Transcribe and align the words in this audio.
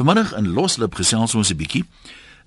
Vanmiddag 0.00 0.30
in 0.32 0.54
Loslip 0.56 0.94
gesels 0.96 1.34
ons 1.36 1.50
'n 1.52 1.56
bietjie 1.60 1.84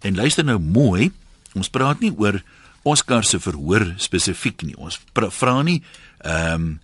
en 0.01 0.15
luister 0.15 0.43
nou 0.43 0.57
mooi. 0.59 1.11
Ons 1.53 1.69
praat 1.69 1.99
nie 1.99 2.09
oor 2.17 2.41
Oscar 2.81 3.23
se 3.23 3.39
verhoor 3.39 3.93
spesifiek 3.97 4.61
nie. 4.63 4.75
Ons 4.77 4.99
vra 5.13 5.61
nie 5.61 5.83
ehm 6.25 6.53
um, 6.53 6.79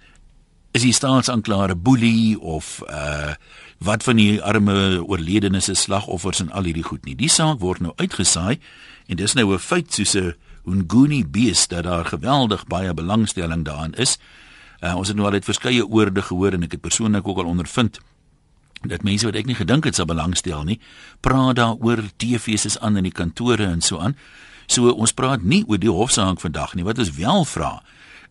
is 0.72 0.82
die 0.82 0.94
staatsanklaer 0.94 1.72
'n 1.72 1.82
boelie 1.82 2.40
of 2.40 2.84
uh 2.88 3.34
wat 3.80 4.04
van 4.04 4.16
die 4.16 4.42
arme 4.42 5.02
oorledenes 5.08 5.66
se 5.66 5.74
slagoffers 5.74 6.40
en 6.40 6.52
al 6.52 6.64
hierdie 6.64 6.84
goed 6.84 7.06
nie. 7.06 7.16
Die 7.16 7.30
saak 7.30 7.60
word 7.60 7.80
nou 7.80 7.94
uitgesaai 7.96 8.60
en 9.08 9.16
dis 9.16 9.34
nou 9.34 9.54
'n 9.54 9.60
feit 9.60 9.94
soos 9.94 10.16
'n 10.16 10.36
Hunguni 10.66 11.26
beest 11.26 11.70
dat 11.70 11.84
daar 11.84 12.06
geweldig 12.06 12.68
baie 12.68 12.94
belangstelling 12.94 13.66
daarin 13.66 13.94
is. 13.94 14.20
Uh, 14.82 14.96
ons 14.96 15.08
het 15.08 15.18
nou 15.18 15.28
al 15.28 15.34
uit 15.34 15.46
verskeie 15.46 15.88
oorde 15.88 16.22
gehoor 16.22 16.54
en 16.54 16.64
ek 16.64 16.72
het 16.72 16.82
persoonlik 16.82 17.28
ook 17.28 17.38
al 17.38 17.46
ondervind 17.46 18.00
dat 18.88 19.04
mense 19.04 19.26
wat 19.26 19.36
ek 19.36 19.46
nie 19.46 19.56
gedink 19.56 19.84
het 19.84 19.96
sou 19.96 20.06
belangstel 20.08 20.64
nie, 20.64 20.80
praat 21.22 21.56
daaroor 21.56 22.04
TV's 22.18 22.66
is 22.66 22.80
aan 22.80 22.98
in 22.98 23.04
die 23.04 23.16
kantore 23.16 23.66
en 23.66 23.82
so 23.82 24.00
aan. 24.00 24.16
So 24.68 24.92
ons 24.92 25.14
praat 25.14 25.44
nie 25.44 25.64
oor 25.68 25.82
die 25.82 25.92
hofsaak 25.92 26.40
vandag 26.40 26.76
nie. 26.76 26.86
Wat 26.86 27.00
ons 27.00 27.12
wel 27.18 27.46
vra 27.46 27.80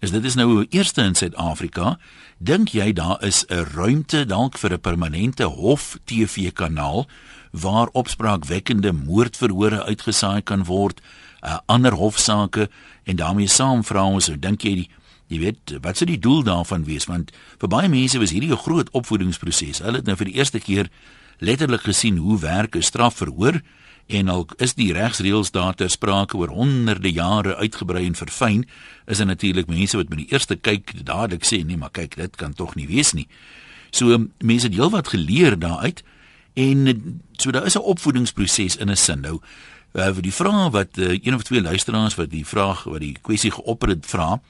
is 0.01 0.13
dit 0.15 0.25
is 0.25 0.37
nou 0.39 0.65
eerste 0.71 1.03
in 1.03 1.15
Suid-Afrika. 1.19 1.97
Dink 2.39 2.71
jy 2.71 2.93
daar 2.93 3.19
is 3.25 3.45
'n 3.49 3.67
ruimte 3.75 4.25
dalk 4.27 4.59
vir 4.59 4.73
'n 4.73 4.81
permanente 4.81 5.45
hof 5.45 5.99
TV 6.05 6.53
kanaal 6.53 7.07
waar 7.51 7.89
opspraakwekkende 7.93 8.93
moordverhore 8.93 9.85
uitgesaai 9.85 10.43
kan 10.43 10.65
word, 10.65 11.01
uh, 11.43 11.59
ander 11.67 11.93
hofsaake 11.93 12.69
en 13.05 13.17
daarmee 13.17 13.49
saam 13.49 13.85
vra 13.85 14.05
ons, 14.05 14.31
dink 14.39 14.63
jy 14.63 14.75
die 14.75 14.91
Jy 15.29 15.39
weet, 15.39 15.75
wat 15.85 15.97
sou 15.97 16.07
die 16.09 16.19
doel 16.19 16.43
daarvan 16.43 16.85
wees? 16.89 17.05
Want 17.09 17.33
vir 17.61 17.69
baie 17.69 17.89
mense 17.89 18.19
was 18.19 18.33
hierdie 18.33 18.53
'n 18.53 18.65
groot 18.65 18.91
opvoedingsproses. 18.91 19.79
Hulle 19.85 20.01
het 20.01 20.07
nou 20.07 20.17
vir 20.17 20.27
die 20.27 20.39
eerste 20.41 20.59
keer 20.61 20.89
letterlik 21.39 21.85
gesien 21.85 22.17
hoe 22.17 22.39
werk 22.39 22.77
'n 22.77 22.83
strafverhoor 22.83 23.61
en 24.07 24.29
al 24.29 24.47
is 24.57 24.75
die 24.75 24.93
regsreëls 24.93 25.51
daar 25.51 25.75
ter 25.75 25.91
sprake 25.91 26.37
oor 26.37 26.49
honderde 26.49 27.13
jare 27.13 27.57
uitgebrei 27.57 28.07
en 28.07 28.15
verfyn, 28.15 28.65
is 29.07 29.21
dit 29.21 29.27
natuurlik 29.27 29.69
mense 29.69 29.97
wat 29.97 30.09
by 30.09 30.17
die 30.17 30.31
eerste 30.33 30.57
kyk 30.57 31.05
dadelik 31.05 31.45
sê 31.45 31.61
nee, 31.65 31.77
maar 31.77 31.93
kyk, 31.93 32.17
dit 32.17 32.37
kan 32.37 32.55
tog 32.57 32.75
nie 32.75 32.87
wees 32.87 33.13
nie. 33.13 33.29
So 33.91 34.17
mense 34.41 34.67
het 34.67 34.77
heelwat 34.77 35.09
geleer 35.09 35.59
daaruit 35.59 36.03
en 36.55 37.21
so 37.37 37.51
daar 37.51 37.67
is 37.67 37.77
'n 37.77 37.85
opvoedingsproses 37.85 38.77
in 38.77 38.91
'n 38.91 38.97
sin. 38.97 39.21
Nou, 39.21 39.41
uh, 39.93 40.17
die 40.21 40.33
vraag 40.33 40.71
wat 40.71 40.99
uh, 40.99 41.19
een 41.23 41.35
of 41.35 41.43
twee 41.43 41.63
luisteraars 41.63 42.15
wat 42.15 42.31
die 42.31 42.47
vraag 42.47 42.85
wat 42.85 43.01
die 43.01 43.17
kwessie 43.23 43.51
geopper 43.51 43.89
het 43.89 44.07
vra, 44.07 44.41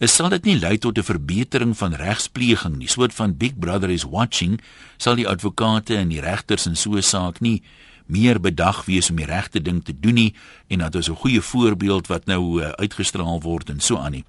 sal 0.00 0.28
dit 0.28 0.44
nie 0.44 0.58
lei 0.58 0.78
tot 0.78 0.98
'n 0.98 1.02
verbetering 1.02 1.76
van 1.76 1.94
regspleging 1.94 2.76
nie. 2.76 2.88
Soort 2.88 3.14
van 3.14 3.36
Big 3.36 3.58
Brother 3.58 3.90
is 3.90 4.04
watching, 4.04 4.60
sal 4.96 5.14
die 5.14 5.28
advokate 5.28 5.96
en 5.96 6.08
die 6.08 6.20
regters 6.20 6.66
in 6.66 6.76
so 6.76 6.96
'n 6.96 7.02
saak 7.02 7.40
nie 7.40 7.62
meer 8.06 8.40
bedag 8.40 8.84
wees 8.84 9.10
om 9.10 9.16
die 9.16 9.26
regte 9.26 9.62
ding 9.62 9.84
te 9.84 9.94
doen 10.00 10.14
nie 10.14 10.34
en 10.68 10.78
dat 10.78 10.94
ons 10.94 11.08
'n 11.08 11.14
goeie 11.14 11.40
voorbeeld 11.40 12.06
wat 12.06 12.26
nou 12.26 12.62
uh, 12.62 12.68
uitgestraal 12.68 13.40
word 13.40 13.70
en 13.70 13.80
so 13.80 13.96
aan 13.96 14.12
nie. 14.12 14.24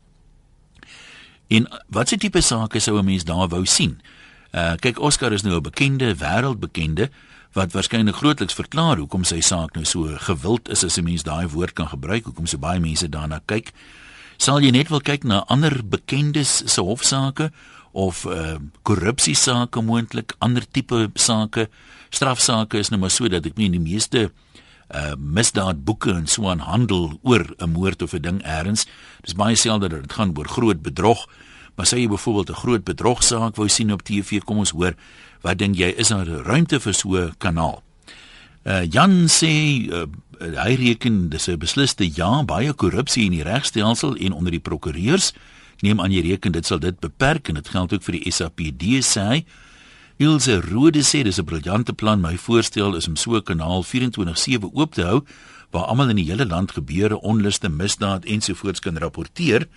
En 1.48 1.68
watse 1.88 2.18
tipe 2.18 2.42
sake 2.42 2.80
sou 2.80 2.98
'n 3.00 3.06
mens 3.06 3.24
daar 3.24 3.48
wou 3.48 3.66
sien? 3.66 4.02
Uh 4.52 4.76
kyk 4.76 5.00
Oscar 5.00 5.32
is 5.32 5.42
nou 5.42 5.56
'n 5.56 5.62
bekende 5.62 6.16
wêreldbekende 6.16 7.10
wat 7.54 7.72
waarskynlik 7.72 8.16
grootliks 8.16 8.54
verklaar 8.54 8.98
hoekom 8.98 9.24
sy 9.24 9.40
saak 9.40 9.74
nou 9.74 9.86
so 9.86 10.16
gewild 10.18 10.70
is 10.70 10.84
as 10.84 10.98
'n 10.98 11.04
mens 11.04 11.24
daai 11.24 11.48
woord 11.48 11.74
kan 11.74 11.88
gebruik, 11.88 12.24
hoekom 12.24 12.46
so 12.46 12.58
baie 12.58 12.80
mense 12.80 13.10
daarna 13.10 13.42
kyk. 13.46 13.74
Sal 14.38 14.62
jy 14.62 14.70
net 14.72 14.92
wil 14.94 15.02
kyk 15.02 15.24
na 15.26 15.42
ander 15.50 15.74
bekendes 15.82 16.62
se 16.70 16.82
hofsaake 16.82 17.50
of 17.98 18.22
uh 18.30 18.60
korrupsie 18.86 19.36
sake 19.36 19.82
moontlik, 19.82 20.36
ander 20.40 20.62
tipe 20.62 21.08
sake? 21.18 21.66
Strafsaake 22.14 22.78
is 22.78 22.92
nou 22.94 23.00
maar 23.02 23.12
so 23.12 23.28
dat 23.28 23.50
ek 23.50 23.58
meen 23.58 23.74
die 23.74 23.82
meeste 23.82 24.28
uh 24.94 25.16
misdaadboeke 25.18 26.14
en 26.14 26.30
so 26.30 26.46
aan 26.52 26.62
handel 26.62 27.18
oor 27.24 27.50
'n 27.58 27.74
moord 27.74 28.02
of 28.06 28.14
'n 28.14 28.22
ding 28.22 28.40
eers. 28.46 28.86
Dis 29.26 29.34
baie 29.34 29.56
selde 29.56 29.90
dat 29.90 30.02
dit 30.02 30.14
gaan 30.14 30.38
oor 30.38 30.48
groot 30.48 30.82
bedrog. 30.82 31.26
Maar 31.76 31.86
sê 31.86 31.98
jy 31.98 32.08
byvoorbeeld 32.08 32.50
'n 32.50 32.62
groot 32.62 32.84
bedrogsaak 32.84 33.56
wou 33.56 33.68
sien 33.68 33.92
op 33.92 34.02
TV, 34.02 34.40
kom 34.46 34.58
ons 34.58 34.72
hoor, 34.72 34.94
wat 35.42 35.58
dink 35.58 35.76
jy 35.76 35.94
is 35.98 36.08
daar 36.08 36.28
ruimte 36.28 36.80
vir 36.80 36.94
so 36.94 37.18
'n 37.18 37.34
kanaal? 37.38 37.87
Uh 38.68 38.84
Jan 38.92 39.30
sê 39.32 39.50
uh, 39.88 40.08
hy 40.44 40.74
reken 40.76 41.30
dis 41.32 41.48
'n 41.48 41.58
besliste 41.58 42.04
ja, 42.04 42.44
baie 42.44 42.74
korrupsie 42.74 43.24
in 43.26 43.32
die 43.32 43.44
regstelsel 43.44 44.18
en 44.20 44.34
onder 44.34 44.52
die 44.52 44.60
prokureurs. 44.60 45.32
Neem 45.80 46.02
aan 46.02 46.12
jy 46.12 46.22
reken 46.22 46.52
dit 46.52 46.66
sal 46.66 46.80
dit 46.80 47.00
beperk 47.00 47.48
en 47.48 47.56
dit 47.56 47.68
geld 47.68 47.94
ook 47.94 48.04
vir 48.04 48.20
die 48.20 48.32
SAPD 48.32 49.00
sê 49.00 49.24
hy. 49.24 49.46
Ilse 50.18 50.60
Rode 50.62 51.00
sê 51.00 51.24
dis 51.24 51.40
'n 51.40 51.46
briljante 51.46 51.94
plan. 51.94 52.20
My 52.22 52.38
voorstel 52.38 52.96
is 52.96 53.08
om 53.08 53.16
so 53.16 53.38
'n 53.38 53.44
kanaal 53.44 53.84
24/7 53.84 54.70
oop 54.74 54.94
te 54.94 55.04
hou 55.04 55.24
waar 55.72 55.86
almal 55.86 56.10
in 56.10 56.16
die 56.16 56.30
hele 56.32 56.46
land 56.46 56.72
gebeure, 56.72 57.22
onluste, 57.22 57.70
misdaad 57.70 58.26
ensovoorts 58.26 58.80
kan 58.80 58.98
rapporteer. 58.98 59.68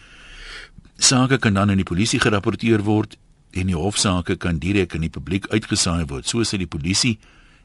Sake 0.99 1.39
kan 1.39 1.55
dan 1.55 1.71
aan 1.71 1.77
die 1.77 1.85
polisie 1.85 2.21
gerapporteer 2.21 2.83
word 2.83 3.17
en 3.51 3.67
die 3.67 3.77
hofsaake 3.77 4.37
kan 4.37 4.59
direk 4.59 4.95
aan 4.95 5.01
die 5.01 5.11
publiek 5.11 5.47
uitgesaai 5.47 6.07
word. 6.07 6.27
So 6.27 6.43
sê 6.43 6.59
die 6.59 6.67
polisie 6.67 7.19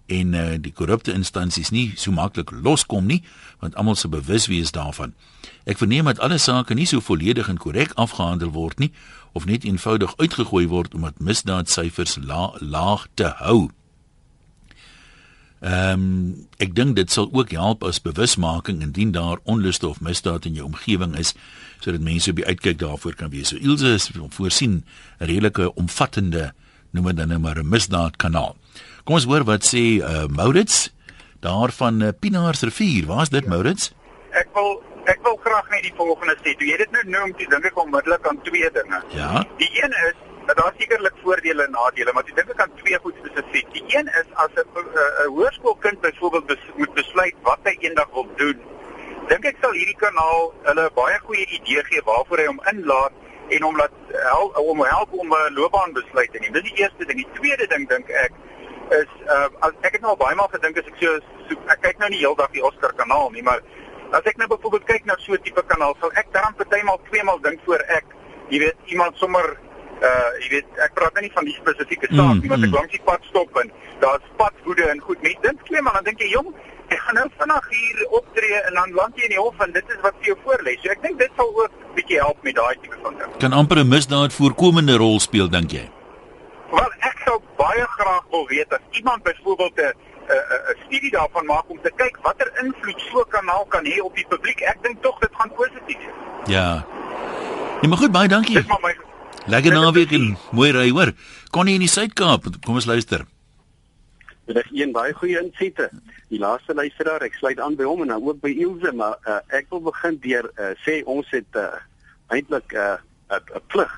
en 0.06 0.34
uh, 0.34 0.56
die 0.62 0.74
korrupte 0.74 1.14
instansies 1.14 1.70
nie 1.70 1.94
so 1.98 2.12
maklik 2.12 2.52
loskom 2.52 3.06
nie, 3.06 3.24
want 3.60 3.76
almal 3.76 3.96
se 3.96 4.08
bewus 4.08 4.48
wees 4.48 4.72
daarvan. 4.72 5.14
Ek 5.66 5.78
verneem 5.82 6.06
dat 6.06 6.20
alle 6.20 6.38
sake 6.38 6.74
nie 6.78 6.86
so 6.86 7.02
volledig 7.02 7.50
en 7.50 7.58
korrek 7.58 7.96
afgehandel 7.96 8.52
word 8.54 8.80
nie 8.80 8.92
of 9.34 9.46
net 9.46 9.66
eenvoudig 9.66 10.14
uitgegooi 10.18 10.68
word 10.68 10.94
omdat 10.94 11.20
misdaadsyfers 11.20 12.20
la, 12.22 12.54
laag 12.60 13.08
te 13.14 13.34
hou. 13.42 13.70
Ehm 15.66 16.02
um, 16.02 16.48
ek 16.62 16.76
dink 16.76 16.96
dit 16.96 17.12
sal 17.12 17.30
ook 17.34 17.52
help 17.56 17.84
as 17.84 18.02
bewusmaking 18.02 18.84
indien 18.86 19.12
daar 19.12 19.40
onluste 19.44 19.88
of 19.88 20.02
misdaad 20.02 20.46
in 20.46 20.54
jou 20.60 20.66
omgewing 20.68 21.16
is 21.18 21.34
sodat 21.80 22.04
mense 22.06 22.30
op 22.30 22.38
die 22.40 22.46
uitkyk 22.46 22.78
daarvoor 22.80 23.16
kan 23.16 23.32
wees. 23.34 23.50
So 23.50 23.58
Ilse 23.58 23.94
is 23.94 24.12
voorsien 24.30 24.84
'n 25.20 25.26
redelike 25.26 25.74
omvattende 25.74 26.54
noem 26.92 27.06
dit 27.06 27.18
dan 27.18 27.28
nou 27.28 27.40
maar 27.40 27.60
'n 27.60 27.70
misdaadkanaal. 27.70 28.56
Kom 29.06 29.20
ons 29.20 29.26
hoor 29.30 29.44
wat 29.46 29.62
sê 29.62 29.82
uh, 30.02 30.24
Maurits 30.34 30.88
daar 31.46 31.70
van 31.78 32.00
uh, 32.02 32.08
Pinaarsrivier. 32.18 33.06
Waar's 33.06 33.30
dit 33.30 33.46
Maurits? 33.46 33.92
Ek 34.34 34.48
wil 34.58 34.80
ek 35.06 35.20
wil 35.28 35.36
graag 35.44 35.68
net 35.70 35.84
die 35.86 35.92
volgende 35.94 36.34
sê. 36.40 36.56
Toe 36.58 36.66
jy 36.66 36.80
dit 36.82 36.96
nou 36.96 37.04
noem, 37.14 37.36
toe 37.38 37.46
dink 37.52 37.68
ek 37.70 37.78
onmiddellik 37.84 38.26
aan 38.26 38.40
twee 38.48 38.72
dinge. 38.74 39.02
Ja. 39.14 39.44
Die 39.60 39.70
een 39.78 39.94
is 40.08 40.16
dat 40.48 40.58
daar 40.58 40.74
sekerlik 40.80 41.20
voordele 41.22 41.68
en 41.68 41.78
nadele, 41.78 42.16
maar 42.18 42.26
ek 42.26 42.40
dink 42.40 42.50
ek 42.56 42.64
aan 42.66 42.74
twee 42.80 42.98
goed 43.04 43.20
spesifiek. 43.22 43.70
Die 43.76 43.84
een 43.94 44.10
is 44.24 44.34
as 44.42 44.58
'n 44.58 44.66
'n 44.88 45.30
hoërskoolkind 45.36 46.02
byvoorbeeld 46.02 46.50
bes, 46.50 46.66
moet 46.82 46.98
besluit 46.98 47.38
wat 47.46 47.62
hy 47.70 47.76
eendag 47.86 48.10
wil 48.18 48.26
doen. 48.42 48.58
Dink 49.30 49.46
ek 49.46 49.62
sal 49.62 49.78
hierdie 49.78 50.02
kanaal 50.02 50.50
hulle 50.66 50.90
baie 50.98 51.20
goeie 51.30 51.46
idee 51.60 51.86
gee 51.92 52.02
waarvoor 52.10 52.42
hy 52.42 52.50
hom 52.50 52.62
inlaat 52.74 53.14
en 53.54 53.62
hom 53.62 53.78
laat 53.78 53.94
help 54.34 54.58
om 54.58 54.82
help 54.82 55.14
om 55.14 55.30
'n 55.30 55.54
loopbaanbesluit 55.54 56.32
te 56.32 56.40
neem. 56.40 56.58
Dis 56.58 56.70
die 56.74 56.82
eerste 56.82 57.06
ding. 57.06 57.22
Die 57.22 57.34
tweede 57.38 57.68
ding 57.68 57.86
dink 57.90 58.10
ek 58.10 58.34
is 58.92 59.12
uh 59.26 59.50
as 59.66 59.74
ek 59.82 59.98
het 59.98 60.02
nou 60.02 60.16
baie 60.20 60.36
maal 60.36 60.52
gedink 60.54 60.78
as 60.78 60.88
ek 60.92 61.00
so, 61.02 61.18
so 61.50 61.58
ek 61.74 61.82
kyk 61.82 62.02
nou 62.02 62.10
nie 62.14 62.22
heeldag 62.22 62.52
die 62.54 62.64
Oscar 62.64 62.94
kanaal 62.94 63.32
nie, 63.34 63.44
maar 63.44 63.62
as 64.14 64.26
ek 64.30 64.38
nou 64.38 64.48
byvoorbeeld 64.52 64.86
kyk 64.90 65.06
na 65.06 65.18
so 65.20 65.34
'n 65.34 65.42
tipe 65.44 65.64
kanaal, 65.72 65.96
sal 66.00 66.12
ek 66.14 66.32
dan 66.34 66.54
partymal 66.58 67.00
tweemaal 67.10 67.40
dink 67.42 67.60
voor 67.66 67.82
ek, 67.88 68.06
jy 68.50 68.60
weet, 68.60 68.78
iemand 68.86 69.18
sommer 69.18 69.58
uh 70.02 70.30
jy 70.44 70.50
weet, 70.58 70.70
ek 70.86 70.94
praat 70.94 71.14
nou 71.14 71.24
nie 71.24 71.34
van 71.34 71.46
die 71.46 71.58
spesifieke 71.58 72.08
saak 72.12 72.38
nie, 72.38 72.46
mm, 72.46 72.54
wat 72.54 72.64
ek 72.64 72.70
mm. 72.70 72.78
langs 72.78 72.92
die 72.92 73.06
pad 73.10 73.22
stop 73.30 73.58
en 73.58 73.72
daar's 74.00 74.32
padwoede 74.38 74.90
en 74.92 75.00
goed, 75.00 75.22
net 75.22 75.42
dink 75.42 75.66
twee 75.66 75.82
maar 75.82 75.98
dan 75.98 76.12
dink 76.12 76.22
jy 76.22 76.30
jong, 76.36 76.54
ek 76.94 77.00
gaan 77.00 77.16
nou 77.16 77.28
vinnig 77.40 77.70
hier 77.74 78.08
optree 78.20 78.62
en 78.62 78.74
dan 78.74 78.94
land 78.94 79.18
jy 79.18 79.30
in 79.30 79.36
die 79.36 79.42
hof 79.42 79.60
en 79.66 79.72
dit 79.74 79.90
is 79.90 80.02
wat 80.04 80.14
vir 80.20 80.34
jou 80.34 80.38
voorlê. 80.46 80.78
So 80.84 80.92
ek 80.94 81.02
dink 81.02 81.20
dit 81.20 81.32
sal 81.40 81.50
ook 81.50 81.72
bietjie 81.96 82.20
help 82.22 82.44
met 82.44 82.56
daai 82.56 82.76
tipe 82.82 82.98
van 83.02 83.18
ding. 83.18 83.38
Kan 83.40 83.54
amper 83.54 83.82
'n 83.82 83.90
misdaad 83.90 84.34
voorkomende 84.34 84.98
rol 84.98 85.20
speel 85.20 85.50
dink 85.50 85.72
jy? 85.72 85.90
Wel, 86.72 86.92
ek 87.00 87.22
sou 87.26 87.40
baie 87.58 87.86
graag 87.98 88.26
wil 88.30 88.48
weet 88.48 88.74
as 88.74 88.84
iemand 88.92 89.24
byvoorbeeld 89.24 89.80
'n 89.80 89.94
'n 90.26 90.78
studie 90.86 91.12
daarvan 91.12 91.46
maak 91.46 91.70
om 91.70 91.80
te 91.82 91.92
kyk 91.96 92.18
watter 92.22 92.52
invloed 92.64 93.00
so 93.00 93.20
'n 93.22 93.30
kanaal 93.30 93.66
kan 93.66 93.86
hê 93.86 94.02
op 94.02 94.16
die 94.16 94.28
publiek. 94.28 94.60
Ek 94.62 94.78
dink 94.82 95.02
tog 95.02 95.20
dit 95.20 95.30
gaan 95.34 95.52
positief 95.54 95.98
wees. 95.98 96.18
Ja. 96.46 96.86
Ja, 97.82 97.88
maar 97.88 97.98
goed, 97.98 98.12
baie 98.12 98.28
dankie. 98.28 98.56
Dis 98.56 98.66
maar 98.66 98.82
my 98.82 98.96
Lekker 99.46 99.74
naweek 99.74 100.12
en 100.12 100.38
mooi 100.52 100.72
ry, 100.72 100.90
hoor. 100.90 101.12
Kon 101.54 101.68
jy 101.70 101.74
in 101.78 101.84
die 101.86 101.92
Suid-Kaap? 101.92 102.48
Kom 102.66 102.80
ons 102.80 102.88
luister. 102.90 103.26
Dit 104.50 104.58
is 104.58 104.72
een 104.74 104.94
baie 104.94 105.14
goeie 105.14 105.38
insette. 105.38 105.90
Die 106.34 106.40
laaste 106.42 106.74
luisteraar, 106.74 107.22
ek 107.22 107.38
sluit 107.38 107.60
aan 107.62 107.76
by 107.78 107.86
hom 107.86 108.02
en 108.02 108.14
dan 108.14 108.26
ook 108.26 108.40
by 108.42 108.50
Ilse, 108.50 108.90
maar 108.98 109.20
uh, 109.30 109.38
ek 109.54 109.70
wil 109.70 109.84
begin 109.86 110.18
deur 110.24 110.50
uh, 110.58 110.72
sê 110.82 111.04
ons 111.06 111.30
het 111.30 111.60
uh, 111.62 111.68
eintlik 112.34 112.74
'n 112.74 112.98
uh, 113.30 113.38
'n 113.38 113.62
plig 113.70 113.94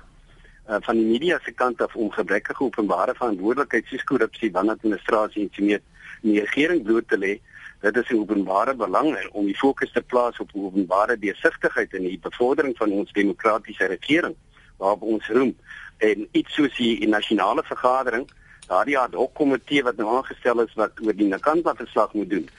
uh, 0.69 0.77
van 0.81 0.95
die 0.95 1.05
media 1.05 1.39
se 1.43 1.51
kant 1.51 1.81
af 1.81 1.95
om 1.95 2.11
gebrekkige 2.11 2.63
openbare 2.63 3.15
verantwoordelikheid 3.15 3.85
soos 3.85 4.03
korrupsie, 4.03 4.51
wanadministrasie 4.51 5.43
en 5.43 5.53
sien 5.53 5.69
in 5.77 5.81
die 6.21 6.39
regering 6.39 6.83
bloot 6.83 7.07
te 7.07 7.17
lê. 7.17 7.37
Dit 7.81 7.97
is 7.97 8.09
'n 8.09 8.19
openbare 8.19 8.75
belang 8.75 9.29
om 9.31 9.45
die 9.45 9.57
fokus 9.57 9.91
te 9.91 10.01
plaas 10.01 10.39
op 10.39 10.49
openbare 10.53 11.19
deursigtigheid 11.19 11.93
in 11.93 12.03
die 12.03 12.19
bevordering 12.19 12.77
van 12.77 12.91
ons 12.91 13.11
demokratiese 13.11 13.85
regering 13.85 14.35
waarop 14.77 15.01
ons 15.01 15.27
roem 15.27 15.55
en 15.97 16.27
iets 16.31 16.53
soos 16.53 16.75
die 16.77 17.07
nasionale 17.07 17.63
vergadering 17.63 18.27
daardie 18.67 18.97
ad 18.99 19.13
hoc 19.13 19.33
komitee 19.33 19.83
wat 19.83 19.97
nou 19.97 20.09
aangestel 20.17 20.61
is 20.65 20.73
wat 20.79 20.99
oor 21.05 21.15
die 21.15 21.27
Nakanta 21.27 21.73
verslag 21.75 22.13
moet 22.13 22.29
doen 22.29 22.49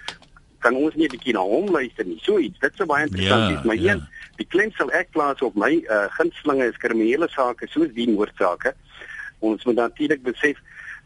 kan 0.59 0.77
ons 0.77 0.95
nie 0.95 1.07
'n 1.07 1.15
bietjie 1.15 1.33
na 1.33 1.41
hom 1.41 1.71
luister 1.71 2.05
nie. 2.05 2.19
So 2.23 2.39
iets, 2.39 2.59
dit 2.59 2.73
sou 2.77 2.87
baie 2.87 3.07
interessant 3.07 3.49
wees, 3.49 3.61
ja, 3.63 3.67
maar 3.67 3.77
ja. 3.77 3.93
een, 3.93 4.03
die 4.37 4.47
klem 4.47 4.71
sal 4.73 4.91
ek 4.93 5.11
plaas 5.11 5.43
op 5.43 5.55
my 5.55 5.73
uh, 5.91 6.07
gunstelinge 6.19 6.69
is 6.69 6.77
kriminele 6.77 7.29
sake 7.29 7.67
soos 7.69 7.93
die 7.95 8.09
moordsaake. 8.11 8.75
Ons 9.39 9.65
moet 9.65 9.75
natuurlik 9.75 10.23
besef 10.23 10.59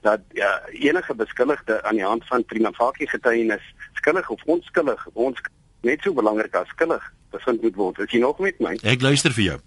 dat 0.03 0.21
ja, 0.35 0.61
enige 0.71 1.15
beskuldigde 1.15 1.83
aan 1.83 1.95
die 1.95 2.05
hand 2.05 2.27
van 2.27 2.45
prima 2.45 2.73
facie 2.73 3.09
getuienis 3.09 3.63
skuldig 3.95 4.31
of 4.31 4.41
onskuldig, 4.45 5.07
ons 5.13 5.41
net 5.81 6.01
so 6.03 6.13
belangrik 6.13 6.55
as 6.55 6.69
skuldig 6.69 7.13
bevind 7.31 7.63
moet 7.63 7.77
word. 7.77 7.99
Is 7.99 8.11
jy 8.11 8.19
nog 8.19 8.39
met 8.39 8.59
my? 8.61 8.77
Ek 8.83 9.01
luister 9.01 9.33
vir 9.33 9.45
jou. 9.45 9.61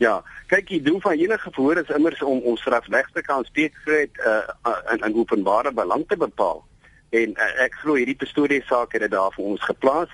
Ja, 0.00 0.22
kyk, 0.48 0.68
die 0.68 0.82
doel 0.82 1.00
van 1.00 1.18
enige 1.20 1.50
verhoor 1.52 1.76
is 1.76 1.92
immers 1.92 2.22
om 2.22 2.40
ons 2.48 2.60
strafregte 2.60 3.20
kan 3.22 3.44
spreekvryheid 3.44 4.16
uh, 4.24 4.76
in 4.94 5.04
in 5.04 5.18
openbare 5.20 5.72
belang 5.76 6.06
te 6.08 6.16
bepaal 6.16 6.64
en 7.10 7.36
uh, 7.36 7.52
ek 7.64 7.78
glo 7.82 7.94
hierdie 7.98 8.18
Pretoria 8.18 8.62
saak 8.68 8.92
het 8.92 9.06
dit 9.06 9.10
daar 9.10 9.32
vir 9.34 9.44
ons 9.44 9.62
geplaas 9.62 10.10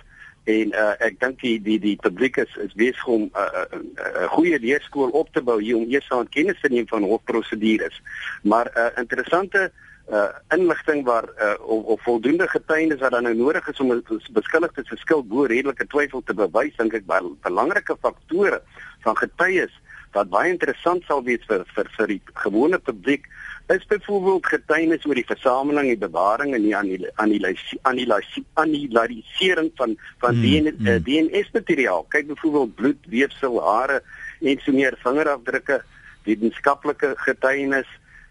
en 0.46 0.70
uh, 0.78 0.92
ek 1.02 1.18
dink 1.20 1.40
die 1.42 1.56
die 1.62 1.78
die 1.82 1.96
publiek 1.98 2.38
is 2.38 2.52
is 2.62 2.74
besig 2.78 3.06
om 3.06 3.26
'n 3.26 3.30
uh, 3.34 3.64
uh, 3.74 3.80
uh, 4.04 4.28
goeie 4.36 4.58
leerskool 4.58 5.10
op 5.10 5.32
te 5.32 5.42
bou 5.42 5.58
hier 5.60 5.76
om 5.76 5.90
eers 5.90 6.10
aan 6.10 6.28
kennis 6.28 6.60
te 6.60 6.68
neem 6.68 6.86
van 6.88 7.02
hofprosedures. 7.02 8.02
Maar 8.42 8.70
'n 8.70 8.78
uh, 8.78 9.02
interessante 9.02 9.72
uh, 10.10 10.28
inligting 10.54 11.04
waar 11.04 11.26
uh, 11.38 11.54
of, 11.60 11.84
of 11.84 12.02
voldoende 12.02 12.48
getuienis 12.48 13.00
wat 13.00 13.10
dan 13.10 13.22
nou 13.22 13.34
nodig 13.34 13.68
is 13.68 13.80
om 13.80 13.92
'n 13.92 14.04
beskuldigde 14.32 14.84
se 14.84 14.96
skuld 14.96 15.28
bo 15.28 15.44
redelike 15.44 15.86
twyfel 15.86 16.22
te 16.24 16.34
bewys, 16.34 16.76
dink 16.76 16.94
ek 16.94 17.06
baie 17.06 17.34
belangrike 17.42 17.96
faktore 18.00 18.62
van 19.00 19.16
getuies 19.16 19.74
wat 20.12 20.28
baie 20.28 20.52
interessant 20.52 21.02
sal 21.04 21.22
wees 21.22 21.44
vir 21.48 21.64
vir 21.74 21.90
vir 21.96 22.06
die 22.06 22.22
gewone 22.34 22.78
publiek 22.78 23.26
is 23.66 23.86
byvoorbeeld 23.86 24.46
getuienis 24.46 25.04
oor 25.06 25.18
die 25.18 25.26
versameling 25.26 25.90
en 25.90 25.98
bewaring 25.98 26.54
en 26.54 26.62
die 26.62 26.74
analisering 28.54 29.70
van 29.74 29.96
van 30.22 30.36
mm, 30.36 30.42
DNA, 30.42 30.98
mm. 30.98 31.02
DNS 31.02 31.50
materiaal. 31.52 32.06
Kyk 32.08 32.26
byvoorbeeld 32.26 32.74
bloed, 32.74 33.06
weefsel, 33.10 33.58
hare 33.64 34.02
en 34.40 34.60
so 34.62 34.72
meer 34.72 34.94
vingerafdrukke, 35.02 35.80
wetenskaplike 36.28 37.14
getuienis. 37.26 37.88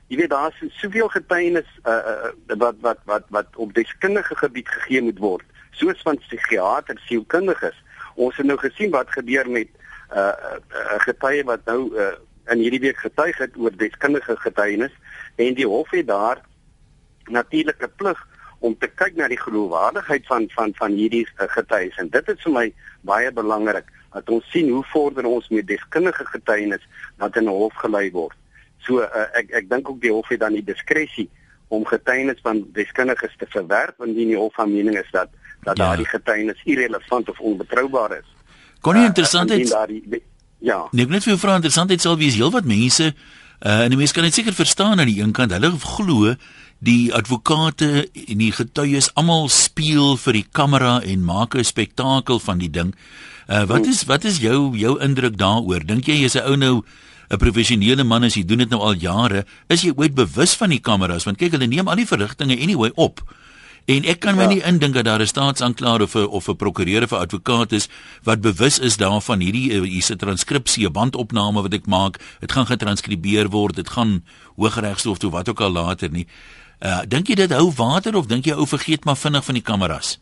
Jy 0.08 0.22
weet 0.22 0.32
daar's 0.32 0.62
soveel 0.80 1.12
getuienis 1.12 1.68
uh, 1.84 1.98
uh, 1.98 2.58
wat 2.62 2.80
wat 2.86 3.02
wat 3.04 3.28
wat 3.36 3.56
op 3.56 3.74
deskundige 3.76 4.36
gebied 4.40 4.70
gegee 4.70 5.02
moet 5.02 5.20
word, 5.20 5.48
soos 5.72 6.00
van 6.08 6.22
psigiaters, 6.24 7.04
sielkundiges. 7.10 7.76
Ons 8.16 8.38
het 8.40 8.48
nou 8.48 8.58
gesien 8.62 8.94
wat 8.96 9.12
gebeur 9.12 9.50
met 9.50 9.68
'n 9.68 10.16
uh, 10.16 10.32
uh, 10.72 11.00
getuie 11.04 11.44
wat 11.44 11.66
nou 11.66 11.92
uh, 11.92 12.14
in 12.48 12.62
hierdie 12.62 12.80
week 12.80 12.98
getuig 12.98 13.38
het 13.38 13.58
oor 13.58 13.74
deskundige 13.76 14.38
getuienis 14.38 14.94
en 15.36 15.54
die 15.54 15.68
hof 15.68 15.90
het 15.92 16.08
daar 16.08 16.42
natuurlik 17.26 17.82
'n 17.82 17.92
plig 17.96 18.28
om 18.60 18.78
te 18.78 18.88
kyk 18.88 19.16
na 19.16 19.28
die 19.28 19.40
geloofwaardigheid 19.40 20.26
van 20.26 20.50
van 20.56 20.74
van 20.76 20.92
hierdie 20.92 21.28
uh, 21.28 21.48
getuies 21.58 21.98
en 21.98 22.10
dit 22.10 22.30
is 22.30 22.42
vir 22.44 22.52
my 22.52 22.74
baie 23.02 23.32
belangrik 23.32 23.86
dat 24.14 24.30
ons 24.30 24.52
sien 24.52 24.70
hoe 24.70 24.84
vorder 24.94 25.26
ons 25.26 25.48
met 25.50 25.68
deskundige 25.68 26.26
getuienis 26.26 26.84
wat 27.18 27.36
in 27.36 27.44
'n 27.44 27.58
hof 27.62 27.74
gelei 27.74 28.12
word. 28.12 28.38
So 28.78 29.02
uh, 29.02 29.26
ek 29.34 29.52
ek 29.52 29.70
dink 29.70 29.90
ook 29.90 30.02
die 30.02 30.12
hof 30.12 30.28
het 30.30 30.40
dan 30.40 30.54
die 30.54 30.64
diskresie 30.64 31.30
om 31.68 31.86
getuienis 31.86 32.40
van 32.42 32.64
deskundiges 32.74 33.36
te 33.38 33.46
verwerp 33.50 34.04
indien 34.04 34.28
die 34.28 34.38
hof 34.38 34.54
van 34.54 34.72
mening 34.72 34.98
is 34.98 35.12
dat 35.12 35.30
dat 35.64 35.78
ja. 35.78 35.84
daardie 35.84 36.06
getuienis 36.06 36.62
irrelevant 36.64 37.30
of 37.30 37.40
onbetroubaar 37.40 38.18
is. 38.18 38.30
Kon 38.82 38.94
nie 38.94 39.02
uh, 39.02 39.08
interessant 39.08 39.52
is. 39.52 39.74
Ja. 40.60 40.88
Nee, 40.92 41.06
net 41.06 41.24
vir 41.24 41.34
jou 41.34 41.40
vra 41.40 41.56
interessant 41.56 41.90
het 41.90 42.02
sal 42.02 42.18
wees 42.18 42.38
heelwat 42.38 42.66
mense 42.66 43.14
uh 43.62 43.86
en 43.86 43.90
die 43.90 43.98
mense 43.98 44.14
kan 44.14 44.24
dit 44.24 44.34
seker 44.34 44.54
verstaan 44.54 45.00
aan 45.00 45.08
die 45.08 45.22
een 45.22 45.32
kant. 45.32 45.52
Hulle 45.52 45.72
glo 45.80 46.36
die 46.80 47.14
advokate 47.14 48.10
en 48.28 48.38
die 48.38 48.52
getuies 48.52 49.10
almal 49.16 49.48
speel 49.50 50.18
vir 50.18 50.42
die 50.42 50.46
kamera 50.52 51.00
en 51.02 51.24
maak 51.24 51.56
'n 51.56 51.64
spektakel 51.64 52.40
van 52.40 52.58
die 52.58 52.70
ding. 52.70 52.96
Uh 53.48 53.64
wat 53.66 53.86
is 53.86 54.04
wat 54.04 54.26
is 54.26 54.40
jou 54.40 54.76
jou 54.78 55.00
indruk 55.00 55.38
daaroor? 55.38 55.86
Dink 55.86 56.08
jy 56.08 56.22
jy's 56.22 56.36
'n 56.36 56.46
ou 56.46 56.56
nou 56.56 56.84
'n 57.30 57.38
professionele 57.38 58.04
man 58.04 58.24
as 58.24 58.36
jy 58.36 58.44
doen 58.46 58.58
dit 58.58 58.70
nou 58.70 58.82
al 58.82 58.96
jare, 58.96 59.46
is 59.70 59.82
jy 59.82 59.94
ooit 59.96 60.14
bewus 60.14 60.54
van 60.54 60.70
die 60.70 60.80
kameras? 60.80 61.26
Want 61.26 61.38
kyk, 61.38 61.52
hulle 61.52 61.68
neem 61.68 61.88
al 61.88 61.96
die 61.96 62.06
verrigtinge 62.06 62.58
anyway 62.62 62.92
op. 62.96 63.24
En 63.86 64.06
ek 64.10 64.24
kan 64.24 64.34
my 64.34 64.48
ja. 64.48 64.50
nie 64.50 64.64
indink 64.66 64.96
dat 64.98 65.06
daar 65.06 65.22
'n 65.22 65.30
staatsanklaer 65.30 66.02
of 66.02 66.16
'n 66.16 66.26
of 66.26 66.48
'n 66.50 66.56
prokureur 66.56 67.04
of 67.04 67.12
'n 67.12 67.22
advokaat 67.26 67.72
is 67.72 67.88
wat 68.24 68.42
bewus 68.42 68.80
is 68.80 68.98
daarvan 68.98 69.40
hierdie 69.40 69.72
eh, 69.72 69.82
hier's 69.82 70.10
'n 70.10 70.18
transkripsie, 70.18 70.88
'n 70.88 70.92
bandopname 70.92 71.62
wat 71.62 71.74
ek 71.74 71.86
maak, 71.86 72.20
dit 72.40 72.52
gaan 72.52 72.66
getranskribeer 72.66 73.50
word, 73.50 73.76
dit 73.76 73.90
gaan 73.90 74.24
Hooggeregshof 74.56 75.18
toe 75.18 75.32
wat 75.32 75.50
ook 75.50 75.62
al 75.62 75.72
later 75.72 76.10
nie. 76.12 76.28
Uh 76.82 77.02
dink 77.08 77.28
jy 77.28 77.36
dit 77.36 77.52
hou 77.52 77.72
water 77.72 78.16
of 78.16 78.26
dink 78.26 78.46
jy 78.46 78.54
ou 78.54 78.68
vergeet 78.68 79.06
maar 79.06 79.18
vinnig 79.18 79.46
van 79.46 79.54
die 79.54 79.64
kameras? 79.64 80.20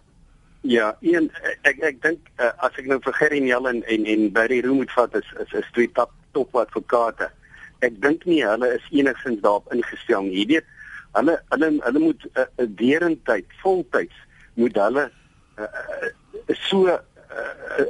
Ja, 0.62 0.96
een 1.02 1.32
ek 1.62 1.80
ek 1.80 2.02
dink 2.02 2.20
uh, 2.40 2.52
as 2.58 2.72
ek 2.78 2.86
nou 2.86 3.00
vir 3.04 3.14
Gerry 3.14 3.40
Nel 3.40 3.68
en 3.68 3.84
en 3.84 4.06
en 4.06 4.32
Barry 4.32 4.62
Room 4.62 4.78
moet 4.84 4.92
vat 4.92 5.16
is 5.16 5.34
is 5.40 5.52
is 5.60 5.72
twee 5.72 5.92
top 5.92 6.12
top 6.32 6.56
advokate. 6.56 7.32
Ek 7.80 8.02
dink 8.02 8.26
nie 8.26 8.44
hulle 8.44 8.76
is 8.76 8.86
enigsins 8.92 9.42
daarop 9.42 9.72
ingestel 9.72 10.22
nie. 10.22 10.40
Jy 10.40 10.46
weet 10.48 10.73
hulle 11.14 11.36
hulle 11.50 11.70
hulle 11.86 12.00
moet 12.00 12.24
'n 12.26 12.40
uh, 12.40 12.46
uh, 12.58 12.68
derentyd 12.82 13.46
voltyds 13.62 14.16
moet 14.54 14.76
hulle 14.76 15.12
uh, 15.60 15.64
uh, 15.64 16.56
so 16.68 16.86
'n 16.86 16.90
uh, 16.90 17.00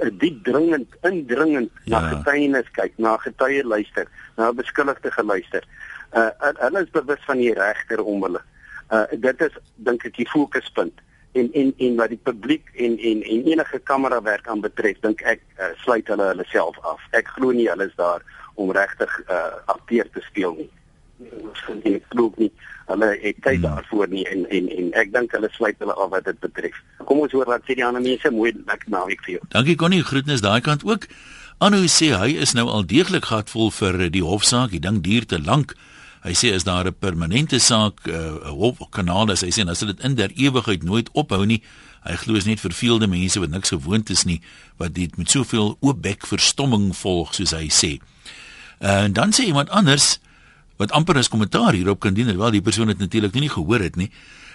uh, 0.04 0.12
diep 0.20 0.44
dringend 0.44 0.90
indringend 1.02 1.72
ja. 1.84 2.00
na 2.00 2.08
getuienis 2.10 2.70
kyk 2.72 2.94
na 2.98 3.18
getuie 3.18 3.64
luister 3.64 4.08
na 4.36 4.52
beskuldigde 4.54 5.12
geluister. 5.12 5.64
Uh, 6.12 6.30
hulle 6.40 6.84
is 6.84 6.92
bewus 6.92 7.24
van 7.26 7.38
die 7.38 7.54
regter 7.54 8.04
om 8.04 8.24
hulle. 8.24 8.42
Uh, 8.90 9.06
dit 9.12 9.42
is 9.42 9.58
dink 9.76 10.06
ek 10.06 10.16
die 10.20 10.30
fokuspunt 10.30 11.02
en 11.34 11.50
en 11.54 11.74
en 11.78 11.96
wat 11.96 12.10
die 12.10 12.24
publiek 12.30 12.70
en 12.76 13.00
en 13.00 13.24
en 13.24 13.50
enige 13.52 13.80
kamera 13.80 14.22
werk 14.22 14.48
aan 14.48 14.62
betref 14.62 15.00
dink 15.00 15.22
ek 15.22 15.42
uh, 15.58 15.72
sluit 15.86 16.08
hulle 16.08 16.30
hulle 16.34 16.46
self 16.52 16.78
af. 16.84 17.02
Ek 17.12 17.28
glo 17.38 17.52
nie 17.52 17.70
hulle 17.72 17.88
is 17.90 17.96
daar 17.96 18.22
om 18.56 18.72
regtig 18.72 19.20
uh, 19.30 19.58
akteur 19.66 20.10
te 20.14 20.22
speel 20.22 20.54
nie 20.60 20.72
ek 21.84 22.08
glo 22.10 22.32
nie 22.38 22.52
hulle 22.88 23.10
het 23.22 23.38
tyd 23.42 23.62
hmm. 23.62 23.68
daarvoor 23.68 24.10
nie 24.12 24.26
en 24.32 24.44
en 24.50 24.68
en 24.78 24.92
ek 25.00 25.14
dink 25.14 25.32
hulle 25.32 25.50
sluit 25.54 25.80
hulle 25.80 25.94
af 25.94 26.12
wat 26.12 26.26
dit 26.26 26.40
betref. 26.44 26.76
Kom 27.08 27.24
ons 27.24 27.32
hoor 27.32 27.48
wat 27.50 27.64
sê 27.68 27.78
die 27.80 27.86
ander 27.86 28.04
mense 28.04 28.32
mooi 28.32 28.52
lekker 28.56 28.92
naweek 28.92 29.24
vir 29.26 29.38
jou. 29.38 29.46
Dankie 29.56 29.78
Connie, 29.80 30.04
groetnis 30.04 30.44
daai 30.44 30.62
kant 30.62 30.84
ook. 30.88 31.08
Anu 31.64 31.86
sê 31.88 32.12
hy 32.18 32.34
is 32.44 32.56
nou 32.58 32.68
al 32.68 32.86
deeglik 32.90 33.30
gatvol 33.32 33.72
vir 33.72 34.10
die 34.12 34.24
hofsaak. 34.26 34.74
Die 34.76 34.84
ding 34.84 35.02
duur 35.06 35.28
te 35.30 35.40
lank. 35.40 35.78
Hy 36.24 36.34
sê 36.40 36.54
as 36.56 36.64
daar 36.64 36.88
'n 36.88 36.96
permanente 37.00 37.60
saak 37.60 38.08
'n 38.08 38.12
uh, 38.12 38.52
hofkanaal 38.52 39.32
is, 39.32 39.42
hy 39.42 39.52
sê 39.52 39.68
as 39.68 39.80
dit 39.80 40.00
in 40.04 40.16
der 40.16 40.32
ewigheid 40.36 40.84
nooit 40.84 41.10
ophou 41.14 41.46
nie. 41.46 41.62
Hy 42.04 42.16
glo 42.16 42.36
is 42.36 42.46
net 42.46 42.60
verveelde 42.60 43.08
mense 43.08 43.40
wat 43.40 43.50
niks 43.50 43.70
gewoond 43.70 44.10
is 44.10 44.24
nie 44.24 44.42
wat 44.78 44.94
dit 44.94 45.18
met 45.18 45.30
soveel 45.30 45.78
oopbek 45.80 46.28
verstomming 46.28 46.96
volg 46.96 47.34
soos 47.34 47.52
hy 47.52 47.68
sê. 47.68 48.00
Uh, 48.82 49.04
en 49.04 49.14
dan 49.14 49.32
sê 49.32 49.48
iemand 49.48 49.70
anders 49.70 50.20
wat 50.78 50.92
amper 50.92 51.18
as 51.18 51.30
kommentaar 51.30 51.74
hierop 51.74 52.00
kan 52.00 52.14
dien, 52.14 52.28
alhoewel 52.28 52.52
die 52.52 52.62
persoon 52.62 52.88
dit 52.88 53.00
natuurlik 53.00 53.34
nie 53.34 53.50
gehoor 53.50 53.80
het 53.80 53.96
nie. 54.00 54.10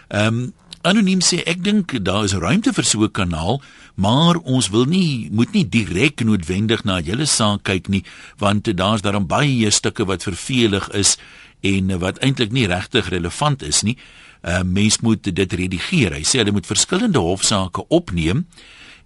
Ehm 0.08 0.42
um, 0.42 0.48
anoniem 0.86 1.18
sê 1.20 1.40
ek 1.42 1.58
dink 1.66 1.90
daar 2.06 2.24
is 2.24 2.36
ruimte 2.38 2.72
vir 2.72 2.84
so 2.84 3.02
'n 3.02 3.10
kanaal, 3.10 3.60
maar 3.94 4.36
ons 4.36 4.68
wil 4.70 4.84
nie 4.84 5.28
moet 5.30 5.52
nie 5.52 5.68
direk 5.68 6.24
noodwendig 6.24 6.84
na 6.84 7.00
julle 7.00 7.26
saak 7.26 7.62
kyk 7.62 7.88
nie, 7.88 8.04
want 8.38 8.76
daar's 8.76 9.02
daarom 9.02 9.26
baie 9.26 9.70
stukke 9.70 10.04
wat 10.06 10.22
vervelig 10.22 10.88
is 10.94 11.18
en 11.60 11.98
wat 11.98 12.18
eintlik 12.18 12.52
nie 12.52 12.66
regtig 12.66 13.08
relevant 13.08 13.62
is 13.62 13.82
nie. 13.82 13.96
Ehm 14.42 14.66
uh, 14.66 14.72
mens 14.72 15.00
moet 15.00 15.34
dit 15.34 15.52
redigeer. 15.52 16.12
Hy 16.12 16.22
sê 16.22 16.38
hulle 16.38 16.52
moet 16.52 16.66
verskillende 16.66 17.18
hofsaake 17.18 17.88
opneem 17.88 18.46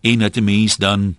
en 0.01 0.19
dat 0.19 0.37
'n 0.37 0.45
mens 0.45 0.77
dan 0.77 1.17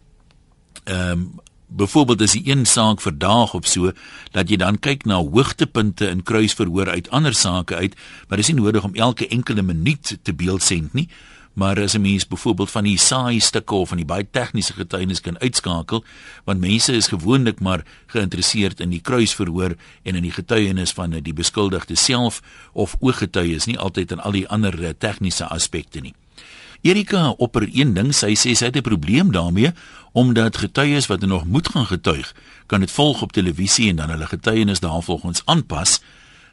ehm 0.83 1.11
um, 1.11 1.42
byvoorbeeld 1.75 2.21
as 2.21 2.35
die 2.37 2.45
een 2.49 2.65
saak 2.65 3.01
verdaag 3.01 3.53
op 3.53 3.65
so 3.65 3.91
dat 4.31 4.49
jy 4.49 4.57
dan 4.61 4.79
kyk 4.79 5.05
na 5.09 5.19
hoogtepunte 5.21 6.07
in 6.09 6.23
kruisverhoor 6.23 6.89
uit 6.89 7.09
ander 7.09 7.33
sake 7.33 7.75
uit, 7.75 7.95
maar 8.27 8.37
dis 8.37 8.51
nie 8.51 8.61
nodig 8.61 8.83
om 8.83 8.95
elke 8.95 9.27
enkele 9.27 9.61
minuut 9.61 10.17
te 10.21 10.33
beeldsend 10.33 10.93
nie. 10.93 11.09
Maar 11.53 11.81
as 11.81 11.93
'n 11.93 12.01
mens 12.01 12.27
byvoorbeeld 12.27 12.71
van 12.71 12.83
die 12.83 12.97
saai 12.97 13.39
stukke 13.39 13.75
of 13.75 13.87
van 13.87 13.97
die 13.97 14.05
baie 14.05 14.27
tegniese 14.31 14.73
getuienis 14.73 15.21
kan 15.21 15.39
uitskakel, 15.39 16.03
want 16.43 16.59
mense 16.59 16.93
is 16.93 17.07
gewoonlik 17.07 17.59
maar 17.59 17.85
geïnteresseerd 18.05 18.79
in 18.79 18.89
die 18.89 19.01
kruisverhoor 19.01 19.75
en 20.03 20.15
in 20.15 20.21
die 20.21 20.31
getuienis 20.31 20.91
van 20.91 21.09
die 21.09 21.33
beskuldigde 21.33 21.95
self 21.95 22.41
of 22.71 22.95
ooggetuies, 22.99 23.65
nie 23.65 23.79
altyd 23.79 24.11
in 24.11 24.19
al 24.19 24.31
die 24.31 24.47
ander 24.47 24.83
eh, 24.83 24.89
tegniese 24.97 25.47
aspekte 25.47 25.99
nie. 25.99 26.13
Erika 26.83 27.29
opper 27.39 27.69
een 27.71 27.93
ding, 27.95 28.11
sy 28.11 28.33
sê 28.35 28.51
sy 28.59 28.65
het 28.65 28.75
'n 28.75 28.81
probleem 28.81 29.31
daarmee 29.31 29.71
omdat 30.11 30.57
getuies 30.57 31.07
wat 31.07 31.21
nog 31.21 31.45
moet 31.45 31.69
gaan 31.69 31.85
getuig, 31.85 32.35
kan 32.65 32.79
dit 32.79 32.91
volg 32.91 33.21
op 33.21 33.31
televisie 33.31 33.89
en 33.89 33.95
dan 33.95 34.09
hulle 34.09 34.25
getuienis 34.25 34.79
daarvolgens 34.79 35.41
aanpas. 35.45 36.01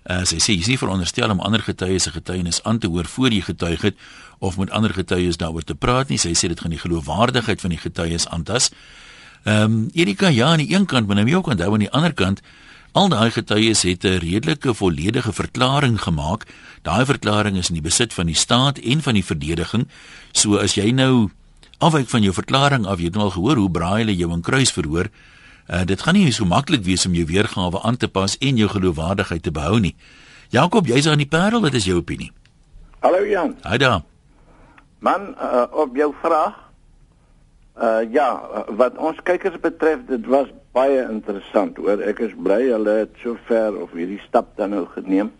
Uh, 0.04 0.24
sy 0.24 0.38
sê 0.40 0.54
jy 0.54 0.60
is 0.60 0.66
nie 0.66 0.78
veronderstel 0.78 1.30
om 1.30 1.40
ander 1.40 1.60
getuies 1.60 2.02
se 2.02 2.10
getuienis 2.10 2.62
aan 2.62 2.78
te 2.78 2.86
hoor 2.86 3.04
voor 3.04 3.30
jy 3.30 3.40
getuig 3.40 3.80
het 3.80 3.96
of 4.38 4.56
met 4.56 4.70
ander 4.70 4.94
getuies 4.94 5.36
daaroor 5.36 5.62
te 5.62 5.74
praat 5.74 6.08
nie. 6.08 6.18
Sy 6.18 6.32
sê 6.32 6.48
dit 6.48 6.60
gaan 6.60 6.70
die 6.70 6.80
geloofwaardigheid 6.80 7.60
van 7.60 7.70
die 7.70 7.78
getuies 7.78 8.28
aantas. 8.28 8.70
Ehm 9.44 9.62
um, 9.62 9.90
Erika 9.92 10.28
ja 10.28 10.46
aan 10.52 10.58
die 10.58 10.74
een 10.74 10.86
kant, 10.86 11.06
maar 11.06 11.16
nou 11.16 11.28
jy 11.28 11.34
ook 11.34 11.46
onthou 11.46 11.72
aan 11.72 11.84
die 11.84 11.90
ander 11.90 12.14
kant 12.14 12.40
Al 12.92 13.06
daai 13.08 13.30
getuies 13.30 13.82
het 13.82 14.04
'n 14.04 14.18
redelike 14.18 14.74
volledige 14.74 15.32
verklaring 15.32 16.00
gemaak. 16.02 16.46
Daai 16.82 17.04
verklaring 17.04 17.56
is 17.56 17.68
in 17.68 17.74
die 17.74 17.82
besit 17.82 18.12
van 18.12 18.26
die 18.26 18.34
staat 18.34 18.78
en 18.78 19.02
van 19.02 19.14
die 19.14 19.24
verdediging. 19.24 19.88
So 20.32 20.56
as 20.56 20.74
jy 20.74 20.90
nou 20.90 21.30
afwyk 21.78 22.08
van 22.08 22.22
jou 22.22 22.34
verklaring 22.34 22.86
af, 22.86 22.98
jy 22.98 23.04
het 23.04 23.14
nou 23.14 23.24
al 23.24 23.30
gehoor 23.30 23.56
hoe 23.56 23.70
braai 23.70 23.98
hulle 23.98 24.16
jou 24.16 24.32
in 24.32 24.40
kruis 24.40 24.72
verhoor. 24.72 25.08
Uh, 25.68 25.84
dit 25.84 26.02
gaan 26.02 26.14
nie 26.14 26.32
so 26.32 26.44
maklik 26.44 26.84
wees 26.84 27.06
om 27.06 27.14
jou 27.14 27.24
weergawe 27.26 27.82
aan 27.82 27.96
te 27.96 28.08
pas 28.08 28.38
en 28.38 28.56
jou 28.56 28.68
geloofwaardigheid 28.68 29.42
te 29.42 29.50
behou 29.50 29.78
nie. 29.80 29.94
Jakob, 30.48 30.86
jy's 30.86 31.06
aan 31.06 31.18
die 31.18 31.28
Parel, 31.28 31.60
wat 31.60 31.74
is 31.74 31.84
jou 31.84 31.96
opinie? 31.96 32.32
Hallo 32.98 33.26
Jan. 33.26 33.56
Haai 33.62 33.78
daar. 33.78 34.02
Man, 34.98 35.34
uh, 35.38 35.64
op 35.72 35.96
jou 35.96 36.14
vraag. 36.22 36.69
Uh 37.78 38.02
ja, 38.12 38.40
wat 38.76 38.96
ons 38.98 39.20
kykers 39.22 39.60
betref, 39.60 40.02
dit 40.08 40.26
was 40.26 40.48
baie 40.74 41.02
interessant. 41.02 41.76
Hoor, 41.78 42.02
ek 42.02 42.18
is 42.26 42.34
bly 42.34 42.64
hulle 42.66 42.96
het 43.04 43.14
so 43.22 43.38
ver 43.46 43.76
of 43.78 43.94
hierdie 43.96 44.20
stap 44.26 44.50
dan 44.58 44.74
nou 44.74 44.86
geneem. 44.96 45.30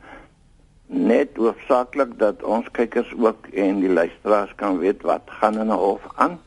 Net 0.90 1.36
hoofsaaklik 1.38 2.16
dat 2.18 2.42
ons 2.42 2.66
kykers 2.74 3.10
ook 3.18 3.50
en 3.54 3.82
die 3.82 3.90
luisteraars 3.90 4.54
kan 4.62 4.78
weet 4.78 5.02
wat 5.06 5.26
gaan 5.40 5.58
in 5.58 5.70
'n 5.70 5.82
hof 5.82 6.06
aan. 6.14 6.38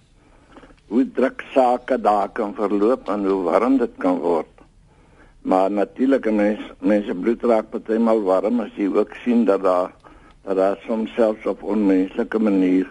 Hoe 0.88 1.06
druk 1.12 1.44
sake 1.54 2.02
daar 2.02 2.30
kan 2.30 2.56
verloop 2.56 3.10
en 3.10 3.26
hoe 3.26 3.44
warm 3.44 3.78
dit 3.78 3.96
kan 3.98 4.20
word. 4.20 4.52
Maar 5.42 5.72
natuurlik 5.72 6.32
mense 6.32 6.76
mense 6.80 7.14
bloed 7.14 7.44
raak 7.44 7.70
partymal 7.70 8.22
warm 8.24 8.60
as 8.60 8.72
jy 8.76 8.88
ook 8.88 9.16
sien 9.24 9.46
dat 9.46 9.64
daar 9.64 9.92
dat 10.44 10.56
daar 10.56 10.78
soms 10.88 11.14
selfs 11.14 11.46
op 11.46 11.64
onmenslike 11.64 12.40
manier 12.40 12.88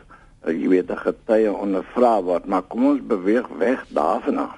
jy 0.46 0.68
weet 0.68 0.90
'n 0.90 0.96
getuie 0.96 1.52
ondervra 1.52 2.22
word, 2.22 2.46
maar 2.46 2.62
kom 2.62 2.86
ons 2.86 3.00
beweeg 3.06 3.48
weg 3.58 3.84
daarvan 3.88 4.38
af. 4.38 4.56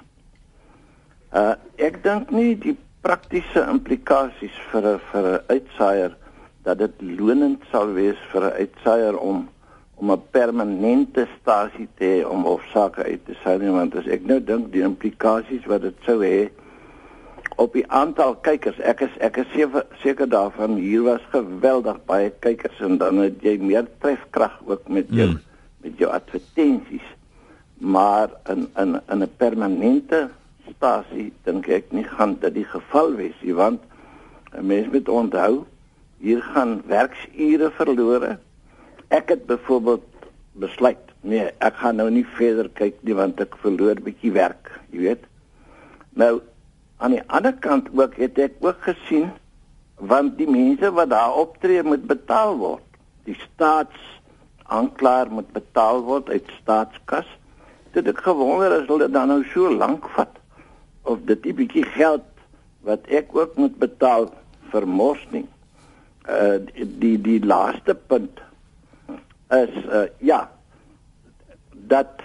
Uh 1.33 1.55
ek 1.77 2.03
dink 2.03 2.31
nie 2.31 2.55
die 2.57 2.77
praktiese 3.01 3.65
implikasies 3.69 4.55
vir 4.71 4.83
'n 4.93 4.99
vir 5.11 5.25
'n 5.31 5.43
uitsaaier 5.47 6.15
dat 6.63 6.77
dit 6.77 7.01
lonend 7.01 7.61
sal 7.71 7.93
wees 7.93 8.17
vir 8.31 8.41
'n 8.41 8.57
uitsaaier 8.63 9.17
om 9.17 9.49
om 9.95 10.11
'n 10.11 10.21
permanente 10.31 11.27
stasie 11.39 11.87
te 11.97 12.05
hê 12.05 12.27
om 12.27 12.43
hofsaake 12.43 13.03
uit 13.03 13.25
te 13.25 13.35
saai 13.43 13.71
want 13.71 13.95
as 13.95 14.07
ek 14.07 14.25
nou 14.25 14.39
dink 14.39 14.71
die 14.71 14.83
implikasies 14.83 15.65
wat 15.65 15.81
dit 15.81 15.95
sou 16.05 16.19
hê 16.23 16.49
op 17.55 17.73
die 17.73 17.87
aantal 17.87 18.35
kykers 18.35 18.79
ek 18.79 19.01
is 19.01 19.13
ek 19.19 19.37
is 19.37 19.51
seker 20.03 20.27
daarvan 20.29 20.75
hier 20.75 21.03
was 21.03 21.21
geweldig 21.31 21.99
baie 22.05 22.29
kykers 22.39 22.79
en 22.79 22.97
dan 22.97 23.17
het 23.17 23.41
jy 23.41 23.57
meer 23.57 23.87
trefkrag 23.99 24.59
ook 24.65 24.87
met 24.87 25.07
jou 25.09 25.29
mm. 25.29 25.39
Met 25.85 26.01
jou 26.01 26.09
advertensies 26.11 27.13
maar 27.77 28.29
in 28.49 28.67
in 28.81 28.99
in 29.13 29.23
'n 29.23 29.35
permanente 29.37 30.29
stasie 30.75 31.31
dink 31.43 31.67
ek 31.67 31.91
nie 31.91 32.03
gaan 32.03 32.37
dit 32.39 32.53
die 32.53 32.69
geval 32.73 33.15
wees 33.21 33.37
nie 33.41 33.53
want 33.53 33.81
'n 34.57 34.65
mens 34.65 34.91
moet 34.91 35.09
onthou 35.09 35.65
hier 36.17 36.41
gaan 36.41 36.81
werksure 36.87 37.71
verlore. 37.71 38.37
Ek 39.07 39.29
het 39.29 39.45
byvoorbeeld 39.45 40.05
besluit, 40.51 41.11
nee, 41.21 41.49
ek 41.59 41.75
gaan 41.81 41.99
nou 41.99 42.09
nie 42.09 42.25
verder 42.37 42.69
kyk 42.73 43.01
nie 43.03 43.15
want 43.17 43.41
ek 43.43 43.57
verloor 43.61 43.99
bietjie 44.01 44.31
werk, 44.31 44.71
jy 44.91 44.99
weet. 45.09 45.25
Nou 46.15 46.41
aan 46.97 47.11
die 47.11 47.23
ander 47.27 47.53
kant 47.53 47.89
ook 47.91 48.15
het 48.15 48.39
ek 48.39 48.61
ook 48.63 48.79
gesien 48.87 49.31
want 49.99 50.37
die 50.37 50.47
mense 50.47 50.91
wat 50.91 51.09
daar 51.11 51.35
optree 51.35 51.83
moet 51.83 52.07
betaal 52.07 52.55
word. 52.57 52.83
Die 53.27 53.37
staats 53.39 53.95
aanklaer 54.67 55.31
moet 55.31 55.51
betaal 55.53 56.01
word 56.03 56.29
uit 56.29 56.49
staatskas. 56.61 57.27
Dit 57.93 58.07
ek 58.07 58.23
gewonder 58.25 58.79
as 58.79 58.87
hulle 58.89 59.09
dan 59.09 59.31
nou 59.31 59.43
so 59.53 59.71
lank 59.71 60.07
vat 60.17 60.39
of 61.03 61.21
dit 61.29 61.45
'n 61.45 61.55
bietjie 61.55 61.85
geld 61.97 62.25
wat 62.81 63.05
ek 63.07 63.35
ook 63.35 63.55
moet 63.55 63.77
betaal 63.77 64.29
vir 64.71 64.87
morsing. 64.87 65.47
Uh 66.29 66.57
die 66.75 67.17
die 67.21 67.39
laaste 67.45 67.95
punt 67.95 68.41
is 69.53 69.73
uh 69.85 70.07
ja 70.19 70.49
dat 71.71 72.21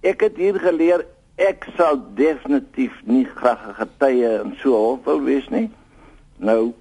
ek 0.00 0.20
het 0.20 0.36
hier 0.36 0.58
geleer 0.62 1.04
ek 1.38 1.66
sal 1.76 1.98
definitief 2.14 2.94
nie 3.04 3.24
graag 3.24 3.66
'n 3.68 3.74
getuie 3.74 4.30
in 4.42 4.54
so 4.62 4.74
'n 4.74 4.84
hof 4.86 5.04
wil 5.04 5.22
wees 5.22 5.48
nie. 5.48 5.70
Nou 6.36 6.74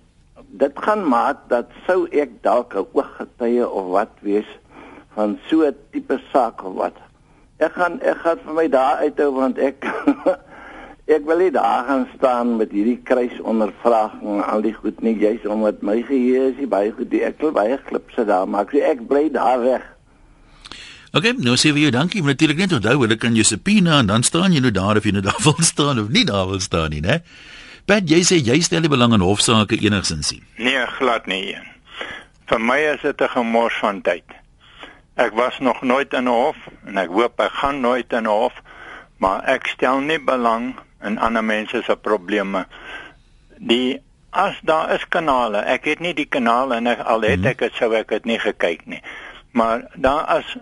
dit 0.48 0.74
gaan 0.76 1.04
maak 1.08 1.38
dat 1.48 1.66
sou 1.86 2.08
ek 2.12 2.42
dalk 2.42 2.74
'n 2.74 2.86
ooggetuie 2.94 3.70
of 3.70 3.86
wat 3.88 4.14
wees 4.22 4.50
van 5.18 5.40
so 5.50 5.66
'n 5.66 5.76
tipe 5.92 6.22
saak 6.32 6.64
of 6.64 6.78
wat. 6.78 6.98
Ek 7.58 7.74
gaan 7.74 8.00
ek 8.02 8.22
gaan 8.22 8.40
vir 8.46 8.54
my 8.54 8.68
daar 8.70 9.02
uithou 9.02 9.32
want 9.34 9.58
ek 9.58 9.82
Ek 11.08 11.24
wil 11.24 11.40
nie 11.40 11.52
daar 11.56 11.86
gaan 11.88 12.02
staan 12.18 12.58
met 12.60 12.74
hierdie 12.76 12.98
kruisondervraging 13.08 14.42
al 14.44 14.62
die 14.66 14.74
goed 14.76 14.98
nie 15.00 15.14
jy's 15.16 15.46
omdat 15.48 15.80
my 15.80 16.02
geheue 16.04 16.50
is 16.52 16.58
baie 16.68 16.90
goed 16.92 17.08
die 17.14 17.22
ek 17.24 17.40
wil 17.40 17.54
baie 17.56 17.78
klipse 17.88 18.26
daar 18.28 18.44
maak 18.44 18.74
so 18.76 18.82
ek 18.84 19.06
bly 19.08 19.30
daar 19.32 19.62
weg. 19.64 19.86
OK, 21.16 21.30
nou 21.40 21.56
sê 21.56 21.72
vir 21.72 21.86
jou 21.86 21.92
dankie, 21.96 22.20
maar 22.20 22.36
natuurlik 22.36 22.60
net 22.60 22.76
onthou 22.76 22.98
hulle 23.06 23.16
kan 23.16 23.38
jou 23.40 23.46
subpoena 23.48 24.02
en 24.02 24.12
dan 24.12 24.28
staan 24.28 24.52
jy 24.52 24.60
nou 24.60 24.74
daar 24.76 25.00
of 25.00 25.08
jy 25.08 25.14
nou 25.16 25.24
daar 25.24 25.40
wil 25.48 25.64
staan 25.64 26.02
of 26.04 26.12
nie 26.12 26.26
daar 26.28 26.50
wil 26.52 26.60
staan 26.60 26.92
nie, 26.92 27.00
né? 27.06 27.22
Pat, 27.88 28.04
jy 28.04 28.20
sê 28.28 28.42
jy 28.44 28.60
stel 28.60 28.84
die 28.84 28.92
belang 28.92 29.16
in 29.16 29.24
hofsaake 29.24 29.80
enigsins 29.80 30.34
sien. 30.34 30.44
Nee, 30.60 30.84
glad 31.00 31.32
nie. 31.32 31.56
Vir 32.52 32.60
my 32.60 32.82
is 32.92 33.00
dit 33.08 33.22
'n 33.22 33.32
gemors 33.32 33.80
van 33.80 34.04
tyd. 34.04 34.28
Ek 35.18 35.34
was 35.34 35.60
nog 35.60 35.82
nooit 35.82 36.14
in 36.14 36.30
'n 36.30 36.34
hof 36.34 36.58
en 36.86 36.98
ek 36.98 37.10
hoop 37.10 37.40
ek 37.42 37.52
gaan 37.62 37.80
nooit 37.82 38.14
in 38.14 38.28
'n 38.30 38.30
hof, 38.30 38.54
maar 39.18 39.44
ek 39.44 39.68
stel 39.68 40.00
nie 40.00 40.20
belang 40.20 40.76
en 41.00 41.18
ander 41.18 41.44
mense 41.44 41.82
se 41.84 41.96
probleme. 41.96 42.68
Die 43.58 44.02
as 44.30 44.60
daar 44.62 44.94
is 44.94 45.08
kanale, 45.10 45.58
ek 45.66 45.86
het 45.86 46.00
nie 46.00 46.14
die 46.14 46.30
kanale 46.30 46.76
en 46.76 46.88
ek, 46.88 47.00
al 47.00 47.22
het 47.22 47.40
mhm. 47.40 47.48
ek 47.48 47.60
dit 47.66 47.74
sou 47.74 47.94
ek 47.96 48.08
dit 48.14 48.26
nie 48.26 48.40
gekyk 48.40 48.86
nie. 48.86 49.02
Maar 49.52 49.88
daar 49.96 50.38
is 50.38 50.58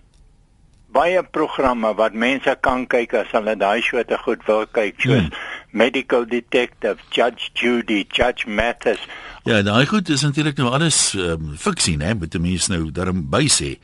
baie 0.96 1.24
programme 1.24 1.92
wat 2.00 2.14
mense 2.14 2.56
kan 2.62 2.88
kyk 2.88 3.14
as 3.14 3.32
hulle 3.36 3.56
daai 3.60 3.82
soorte 3.82 4.18
goed 4.18 4.46
wil 4.48 4.66
kyk, 4.66 5.02
soos 5.02 5.26
hmm. 5.28 5.34
Medical 5.72 6.26
Detective, 6.26 6.98
Judge 7.10 7.50
Judy, 7.54 8.06
Judge 8.10 8.50
Mathis. 8.50 9.00
Ja, 9.44 9.62
daai 9.62 9.86
goed 9.86 10.10
is 10.10 10.22
natuurlik 10.22 10.58
nou 10.58 10.72
alles 10.74 11.14
um, 11.14 11.54
fiksie, 11.58 11.98
né, 11.98 12.14
met 12.18 12.32
die 12.32 12.42
mense 12.42 12.72
nou 12.72 12.92
daarom 12.92 13.26
by 13.30 13.46
sê. 13.48 13.78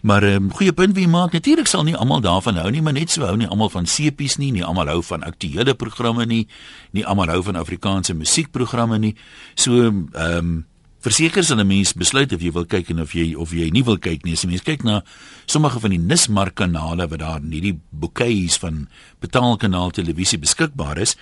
Maar 0.00 0.22
'n 0.22 0.26
um, 0.26 0.32
ehm, 0.32 0.50
goeie 0.56 0.72
punt 0.72 0.94
wie 0.94 1.08
maak 1.08 1.32
natuurlik 1.32 1.66
sal 1.66 1.82
nie 1.82 1.96
almal 1.96 2.20
daarvan 2.20 2.56
hou 2.56 2.70
nie, 2.70 2.82
maar 2.82 2.92
net 2.92 3.10
so 3.10 3.24
hou 3.24 3.36
nie 3.36 3.48
almal 3.48 3.70
van 3.70 3.86
sepies 3.86 4.36
nie, 4.36 4.52
nie 4.52 4.64
almal 4.64 4.86
hou 4.86 5.02
van 5.02 5.22
aktuele 5.22 5.74
programme 5.74 6.26
nie, 6.26 6.46
nie 6.90 7.06
almal 7.06 7.28
hou 7.28 7.42
van 7.42 7.56
Afrikaanse 7.56 8.14
musiekprogramme 8.14 8.98
nie. 8.98 9.16
So 9.54 9.72
ehm 9.82 10.06
um, 10.12 10.66
verseker 11.00 11.40
as 11.40 11.50
'n 11.50 11.66
mens 11.66 11.92
besluit 11.92 12.32
of 12.32 12.42
jy 12.42 12.52
wil 12.52 12.66
kyk 12.66 12.90
en 12.90 13.00
of 13.00 13.12
jy 13.12 13.34
of 13.34 13.52
jy 13.52 13.70
nie 13.70 13.84
wil 13.84 13.98
kyk 13.98 14.24
nie, 14.24 14.32
as 14.32 14.42
jy 14.42 14.48
mens 14.48 14.62
kyk 14.62 14.84
na 14.84 15.02
sommige 15.46 15.80
van 15.80 15.90
die 15.90 15.98
Nismark 15.98 16.54
kanale 16.54 17.08
wat 17.08 17.18
daar 17.18 17.40
in 17.40 17.52
hierdie 17.52 17.78
bouquets 17.90 18.58
van 18.58 18.88
betaalkanaal 19.20 19.90
televisie 19.90 20.38
beskikbaar 20.38 20.98
is, 20.98 21.16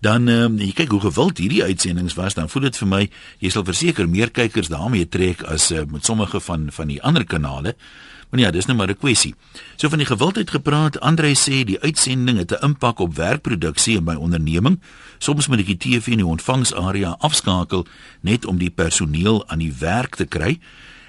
dan 0.00 0.28
um, 0.28 0.58
jy 0.58 0.72
kyk 0.72 0.90
hoe 0.90 1.00
gewild 1.00 1.38
hierdie 1.38 1.62
uitsendings 1.62 2.14
was, 2.14 2.34
dan 2.34 2.48
voel 2.48 2.68
dit 2.68 2.76
vir 2.76 2.88
my 2.88 3.02
jy 3.40 3.50
sal 3.50 3.64
verseker 3.64 4.08
meer 4.08 4.30
kykers 4.30 4.68
daarmee 4.68 5.08
trek 5.08 5.42
as 5.42 5.70
uh, 5.72 5.84
met 5.84 6.04
sommige 6.04 6.40
van 6.40 6.70
van 6.70 6.88
die 6.88 7.02
ander 7.02 7.24
kanale. 7.24 7.74
Maar 8.30 8.40
ja, 8.40 8.50
dis 8.50 8.66
nou 8.66 8.78
maar 8.78 8.88
'n 8.88 8.96
kwessie. 8.96 9.34
So 9.76 9.88
van 9.88 9.98
die 9.98 10.06
gewildheid 10.06 10.50
gepraat, 10.50 11.00
Andre 11.00 11.34
sê 11.34 11.64
die 11.64 11.80
uitsending 11.80 12.38
het 12.38 12.50
'n 12.50 12.64
impak 12.64 12.98
op 12.98 13.14
werkproduksie 13.14 13.96
in 13.96 14.04
my 14.04 14.14
onderneming. 14.14 14.80
Soms 15.18 15.46
moet 15.46 15.58
ek 15.58 15.66
die 15.66 15.76
TV 15.76 16.06
in 16.06 16.16
die 16.16 16.26
ontvangsarea 16.26 17.16
afskakel 17.18 17.86
net 18.20 18.44
om 18.44 18.58
die 18.58 18.70
personeel 18.70 19.48
aan 19.48 19.58
die 19.58 19.74
werk 19.78 20.14
te 20.14 20.24
kry. 20.26 20.58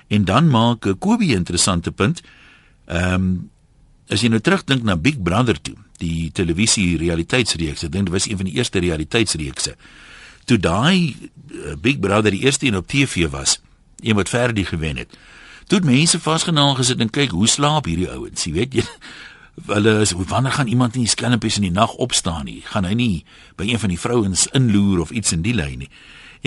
En 0.07 0.25
dan 0.25 0.49
maak 0.49 0.95
Kobie 0.99 1.31
'n 1.31 1.37
interessante 1.37 1.91
punt. 1.91 2.21
Ehm 2.85 3.13
um, 3.13 3.49
as 4.07 4.21
jy 4.21 4.29
nou 4.31 4.39
terugdink 4.39 4.83
na 4.83 4.95
Big 4.95 5.21
Brother 5.21 5.61
toe, 5.61 5.75
die 5.97 6.31
televisie 6.31 6.97
realiteitsreeks, 6.97 7.83
ek 7.83 7.91
dink 7.91 8.07
dit 8.07 8.13
was 8.13 8.27
een 8.29 8.39
van 8.39 8.45
die 8.45 8.55
eerste 8.55 8.79
realiteitsreekse. 8.79 9.75
Toe 10.45 10.57
daai 10.57 11.15
uh, 11.51 11.75
Big 11.81 11.99
Brother 11.99 12.31
die 12.31 12.45
eerste 12.45 12.65
een 12.65 12.75
op 12.75 12.87
TV 12.87 13.27
was, 13.29 13.59
een 13.99 14.15
wat 14.15 14.29
verdie 14.29 14.65
gewen 14.65 14.97
het. 14.97 15.17
Toe 15.67 15.81
mense 15.83 16.19
vasgenaal 16.23 16.77
gesit 16.77 17.01
en 17.03 17.09
kyk 17.11 17.33
hoe 17.35 17.47
slaap 17.51 17.89
hierdie 17.89 18.07
ouens, 18.07 18.45
jy 18.47 18.53
weet 18.55 18.75
jy 18.77 18.83
hulle 19.67 19.97
is 19.99 20.13
wanneer 20.15 20.53
gaan 20.55 20.69
iemand 20.71 20.95
in 20.95 21.03
die 21.03 21.11
skelmpies 21.11 21.57
in 21.59 21.65
die 21.65 21.73
nag 21.75 21.97
opstaan 21.99 22.45
nie? 22.47 22.61
Gaan 22.71 22.85
hy 22.87 22.93
nie 22.95 23.25
by 23.59 23.65
een 23.67 23.81
van 23.81 23.91
die 23.91 23.99
vrouens 23.99 24.45
inloer 24.55 25.01
of 25.03 25.11
iets 25.11 25.35
in 25.35 25.43
die 25.43 25.55
lyn 25.57 25.83
nie? 25.83 25.89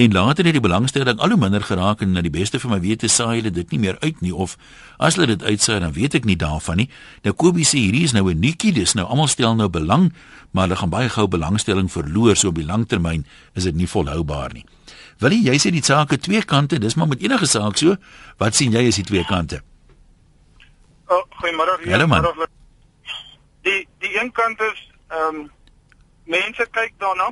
En 0.00 0.16
later 0.16 0.48
het 0.48 0.56
die 0.56 0.64
belangstelling 0.64 1.20
al 1.20 1.34
hoe 1.34 1.40
minder 1.42 1.60
geraak 1.66 2.00
en 2.00 2.14
na 2.16 2.24
die 2.24 2.32
beste 2.32 2.62
van 2.62 2.72
my 2.72 2.80
wete 2.80 3.12
saai 3.12 3.42
hulle 3.42 3.52
dit 3.52 3.76
nie 3.76 3.82
meer 3.84 4.00
uit 4.00 4.24
nie 4.24 4.32
of 4.32 4.56
as 4.96 5.18
hulle 5.18 5.34
dit 5.34 5.44
uitsaai 5.44 5.82
dan 5.84 5.92
weet 5.92 6.16
ek 6.22 6.24
nie 6.24 6.38
daarvan 6.40 6.80
nie. 6.80 6.88
Nou 7.26 7.36
Kobie 7.36 7.68
sê 7.68 7.84
hierdie 7.90 8.06
is 8.08 8.16
nou 8.16 8.24
'n 8.30 8.40
nuutjie 8.40 8.72
dis 8.72 8.96
nou 8.96 9.04
almal 9.04 9.28
stel 9.28 9.52
nou 9.54 9.68
belang 9.68 10.14
maar 10.52 10.64
hulle 10.64 10.80
gaan 10.80 10.96
baie 10.96 11.08
gou 11.08 11.28
belangstelling 11.28 11.92
verloor 11.92 12.36
so 12.36 12.48
op 12.48 12.54
die 12.54 12.64
langtermyn 12.64 13.26
is 13.52 13.64
dit 13.64 13.74
nie 13.74 13.86
volhoubaar 13.86 14.54
nie 14.54 14.64
Wil 15.20 15.34
jy 15.36 15.58
sê 15.60 15.68
die 15.68 15.84
saak 15.84 16.14
het 16.14 16.22
twee 16.24 16.40
kante, 16.48 16.78
dis 16.80 16.96
maar 16.96 17.08
met 17.10 17.20
enige 17.20 17.46
saak 17.46 17.76
so. 17.76 17.96
Wat 18.40 18.56
sien 18.56 18.72
jy 18.72 18.86
as 18.88 18.98
die 19.02 19.04
twee 19.04 19.24
kante? 19.28 19.60
Oh, 21.12 21.20
goeiemôre. 21.42 21.76
Hallo 21.90 22.06
man. 22.08 22.28
Die 23.66 23.82
die 24.00 24.12
een 24.16 24.32
kant 24.32 24.60
is 24.64 24.80
ehm 25.10 25.42
um, 25.42 25.50
mense 26.24 26.66
kyk 26.72 26.94
daarna 27.02 27.28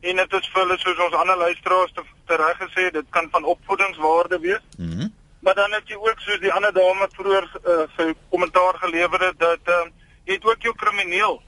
en 0.00 0.16
dit 0.22 0.34
is 0.38 0.50
vir 0.54 0.62
hulle 0.62 0.78
soos 0.80 1.00
ons 1.06 1.16
ander 1.20 1.36
luisteraars 1.36 1.92
te, 1.92 2.02
te 2.30 2.36
reg 2.40 2.60
gesê, 2.62 2.90
dit 2.94 3.06
kan 3.10 3.28
van 3.30 3.44
opvoedingswaarde 3.44 4.40
wees. 4.40 4.68
Mhm. 4.76 4.96
Mm 4.96 5.18
Maar 5.40 5.54
dan 5.54 5.72
het 5.72 5.88
jy 5.88 5.96
ook 5.96 6.18
soos 6.20 6.40
die 6.40 6.52
ander 6.52 6.72
dame 6.72 7.06
vroeër 7.16 7.46
uh, 7.64 7.84
sy 7.96 8.10
kommentaar 8.28 8.76
gelewer 8.82 9.22
het 9.24 9.38
dat 9.40 9.70
uh, 9.72 9.86
jy 10.28 10.34
het 10.36 10.44
ook 10.44 10.66
jou 10.66 10.74
krimineel. 10.76 11.38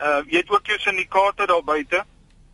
Uh 0.00 0.20
jy 0.28 0.42
het 0.42 0.50
ook 0.52 0.66
jou 0.68 0.78
syndikaate 0.78 1.46
daar 1.46 1.64
buite 1.64 2.04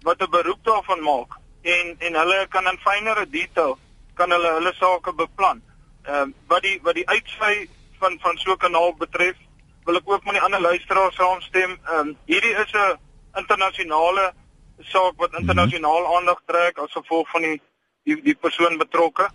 wat 0.06 0.22
'n 0.22 0.30
beroep 0.30 0.62
daarvan 0.64 1.02
maak 1.02 1.34
en 1.74 1.96
en 1.98 2.14
hulle 2.20 2.46
kan 2.48 2.66
in 2.66 2.78
fynere 2.84 3.26
detail 3.30 3.78
kan 4.14 4.30
hulle 4.30 4.52
hulle 4.58 4.72
sake 4.74 5.12
beplan. 5.12 5.62
Ehm 6.06 6.30
uh, 6.30 6.34
wat 6.52 6.62
die 6.62 6.78
wat 6.82 6.94
die 6.94 7.08
uitsy 7.08 7.68
van 8.00 8.18
van 8.22 8.38
so 8.38 8.52
'n 8.52 8.62
kanaal 8.64 8.94
betref, 9.04 9.36
wil 9.84 9.96
ek 9.96 10.10
ook 10.10 10.24
met 10.24 10.34
die 10.34 10.42
ander 10.46 10.60
luisteraars 10.60 11.14
saamstem. 11.14 11.78
Ehm 11.84 12.08
um, 12.08 12.16
hierdie 12.24 12.56
is 12.64 12.72
'n 12.72 12.98
internasionale 13.42 14.32
saak 14.78 15.14
wat 15.16 15.38
internasionaal 15.38 16.16
aandag 16.16 16.40
trek 16.46 16.78
as 16.78 16.92
gevolg 16.92 17.30
van 17.30 17.42
die 17.42 17.60
die 18.04 18.22
die 18.22 18.38
persoon 18.44 18.78
betrokke. 18.78 19.28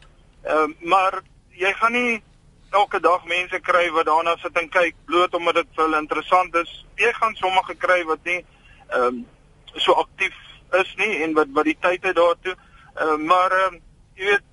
Ehm 0.44 0.72
uh, 0.72 0.90
maar 0.90 1.22
jy 1.50 1.74
gaan 1.74 1.92
nie 1.92 2.24
elke 2.72 3.00
dag 3.00 3.26
mense 3.26 3.60
kry 3.60 3.92
wat 3.92 4.06
daarna 4.06 4.38
sit 4.38 4.58
en 4.58 4.70
kyk 4.70 4.96
bloot 5.06 5.34
omdat 5.34 5.56
dit 5.56 5.68
vir 5.76 5.84
hulle 5.84 5.98
interessant 5.98 6.56
is. 6.56 6.86
Jy 6.96 7.14
gaan 7.14 7.36
sommige 7.36 7.76
kry 7.76 8.04
wat 8.04 8.24
nie 8.24 8.46
ehm 8.90 9.06
um, 9.06 9.28
so 9.76 9.94
aktief 9.94 10.43
is 10.82 10.94
nie 10.98 11.24
en 11.24 11.34
wat 11.34 11.52
wat 11.54 11.70
die 11.70 11.78
tyd 11.80 12.04
het 12.04 12.16
daartoe. 12.16 12.56
Uh, 12.56 13.18
maar 13.18 13.52
ehm 13.52 13.74
um, 13.74 13.82
jy 14.16 14.26
weet 14.26 14.50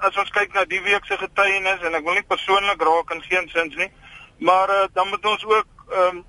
as 0.00 0.16
ons 0.16 0.32
kyk 0.32 0.54
na 0.54 0.64
die 0.64 0.80
week 0.80 1.04
se 1.04 1.16
getuienis 1.20 1.82
en 1.84 1.94
ek 1.94 2.04
wil 2.04 2.16
nie 2.16 2.28
persoonlik 2.28 2.82
raak 2.88 3.12
in 3.14 3.22
geen 3.22 3.48
sins 3.52 3.76
nie, 3.76 3.90
maar 4.38 4.72
uh, 4.72 4.86
dan 4.96 5.08
moet 5.08 5.26
ons 5.26 5.44
ook 5.44 5.86
ehm 5.90 6.16
um, 6.16 6.24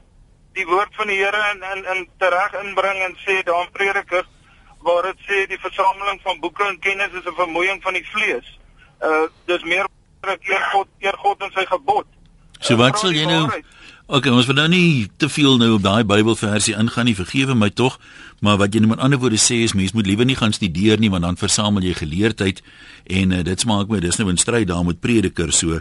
die 0.53 0.67
woord 0.67 0.95
van 0.99 1.07
die 1.07 1.17
Here 1.21 1.43
in 1.53 1.61
in 1.73 1.85
in 1.95 2.07
tereg 2.19 2.55
inbring 2.63 2.99
en 3.07 3.17
sê 3.25 3.39
daar 3.43 3.63
in 3.65 3.71
Prediker 3.71 4.25
waar 4.83 5.03
dit 5.03 5.19
sê 5.27 5.45
die 5.47 5.59
versameling 5.61 6.19
van 6.23 6.39
boeke 6.39 6.65
en 6.67 6.79
kennis 6.79 7.13
is 7.19 7.25
'n 7.25 7.39
vermoeiing 7.43 7.83
van 7.83 7.93
die 7.93 8.07
vlees. 8.13 8.47
Uh 8.99 9.27
dis 9.45 9.63
meer 9.63 9.87
eer 10.21 10.63
God 10.71 10.87
eer 10.99 11.17
God 11.17 11.41
en 11.41 11.51
sy 11.53 11.65
gebod. 11.65 12.05
So 12.59 12.75
wat 12.75 12.99
sal 12.99 13.13
jy 13.13 13.25
nou 13.25 13.47
OK, 14.11 14.25
ons 14.27 14.45
wil 14.45 14.55
nou 14.55 14.67
nie 14.67 15.07
te 15.17 15.29
veel 15.31 15.55
nou 15.57 15.77
op 15.77 15.83
daai 15.85 16.03
Bybelversie 16.03 16.75
ingaan 16.75 17.07
nie, 17.07 17.15
vergewe 17.15 17.55
my 17.55 17.69
tog, 17.69 17.95
maar 18.41 18.57
wat 18.57 18.73
jy 18.73 18.81
nou 18.81 18.89
met 18.95 19.01
ander 19.05 19.19
woorde 19.21 19.37
sê 19.37 19.61
is 19.65 19.75
mens 19.77 19.93
moet 19.93 20.07
liewer 20.09 20.25
nie 20.25 20.37
gaan 20.37 20.53
studeer 20.53 20.99
nie 20.99 21.11
want 21.13 21.23
dan 21.23 21.37
versamel 21.37 21.85
jy 21.85 21.93
geleerdheid 21.99 22.61
en 23.05 23.35
uh, 23.37 23.43
dit 23.45 23.59
smaak 23.61 23.91
my 23.91 23.99
dis 24.01 24.17
nou 24.17 24.31
'n 24.31 24.37
stryd 24.37 24.67
daar 24.67 24.85
met 24.85 24.99
prediker 24.99 25.53
so. 25.53 25.79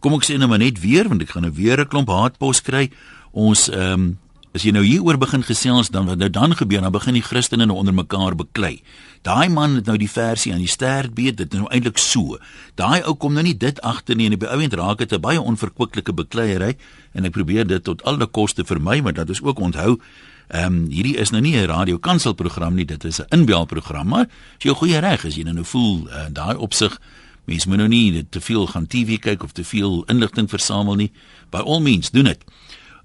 Kom 0.00 0.14
ek 0.14 0.24
sê 0.24 0.38
nou 0.38 0.48
maar 0.48 0.58
net 0.58 0.80
weer 0.80 1.08
want 1.08 1.22
ek 1.22 1.30
gaan 1.36 1.42
nou 1.42 1.52
weer 1.52 1.80
'n 1.80 1.88
klomp 1.88 2.08
haatpos 2.08 2.62
kry. 2.62 2.90
Ons 3.32 3.68
ehm 3.68 3.92
um, 3.92 4.18
as 4.54 4.64
jy 4.64 4.72
nou 4.72 4.82
hieroor 4.82 5.18
begin 5.20 5.42
gesels 5.44 5.90
dan 5.92 6.06
wat 6.08 6.18
nou 6.18 6.30
dan 6.32 6.54
gebeur 6.56 6.80
dan 6.80 6.92
begin 6.92 7.14
die 7.14 7.22
Christene 7.22 7.66
nou 7.66 7.76
onder 7.76 7.94
mekaar 7.94 8.34
beklei. 8.34 8.80
Daai 9.22 9.48
man 9.48 9.76
het 9.76 9.86
nou 9.86 9.98
die 9.98 10.08
versie 10.08 10.52
aan 10.52 10.64
die 10.64 10.70
stert 10.70 11.14
beet 11.14 11.36
dit 11.36 11.52
is 11.52 11.60
nou 11.60 11.68
eintlik 11.68 11.98
so. 11.98 12.38
Daai 12.74 13.02
ou 13.04 13.14
kom 13.14 13.34
nou 13.34 13.44
nie 13.44 13.56
dit 13.56 13.80
agter 13.82 14.16
nie 14.16 14.26
en 14.26 14.34
op 14.38 14.40
die 14.40 14.48
ouend 14.48 14.74
raak 14.74 14.98
dit 14.98 15.12
'n 15.12 15.20
baie 15.20 15.40
onverkwikkelike 15.40 16.12
bekleierery 16.12 16.76
en 17.12 17.24
ek 17.24 17.32
probeer 17.32 17.66
dit 17.66 17.84
tot 17.84 18.02
alle 18.02 18.26
koste 18.26 18.64
vermy 18.64 19.00
maar 19.00 19.14
dat 19.14 19.28
is 19.28 19.42
ook 19.42 19.58
onthou 19.58 20.00
Ehm 20.48 20.64
um, 20.64 20.84
hierdie 20.88 21.16
is 21.16 21.30
nou 21.30 21.42
nie 21.42 21.56
'n 21.56 21.66
radiokanselprogram 21.66 22.74
nie, 22.74 22.84
dit 22.84 23.04
is 23.04 23.20
'n 23.20 23.26
inbelprogram, 23.28 24.08
maar 24.08 24.26
as 24.56 24.64
jy 24.64 24.72
goeie 24.72 24.98
reg 24.98 25.24
is, 25.24 25.36
jy 25.36 25.42
nou 25.42 25.64
voel 25.64 26.08
uh, 26.08 26.26
daai 26.32 26.56
opsig 26.56 27.00
mens 27.44 27.66
moet 27.66 27.76
nou 27.76 27.88
nie 27.88 28.26
te 28.28 28.40
veel 28.40 28.66
gaan 28.66 28.86
TV 28.86 29.18
kyk 29.18 29.42
of 29.42 29.52
te 29.52 29.64
veel 29.64 30.04
inligting 30.06 30.48
versamel 30.50 30.94
nie. 30.94 31.12
By 31.50 31.58
all 31.64 31.80
means, 31.80 32.10
doen 32.10 32.24
dit. 32.24 32.44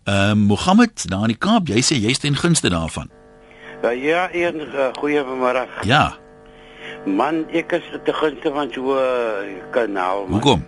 Ehm 0.03 0.41
uh, 0.41 0.47
Mohammed, 0.47 1.09
daar 1.09 1.21
in 1.21 1.35
die 1.35 1.37
Kaap, 1.37 1.67
jy 1.67 1.81
sê 1.81 1.95
jy's 1.95 2.19
ten 2.19 2.35
gunste 2.35 2.69
daarvan. 2.69 3.09
Ja, 3.81 3.89
ja, 3.89 4.29
een 4.31 4.61
uh, 4.61 4.91
goeie 4.99 5.23
middag. 5.23 5.83
Ja. 5.87 6.17
Man, 7.05 7.43
ek 7.51 7.71
is 7.71 7.87
te 8.03 8.13
gunste 8.13 8.51
van 8.51 8.71
so 8.71 8.81
'n 8.81 8.99
uh, 8.99 9.71
kanaal. 9.71 10.27
Man. 10.27 10.31
Hoekom? 10.31 10.65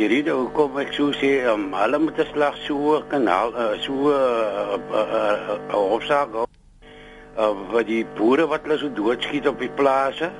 Die 0.00 0.08
rede 0.08 0.32
hoekom 0.32 0.78
ek 0.80 0.94
so 0.96 1.12
sê, 1.12 1.28
um, 1.50 1.74
hulle 1.76 1.98
moet 2.00 2.16
'n 2.16 2.28
slag 2.32 2.54
so 2.64 2.96
'n 2.96 3.02
kanaal, 3.12 3.50
uh, 3.52 3.76
so 3.84 3.92
'n 3.92 4.14
uh, 4.16 4.78
uh, 4.96 5.58
uh, 5.60 5.74
hofsaak 5.76 6.30
uh, 6.32 7.52
vir 7.72 7.84
die 7.84 8.04
boere 8.16 8.46
wat 8.48 8.64
hulle 8.64 8.78
so 8.80 8.88
doodskiet 8.88 9.46
op 9.46 9.60
die 9.60 9.68
plase 9.68 10.30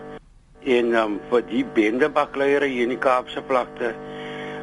en 0.64 0.96
um, 0.96 1.20
vir 1.28 1.44
die 1.52 1.64
bendebakleiere 1.76 2.72
hier 2.72 2.88
in 2.88 2.96
die 2.96 3.02
Kaapse 3.04 3.42
vlakte 3.48 3.92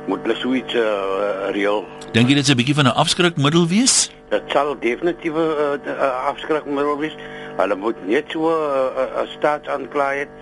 moet 0.07 0.25
hulle 0.25 0.35
so 0.41 0.57
iets 0.57 0.73
uh, 0.73 1.53
reël. 1.53 1.85
Dink 2.17 2.33
jy 2.33 2.33
dit 2.41 2.47
is 2.47 2.49
'n 2.49 2.57
bietjie 2.57 2.79
van 2.81 2.89
'n 2.89 2.97
afskrikmiddel 2.97 3.69
wees? 3.69 4.09
Dit 4.33 4.49
sal 4.49 4.73
definitief 4.81 5.33
'n 5.37 5.37
uh, 5.37 5.77
uh, 5.93 6.25
afskrikmiddel 6.33 6.97
wees. 6.97 7.15
Hulle 7.61 7.75
moet 7.75 8.01
net 8.07 8.25
so 8.33 8.49
'n 8.49 8.97
uh, 8.97 9.21
uh, 9.21 9.29
staat 9.37 9.67
aanklaai 9.69 10.25
het 10.25 10.33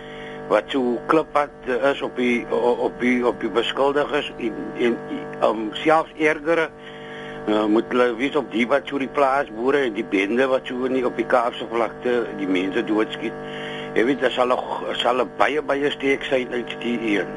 wat 0.50 0.70
so 0.70 1.00
klippad 1.08 1.50
is 1.92 2.02
op 2.06 2.18
die 2.18 2.46
op 2.52 3.00
die 3.02 3.26
op 3.26 3.40
die 3.42 3.50
beskuldigers 3.50 4.32
en 4.38 4.54
en 4.78 4.98
um, 5.42 5.70
selfs 5.74 6.12
erger 6.22 6.70
uh, 7.48 7.66
moet 7.66 7.86
hulle 7.90 8.16
weet 8.16 8.36
op 8.36 8.52
die 8.52 8.68
wat 8.68 8.90
so 8.90 9.02
die 9.02 9.10
plaasboere 9.10 9.86
en 9.88 9.98
die 9.98 10.06
bende 10.06 10.48
wat 10.52 10.68
so 10.70 10.90
nie 10.92 11.06
op 11.06 11.18
die 11.18 11.26
Kaapse 11.26 11.68
vlakte 11.72 12.24
die 12.40 12.50
mense 12.50 12.84
doodskiet. 12.86 13.34
Jy 13.96 14.06
weet 14.10 14.22
dit 14.22 14.36
sal 14.36 14.54
sal 15.02 15.26
baie 15.40 15.62
baie 15.66 15.92
steek 15.94 16.26
sy 16.30 16.46
uit 16.52 16.78
die 16.84 16.98
een. 17.16 17.30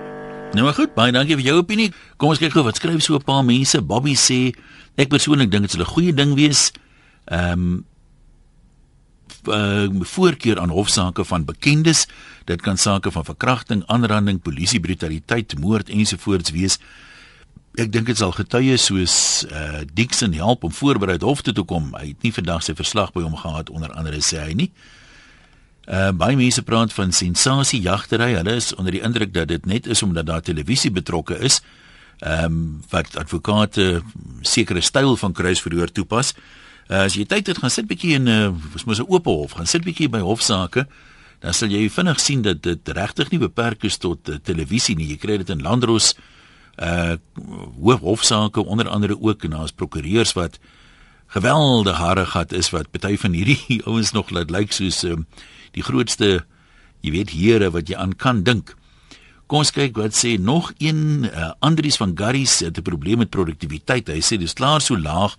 Nou 0.57 0.65
maar 0.65 0.77
goed, 0.77 0.95
baie 0.97 1.13
dankie 1.13 1.37
vir 1.37 1.51
jou 1.51 1.59
opinie. 1.61 1.91
Kom 2.17 2.33
ons 2.33 2.41
kyk 2.41 2.57
gou 2.57 2.65
wat 2.67 2.81
skryf 2.81 3.05
so 3.05 3.17
'n 3.17 3.25
paar 3.25 3.45
mense. 3.45 3.81
Bobby 3.83 4.17
sê 4.17 4.53
ek 4.97 5.09
persoonlik 5.09 5.51
dink 5.51 5.69
dit 5.69 5.71
sal 5.71 5.85
'n 5.85 5.93
goeie 5.95 6.13
ding 6.13 6.35
wees. 6.35 6.73
Ehm 7.27 7.53
um, 7.53 7.85
uh, 9.55 9.89
voorkeur 10.01 10.61
aan 10.61 10.69
hofsaake 10.69 11.25
van 11.25 11.45
bekendes. 11.45 12.07
Dit 12.45 12.61
kan 12.61 12.77
sake 12.77 13.11
van 13.11 13.25
verkrachting, 13.25 13.83
aanranding, 13.87 14.43
polisie 14.43 14.81
brutaliteit, 14.81 15.59
moord 15.59 15.89
ensovoorts 15.89 16.51
wees. 16.51 16.79
Ek 17.79 17.93
dink 17.93 18.07
dit 18.11 18.19
sal 18.19 18.33
getuies 18.35 18.89
soos 18.89 19.17
uh 19.53 19.85
Dixon 19.95 20.33
help 20.35 20.65
om 20.65 20.73
voorberei 20.73 21.19
hof 21.23 21.43
toe 21.47 21.55
te 21.55 21.63
kom. 21.63 21.93
Hy 21.95 22.09
het 22.13 22.23
nie 22.27 22.33
vandag 22.35 22.65
sy 22.67 22.75
verslag 22.75 23.13
by 23.15 23.23
hom 23.23 23.37
gehad 23.39 23.71
onder 23.71 23.93
andere 23.95 24.23
sê 24.25 24.41
hy 24.43 24.55
nie. 24.59 24.71
Uh 25.87 26.11
baie 26.11 26.37
mense 26.37 26.63
praat 26.63 26.93
van 26.93 27.13
sensasie 27.13 27.81
jagtery. 27.85 28.33
Hulle 28.35 28.57
is 28.59 28.73
onder 28.75 28.97
die 28.97 29.05
indruk 29.05 29.35
dat 29.35 29.49
dit 29.53 29.67
net 29.67 29.87
is 29.87 30.03
omdat 30.03 30.27
daar 30.27 30.43
televisie 30.43 30.91
betrokke 30.91 31.39
is. 31.39 31.61
Ehm 32.19 32.45
um, 32.45 32.63
wat 32.91 33.15
advokate 33.17 34.03
sekere 34.43 34.81
styl 34.81 35.17
van 35.17 35.33
kruisverhoor 35.33 35.93
toepas. 35.93 36.35
Uh, 36.35 36.68
as 36.89 37.15
jy 37.15 37.25
tyd 37.29 37.47
het 37.47 37.59
gaan 37.59 37.71
sit 37.71 37.87
bietjie 37.87 38.15
in 38.15 38.25
'n 38.25 38.29
uh, 38.29 38.85
mos 38.87 38.99
'n 39.01 39.09
oop 39.09 39.25
hof, 39.25 39.53
gaan 39.53 39.67
sit 39.67 39.85
bietjie 39.85 40.09
by 40.09 40.21
hofsaake, 40.21 40.87
dan 41.41 41.55
sal 41.55 41.69
jy 41.69 41.89
vinnig 41.91 42.21
sien 42.21 42.43
dat 42.43 42.63
dit 42.63 42.89
regtig 42.89 43.31
nie 43.31 43.39
beperk 43.39 43.85
is 43.85 43.97
tot 43.97 44.29
uh, 44.29 44.37
televisie 44.43 44.97
nie. 44.97 45.09
Jy 45.09 45.17
kry 45.17 45.37
dit 45.37 45.51
in 45.51 45.63
landros 45.63 46.15
uh 46.79 47.17
hoof 47.83 48.01
hofsaake 48.01 48.65
onder 48.65 48.89
andere 48.89 49.21
ook 49.21 49.45
en 49.45 49.51
daar's 49.51 49.73
prokureurs 49.73 50.33
wat 50.33 50.59
geweldige 51.27 51.97
hare 51.97 52.27
gehad 52.27 52.53
is 52.53 52.71
wat 52.71 52.91
party 52.91 53.17
van 53.17 53.33
hierdie 53.33 53.83
ouens 53.89 54.13
nog 54.13 54.31
laat 54.31 54.51
lyk 54.51 54.73
soos 54.73 55.03
um, 55.03 55.27
die 55.75 55.83
grootste 55.83 56.45
jy 57.01 57.11
weet 57.11 57.31
here 57.31 57.71
wat 57.71 57.89
jy 57.89 57.97
aan 57.97 58.15
kan 58.17 58.43
dink. 58.43 58.75
Kom 59.49 59.63
ons 59.65 59.73
kyk 59.73 59.97
wat 59.97 60.17
sê 60.17 60.37
nog 60.39 60.73
een 60.79 61.25
uh, 61.25 61.53
Andries 61.65 61.97
van 61.97 62.13
Garries 62.15 62.61
het 62.61 62.79
'n 62.79 62.83
probleem 62.83 63.19
met 63.19 63.31
produktiwiteit. 63.31 64.09
Hy 64.09 64.21
sê 64.21 64.39
dis 64.39 64.53
klaar 64.53 64.81
so 64.81 64.97
laag 64.97 65.37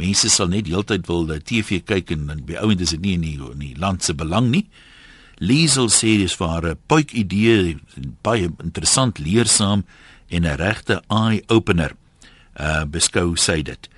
mense 0.00 0.30
sal 0.32 0.48
net 0.48 0.68
heeltyd 0.70 1.06
wil 1.10 1.26
die 1.28 1.40
TV 1.44 1.80
kyk 1.84 2.14
en, 2.16 2.28
en 2.32 2.40
by 2.48 2.58
ouend 2.64 2.80
is 2.80 2.94
dit 2.96 3.04
nie 3.04 3.16
in 3.18 3.26
die, 3.26 3.36
in 3.36 3.62
die 3.62 3.76
land 3.80 4.04
se 4.06 4.16
belang 4.16 4.50
nie. 4.50 4.64
Liesel 5.40 5.88
sê 5.88 6.18
dis 6.20 6.36
vir 6.36 6.48
haar 6.48 6.66
'n 6.68 6.78
puik 6.86 7.12
idee, 7.12 7.78
baie 8.22 8.50
interessant, 8.62 9.18
leersaam 9.18 9.84
en 10.28 10.44
'n 10.44 10.56
regte 10.56 11.02
eye 11.08 11.42
opener. 11.48 11.96
Uh 12.58 12.84
beskou 12.84 13.36
sy 13.36 13.62
dit. 13.62 13.88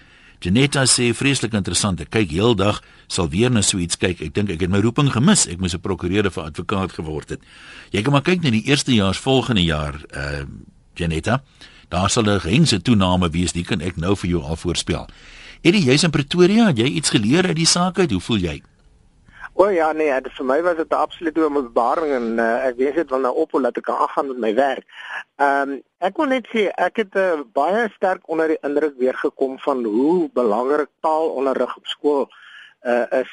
Janetta 0.42 0.84
sê 0.86 1.14
vreeslik 1.14 1.52
interessant. 1.54 2.00
Ek 2.00 2.10
kyk 2.10 2.30
heeldag, 2.30 2.82
sal 3.08 3.28
weer 3.28 3.50
na 3.50 3.62
so 3.62 3.78
iets 3.78 3.96
kyk. 3.96 4.20
Ek 4.20 4.34
dink 4.34 4.50
ek 4.50 4.60
het 4.60 4.70
my 4.70 4.80
roeping 4.80 5.10
gemis. 5.10 5.46
Ek 5.46 5.58
moes 5.58 5.74
'n 5.74 5.80
prokureur 5.80 6.26
of 6.26 6.38
advokaat 6.38 6.92
geword 6.92 7.28
het. 7.28 7.40
Jy 7.90 8.02
kan 8.02 8.12
maar 8.12 8.22
kyk 8.22 8.42
na 8.42 8.50
die 8.50 8.66
eerste 8.66 8.94
jaars 8.94 9.18
volgende 9.18 9.62
jaar, 9.62 9.94
uh 10.14 10.44
Janetta. 10.94 11.42
Daar 11.88 12.10
sal 12.10 12.24
'n 12.24 12.40
gengse 12.40 12.82
toename 12.82 13.30
wees, 13.30 13.52
dit 13.52 13.66
kan 13.66 13.80
ek 13.80 13.96
nou 13.96 14.16
vir 14.16 14.30
jou 14.30 14.42
al 14.42 14.56
voorspel. 14.56 15.08
Eddie, 15.62 15.84
jy's 15.86 16.02
in 16.02 16.10
Pretoria, 16.10 16.72
jy 16.74 16.88
iets 16.98 17.12
geleer 17.14 17.46
uit 17.46 17.54
die 17.54 17.68
saak 17.70 18.00
uit? 18.02 18.10
Hoe 18.10 18.20
voel 18.20 18.40
jy? 18.42 18.54
O 19.54 19.68
ja, 19.70 19.92
nee, 19.94 20.10
dit 20.24 20.34
vir 20.34 20.48
my 20.48 20.56
was 20.66 20.74
dit 20.80 20.90
'n 20.90 21.02
absolute 21.06 21.38
openbaring 21.44 22.10
en 22.16 22.26
uh, 22.42 22.66
ek 22.66 22.76
weet 22.80 22.98
dit 22.98 23.10
wil 23.14 23.22
nou 23.22 23.34
op 23.44 23.54
hoe 23.54 23.60
laat 23.60 23.78
ek 23.78 23.86
kan 23.86 24.00
aangaan 24.02 24.26
met 24.32 24.40
my 24.42 24.52
werk. 24.58 24.84
Ehm 25.38 25.70
um, 25.70 25.76
ek 26.02 26.18
wil 26.18 26.26
net 26.34 26.50
sê 26.50 26.66
ek 26.74 26.98
het 27.04 27.14
uh, 27.14 27.46
baie 27.54 27.86
sterk 27.94 28.26
onder 28.26 28.48
die 28.48 28.58
indruk 28.66 28.98
weer 28.98 29.14
gekom 29.14 29.58
van 29.62 29.84
hoe 29.84 30.28
belangrik 30.34 30.90
taalonderrig 31.00 31.76
op 31.76 31.86
skool 31.86 32.26
uh, 32.82 33.06
is. 33.22 33.30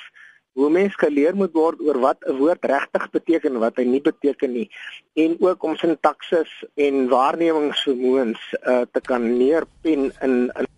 Hoe 0.54 0.70
mens 0.70 0.94
geleer 1.02 1.34
moet 1.36 1.54
word 1.54 1.82
oor 1.82 1.98
wat 1.98 2.22
'n 2.28 2.38
woord 2.38 2.62
regtig 2.62 3.10
beteken 3.10 3.54
en 3.58 3.66
wat 3.66 3.82
hy 3.82 3.90
nie 3.90 4.06
beteken 4.06 4.54
nie 4.54 4.70
en 5.16 5.34
ook 5.40 5.64
om 5.64 5.76
sintaksis 5.76 6.52
en 6.76 7.08
waarnemingsvermoëns 7.10 8.42
uh, 8.54 8.86
te 8.92 9.02
kan 9.02 9.38
neerpen 9.38 10.14
in 10.22 10.52
in 10.54 10.70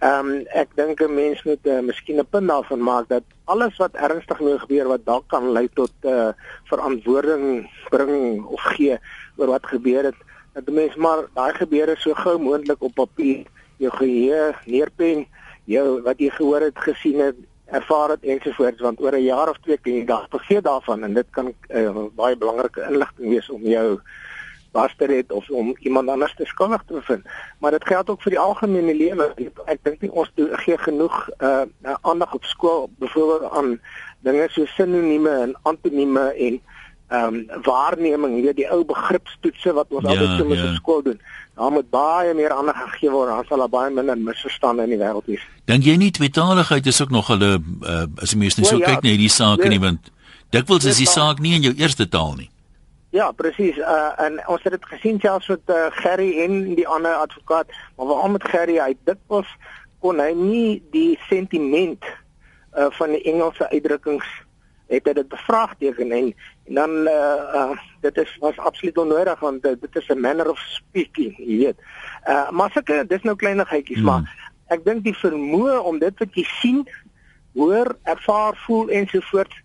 Ehm 0.00 0.28
um, 0.28 0.44
ek 0.56 0.70
dink 0.80 1.00
'n 1.04 1.14
mens 1.14 1.42
moet 1.44 1.66
uh, 1.68 1.80
miskien 1.84 2.18
'n 2.20 2.28
punt 2.30 2.48
daarvan 2.48 2.82
maak 2.82 3.08
dat 3.08 3.24
alles 3.44 3.76
wat 3.76 3.92
ernstig 3.92 4.38
wil 4.38 4.58
gebeur 4.58 4.88
wat 4.88 5.04
dalk 5.04 5.26
kan 5.28 5.52
lei 5.52 5.68
tot 5.74 5.92
uh 6.02 6.32
verantwoording 6.70 7.68
bring 7.90 8.44
of 8.44 8.62
gee 8.76 8.96
oor 9.36 9.46
wat 9.46 9.66
gebeur 9.66 10.04
het 10.04 10.16
dat 10.54 10.64
die 10.66 10.74
mens 10.74 10.96
maar 10.96 11.28
daai 11.34 11.52
gebeure 11.52 11.96
so 11.98 12.14
gou 12.14 12.38
moontlik 12.38 12.82
op 12.82 12.94
papier 12.94 13.44
jou 13.76 13.92
geheue 13.98 14.54
neerpen 14.64 15.26
jou 15.64 16.00
wat 16.08 16.18
jy 16.18 16.30
gehoor 16.30 16.60
het 16.60 16.78
gesien 16.78 17.20
het 17.20 17.36
ervaar 17.66 18.16
dit 18.16 18.24
ensovoorts 18.34 18.80
want 18.80 19.00
oor 19.00 19.12
'n 19.12 19.28
jaar 19.28 19.50
of 19.50 19.60
twee 19.60 19.78
kan 19.78 19.92
jy 19.92 20.04
daar 20.04 20.26
vergeet 20.30 20.64
daarvan 20.64 21.04
en 21.04 21.14
dit 21.14 21.28
kan 21.30 21.52
uh, 21.68 22.08
baie 22.16 22.36
belangrike 22.36 22.88
inligting 22.88 23.28
wees 23.28 23.50
om 23.50 23.62
jou 23.62 24.00
waster 24.72 25.10
het 25.10 25.32
of 25.32 25.48
om 25.50 25.74
iemand 25.80 26.08
anders 26.08 26.34
te 26.36 26.44
skuldig 26.44 26.82
te 26.86 26.92
bevind. 26.92 27.26
Maar 27.58 27.70
dit 27.70 27.86
geld 27.86 28.10
ook 28.10 28.22
vir 28.22 28.30
die 28.30 28.40
algemene 28.40 28.94
lewe. 28.94 29.32
Ek 29.64 29.82
dink 29.82 30.00
nie 30.00 30.12
ons 30.12 30.30
gee 30.36 30.78
genoeg 30.78 31.28
uh 31.38 31.62
aandag 32.00 32.34
op 32.34 32.44
skool 32.44 32.90
byvoorbeeld 32.98 33.52
aan 33.52 33.80
dinge 34.20 34.48
so 34.50 34.66
sinonieme 34.66 35.30
en 35.30 35.56
antonieme 35.62 36.32
en 36.34 36.60
ehm 37.10 37.34
um, 37.34 37.62
waarneming, 37.62 38.36
jy 38.38 38.42
weet 38.44 38.58
die 38.60 38.68
ou 38.70 38.84
begripstoetse 38.86 39.72
wat 39.74 39.88
ons 39.90 40.04
ja, 40.06 40.12
altyd 40.12 40.36
so 40.38 40.54
ja. 40.54 40.68
op 40.68 40.76
skool 40.76 41.00
doen. 41.02 41.16
Daar 41.58 41.72
moet 41.74 41.88
baie 41.90 42.34
meer 42.38 42.52
aandag 42.54 42.78
gegee 42.84 43.10
word, 43.10 43.32
dan 43.32 43.48
sal 43.48 43.64
daar 43.64 43.72
baie 43.72 43.90
minder 43.90 44.18
misverstande 44.18 44.86
in 44.86 44.94
die 44.94 45.00
wêreld 45.00 45.26
wees. 45.26 45.42
Dink 45.66 45.88
jy 45.88 45.96
nie 45.98 46.12
tweetaligheid 46.14 46.86
is 46.86 47.02
ook 47.02 47.10
nog 47.10 47.32
hulle 47.32 47.56
uh, 47.58 48.04
as 48.22 48.30
jy 48.30 48.38
mens 48.44 48.60
net 48.60 48.70
so 48.70 48.78
ja, 48.78 48.92
kyk 48.92 49.02
na 49.02 49.10
hierdie 49.10 49.32
saak 49.40 49.64
nee, 49.64 49.74
nie 49.74 49.82
want 49.82 50.12
dikwels 50.54 50.86
is 50.86 51.02
die 51.02 51.10
saak 51.10 51.42
nie 51.42 51.56
in 51.58 51.66
jou 51.66 51.74
eerste 51.82 52.06
taal 52.06 52.36
nie. 52.38 52.46
Ja, 53.10 53.30
presies. 53.34 53.76
Uh 53.76 54.12
en 54.22 54.38
ons 54.46 54.62
het 54.62 54.72
dit 54.72 54.86
gesien 54.86 55.18
selfs 55.20 55.48
met 55.50 55.60
uh, 55.66 55.86
Gerry 55.90 56.30
en 56.44 56.74
die 56.74 56.88
ander 56.88 57.12
advokaat, 57.12 57.72
maar 57.96 58.06
veral 58.06 58.36
met 58.36 58.44
Gerry, 58.48 58.78
hy 58.78 58.94
dit 59.04 59.18
was 59.26 59.48
kon 60.00 60.22
hy 60.22 60.30
nie 60.36 60.82
die 60.94 61.18
sentiment 61.26 62.06
uh 62.78 62.86
van 62.98 63.16
die 63.16 63.22
Engelse 63.32 63.66
uitdrukkings 63.70 64.28
het 64.90 65.06
hy 65.06 65.14
dit 65.18 65.28
bevraagteken 65.30 66.12
en, 66.14 66.30
en 66.70 66.78
dan 66.78 66.94
uh, 67.10 67.58
uh 67.58 67.78
dit 68.06 68.16
is 68.22 68.36
was 68.42 68.58
absoluut 68.58 68.98
onnodig 68.98 69.42
want 69.42 69.66
uh, 69.66 69.74
dit 69.80 69.96
is 69.96 70.08
'n 70.08 70.20
manner 70.20 70.50
of 70.50 70.58
speaking, 70.58 71.34
jy 71.38 71.58
weet. 71.66 71.78
Uh 72.28 72.50
maar 72.50 72.70
sulke 72.70 73.04
dis 73.06 73.22
nou 73.22 73.36
kleinigheidjies, 73.36 73.98
hmm. 73.98 74.06
maar 74.06 74.54
ek 74.66 74.84
dink 74.84 75.04
die 75.04 75.18
vermoë 75.18 75.82
om 75.82 75.98
dit 75.98 76.18
wat 76.18 76.34
jy 76.34 76.46
sien, 76.62 76.86
hoor, 77.58 77.96
ervaar, 78.02 78.54
voel 78.66 78.88
ensovoorts 78.88 79.62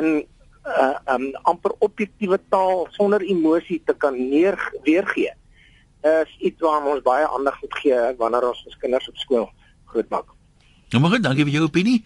in 0.00 0.24
uh 0.66 1.14
um 1.14 1.30
amper 1.42 1.72
objektiewe 1.78 2.38
taal 2.48 2.86
sonder 2.90 3.22
emosie 3.22 3.82
te 3.84 3.94
kan 3.94 4.14
neer 4.14 4.58
weergee 4.84 5.32
is 6.02 6.36
iets 6.38 6.60
waaraan 6.60 6.94
ons 6.96 7.02
baie 7.02 7.26
aandag 7.28 7.60
moet 7.62 7.74
gee 7.82 7.98
wanneer 8.18 8.48
ons 8.48 8.62
ons 8.66 8.78
kinders 8.82 9.08
op 9.08 9.16
skool 9.16 9.48
grootmaak. 9.92 10.26
Nou 10.90 11.02
maar 11.02 11.14
goed, 11.14 11.22
dankie 11.22 11.46
vir 11.46 11.58
jou 11.58 11.66
opinie. 11.68 12.02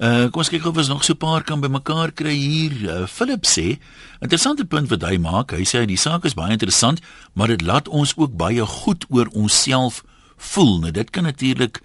Uh 0.00 0.30
kom 0.32 0.40
ons 0.42 0.48
kyk 0.48 0.64
of 0.64 0.78
ons 0.80 0.88
nog 0.88 1.04
so 1.04 1.12
'n 1.12 1.20
paar 1.20 1.42
kan 1.44 1.60
bymekaar 1.60 2.12
kry 2.12 2.32
hier. 2.32 2.72
Uh, 2.72 3.06
Philip 3.06 3.44
sê, 3.44 3.78
interessante 4.20 4.64
punt 4.64 4.88
wat 4.88 5.02
hy 5.02 5.18
maak. 5.18 5.52
Hy 5.52 5.64
sê 5.64 5.84
die 5.86 6.00
saak 6.00 6.24
is 6.24 6.34
baie 6.34 6.52
interessant, 6.52 7.00
maar 7.34 7.48
dit 7.48 7.62
laat 7.62 7.88
ons 7.88 8.14
ook 8.16 8.36
baie 8.36 8.64
goed 8.66 9.04
oor 9.10 9.28
onsself 9.32 10.04
voel. 10.36 10.80
Nou 10.80 10.90
dit 10.90 11.10
kan 11.10 11.22
natuurlik 11.24 11.82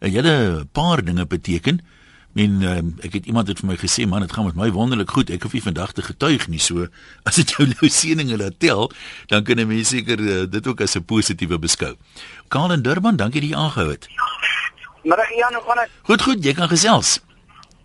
'n 0.00 0.10
hele 0.10 0.66
paar 0.72 1.04
dinge 1.04 1.26
beteken. 1.26 1.80
Men 2.34 2.62
uh, 2.66 2.78
ek 3.06 3.12
het 3.20 3.26
iemand 3.30 3.48
het 3.48 3.60
vir 3.62 3.68
my 3.68 3.76
gesê 3.78 4.06
man 4.10 4.24
dit 4.24 4.32
gaan 4.34 4.48
met 4.48 4.56
my 4.58 4.70
wonderlik 4.74 5.10
goed 5.14 5.30
ek 5.30 5.46
hoef 5.46 5.52
nie 5.54 5.62
vandag 5.62 5.92
te 5.94 6.02
getuig 6.02 6.48
nie 6.50 6.58
so 6.58 6.88
as 7.28 7.38
dit 7.38 7.54
jou 7.54 7.66
nou 7.70 7.90
seëninge 7.90 8.38
laat 8.40 8.58
tel 8.58 8.90
dan 9.30 9.44
kan 9.46 9.60
'n 9.62 9.68
mens 9.70 9.88
seker 9.94 10.18
uh, 10.18 10.42
dit 10.50 10.66
ook 10.66 10.80
as 10.80 10.96
'n 10.96 11.04
positiewe 11.04 11.58
beskou. 11.58 11.94
Karl 12.48 12.72
en 12.72 12.82
Durban 12.82 13.16
dankie 13.16 13.40
dat 13.40 13.50
jy 13.50 13.56
aangehou 13.56 13.90
het. 13.90 14.08
Middag 15.02 15.30
Ian, 15.30 15.54
hoe 15.54 15.62
gaan 15.62 15.76
dit? 15.76 15.90
Goed 16.02 16.22
goed, 16.22 16.44
jy 16.44 16.54
kan 16.54 16.68
gesels. 16.68 17.20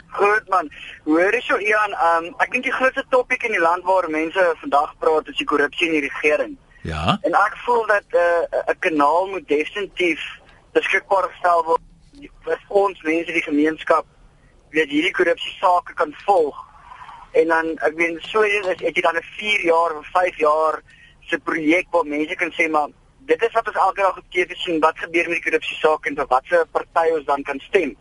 Goed 0.07 0.47
man. 0.49 0.69
Hoor 1.03 1.33
jy 1.33 1.41
so 1.41 1.57
Ian, 1.57 1.93
um, 1.93 2.33
ek 2.39 2.51
dink 2.51 2.63
die 2.63 2.73
grootste 2.73 3.03
topik 3.09 3.43
in 3.43 3.51
die 3.51 3.61
land 3.61 3.83
waar 3.83 4.09
mense 4.09 4.55
vandag 4.61 4.95
praat 4.97 5.27
is 5.27 5.37
die 5.37 5.45
korrupsie 5.45 5.87
in 5.87 5.93
die 5.99 6.07
regering. 6.09 6.57
Ja. 6.81 7.17
En 7.21 7.33
ek 7.37 7.57
voel 7.65 7.85
dat 7.87 8.07
eh, 8.07 8.21
'n 8.21 8.71
uh, 8.71 8.79
kanaal 8.79 9.27
moet 9.27 9.47
definitief 9.47 10.21
beskikbaar 10.71 11.29
gestel 11.29 11.63
word 11.65 11.81
vir 12.43 12.59
ons 12.67 13.01
mense 13.01 13.31
die 13.31 13.45
gemeenskap 13.45 14.05
weet 14.75 14.89
hierdie 14.89 15.13
korrupsie 15.13 15.55
sake 15.59 15.93
kan 15.93 16.13
volg. 16.25 16.57
En 17.31 17.47
dan 17.47 17.75
ek 17.87 17.97
weet 17.97 18.23
so 18.31 18.41
is 18.41 18.67
as 18.67 18.81
jy 18.81 19.01
dan 19.01 19.17
'n 19.17 19.29
4 19.37 19.65
jaar 19.65 19.97
of 19.97 20.07
5 20.13 20.37
jaar 20.37 20.81
se 21.29 21.37
projek 21.39 21.87
waar 21.91 22.05
mense 22.05 22.35
kan 22.35 22.51
sê 22.51 22.69
maar 22.69 22.89
dit 23.19 23.41
is 23.41 23.53
wat 23.53 23.67
ons 23.67 23.81
elke 23.85 24.01
dag 24.01 24.17
op 24.17 24.31
TV 24.33 24.55
sien 24.55 24.79
wat 24.79 24.97
gebeur 24.97 25.27
met 25.29 25.37
die 25.37 25.45
korrupsie 25.47 25.77
sake 25.77 26.09
en 26.09 26.15
vir 26.15 26.29
watter 26.33 26.65
party 26.77 27.09
ons 27.17 27.25
dan 27.25 27.43
kan 27.43 27.59
stem. 27.59 27.95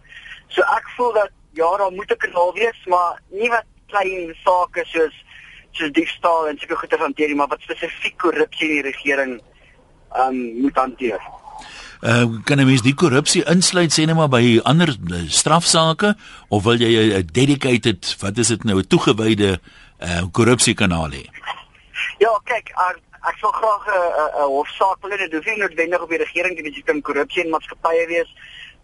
So 0.49 0.63
ek 0.63 0.89
voel 0.97 1.13
dat 1.13 1.31
ja, 1.53 1.77
daar 1.77 1.93
moet 1.93 2.11
'n 2.13 2.17
kanaal 2.17 2.53
wees, 2.55 2.81
maar 2.87 3.21
nie 3.29 3.51
wat 3.51 3.67
klein 3.87 4.35
sake 4.45 4.85
soos 4.85 5.17
soos 5.73 5.93
diefstal 5.93 6.49
en 6.49 6.59
sulke 6.59 6.77
goeie 6.77 6.99
hanteer 6.99 7.29
nie, 7.29 7.37
maar 7.37 7.49
wat 7.49 7.61
spesifiek 7.61 8.17
korrupsie 8.19 8.69
in 8.69 8.75
die 8.83 8.91
regering 8.91 9.41
ehm 10.13 10.29
um, 10.29 10.61
moet 10.63 10.77
hanteer. 10.77 11.21
Uh, 12.01 12.27
kan 12.45 12.61
'n 12.61 12.67
mens 12.67 12.83
die 12.83 12.95
korrupsie 12.95 13.43
insluit 13.51 13.91
sê 13.91 14.07
net 14.07 14.15
maar 14.15 14.31
by 14.31 14.61
ander 14.63 14.89
uh, 14.89 15.23
strafsaake 15.27 16.15
of 16.49 16.63
wil 16.63 16.79
jy 16.79 17.19
'n 17.19 17.27
dedicated 17.33 18.15
wat 18.21 18.39
is 18.39 18.49
dit 18.55 18.65
nou 18.65 18.79
'n 18.79 18.87
toegewyde 18.87 19.59
uh, 19.59 20.23
korrupsiekanaal 20.31 21.11
hê? 21.11 21.27
Ja, 22.23 22.31
kyk, 22.45 22.71
ek, 22.71 23.03
ek 23.27 23.37
sou 23.43 23.51
graag 23.51 23.83
'n 23.87 23.99
uh, 23.99 24.31
uh, 24.31 24.47
hofsaak 24.47 25.03
wil 25.03 25.11
hê. 25.11 25.19
Dit 25.27 25.33
hoef 25.33 25.45
nie 25.45 25.59
noodwendig 25.59 26.01
op 26.01 26.09
die 26.09 26.23
regering 26.23 26.57
te 26.57 26.63
wees, 26.63 26.75
dit 26.75 26.85
kan 26.85 27.03
korrupsie 27.03 27.43
in 27.45 27.51
maatskappye 27.51 28.07
wees. 28.07 28.31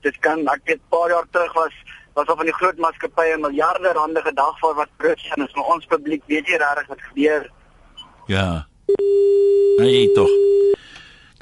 Dit 0.02 0.18
kan 0.18 0.42
ek 0.48 0.66
weet 0.66 0.82
'n 0.82 0.90
paar 0.90 1.10
jaar 1.10 1.26
terug 1.30 1.52
was 1.54 1.74
was 2.14 2.26
op 2.26 2.36
van 2.36 2.46
die 2.46 2.58
groot 2.58 2.78
maatskappye 2.78 3.38
miljarde 3.38 3.92
rande 3.92 4.22
gedag 4.22 4.58
vir 4.58 4.74
wat 4.74 4.90
korrupsie 4.98 5.30
is, 5.36 5.54
maar 5.54 5.70
ons 5.74 5.86
publiek 5.86 6.22
weet 6.26 6.48
nie 6.48 6.58
regtig 6.58 6.86
wat 6.86 7.00
gebeur. 7.00 7.50
Ja. 8.26 8.66
Nee, 9.78 10.12
tog 10.12 10.30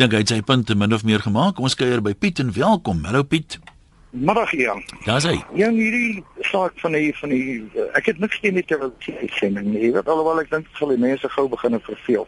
dink 0.03 0.17
hy 0.17 0.23
het 0.25 0.31
sy 0.33 0.41
punte 0.43 0.75
min 0.75 0.91
of 0.95 1.05
meer 1.07 1.23
gemaak. 1.23 1.61
Ons 1.63 1.77
kuier 1.79 2.01
by 2.03 2.11
Piet 2.19 2.41
en 2.43 2.49
welkom. 2.57 3.05
Hallo 3.07 3.23
Piet. 3.23 3.61
Middag 4.11 4.51
Jan. 4.59 4.81
Daar's 5.07 5.29
hy. 5.29 5.37
Ja, 5.55 5.69
hierdie 5.71 6.25
saak 6.49 6.75
van 6.83 6.97
die 6.97 7.13
van 7.15 7.31
die 7.31 7.61
ek 7.95 8.09
het 8.11 8.19
niks 8.19 8.41
teen 8.43 8.59
die 8.59 8.65
uitsending 8.67 9.69
nie. 9.71 9.93
Wat 9.95 10.09
alhoewel 10.11 10.41
ek 10.43 10.51
dink 10.51 10.67
sal 10.75 10.91
die 10.91 10.99
mense 10.99 11.29
gou 11.37 11.45
begin 11.53 11.79
verveel. 11.87 12.27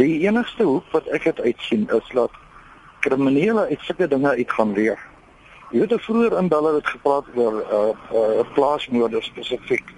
Die 0.00 0.22
enigste 0.24 0.64
hoek 0.64 0.86
wat 0.96 1.10
ek 1.12 1.26
het 1.28 1.42
uitsien 1.44 1.84
is 1.92 2.08
dat 2.16 2.38
kriminele 3.04 3.66
uit 3.68 3.84
sulke 3.84 4.08
dinge 4.08 4.32
uit 4.32 4.54
gaan 4.56 4.72
leer. 4.72 5.02
Jy 5.72 5.82
weet 5.84 5.92
vroeër 6.06 6.38
in 6.40 6.48
hulle 6.52 6.72
het 6.78 6.88
gepraat 6.88 7.28
oor 7.36 7.58
uh, 7.60 7.82
uh, 8.16 8.46
plaasmoorde 8.56 9.20
spesifiek. 9.20 9.92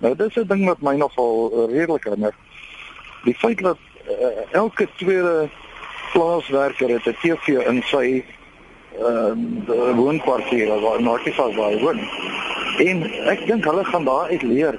Nou 0.00 0.14
dis 0.16 0.40
'n 0.40 0.48
ding 0.48 0.64
wat 0.64 0.80
my 0.80 0.96
nogal 0.96 1.68
redelik 1.68 2.08
herinner. 2.08 2.32
Die 3.28 3.36
feit 3.36 3.60
dat 3.60 3.78
uh, 4.08 4.32
elke 4.52 4.88
tweede 4.96 5.50
plaaswerker 6.14 6.94
het 6.96 7.06
'n 7.10 7.16
TV 7.22 7.66
in 7.66 7.82
sy 7.90 8.24
uh, 8.98 9.34
woonkwartier 9.98 10.80
waar 10.80 11.02
Noordefas 11.02 11.54
waar 11.54 11.70
hy 11.70 11.78
woon. 11.82 12.00
En 12.78 13.02
ek 13.30 13.46
dink 13.46 13.64
hulle 13.64 13.84
gaan 13.84 14.04
daar 14.04 14.28
uit 14.30 14.42
leer 14.42 14.78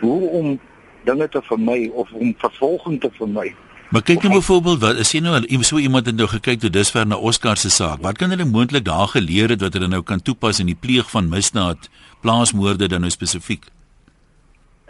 hoe 0.00 0.28
om 0.28 0.60
dinge 1.04 1.28
te 1.28 1.42
vermy 1.42 1.90
of 1.94 2.12
om 2.12 2.34
vervolging 2.38 3.00
te 3.00 3.10
vermy. 3.16 3.54
Maar 3.90 4.02
kyk 4.06 4.22
nou 4.22 4.34
byvoorbeeld 4.34 4.80
wat 4.84 4.98
as 5.02 5.10
jy 5.10 5.20
nou 5.24 5.34
so 5.66 5.78
iemand 5.78 6.06
het 6.06 6.14
nou 6.16 6.28
gekyk 6.30 6.60
tot 6.60 6.72
dusver 6.72 7.06
na 7.06 7.16
Oscar 7.16 7.56
se 7.58 7.70
saak. 7.70 7.98
Wat 8.04 8.18
kan 8.18 8.30
hulle 8.30 8.44
moontlik 8.44 8.84
daar 8.84 9.08
geleer 9.08 9.50
het 9.50 9.60
wat 9.60 9.74
hulle 9.74 9.88
nou 9.88 10.02
kan 10.02 10.22
toepas 10.22 10.60
in 10.62 10.70
die 10.70 10.78
pleeg 10.78 11.10
van 11.10 11.28
misdaad, 11.28 11.88
plaasmoorde 12.20 12.86
dan 12.88 13.00
nou 13.00 13.10
spesifiek? 13.10 13.66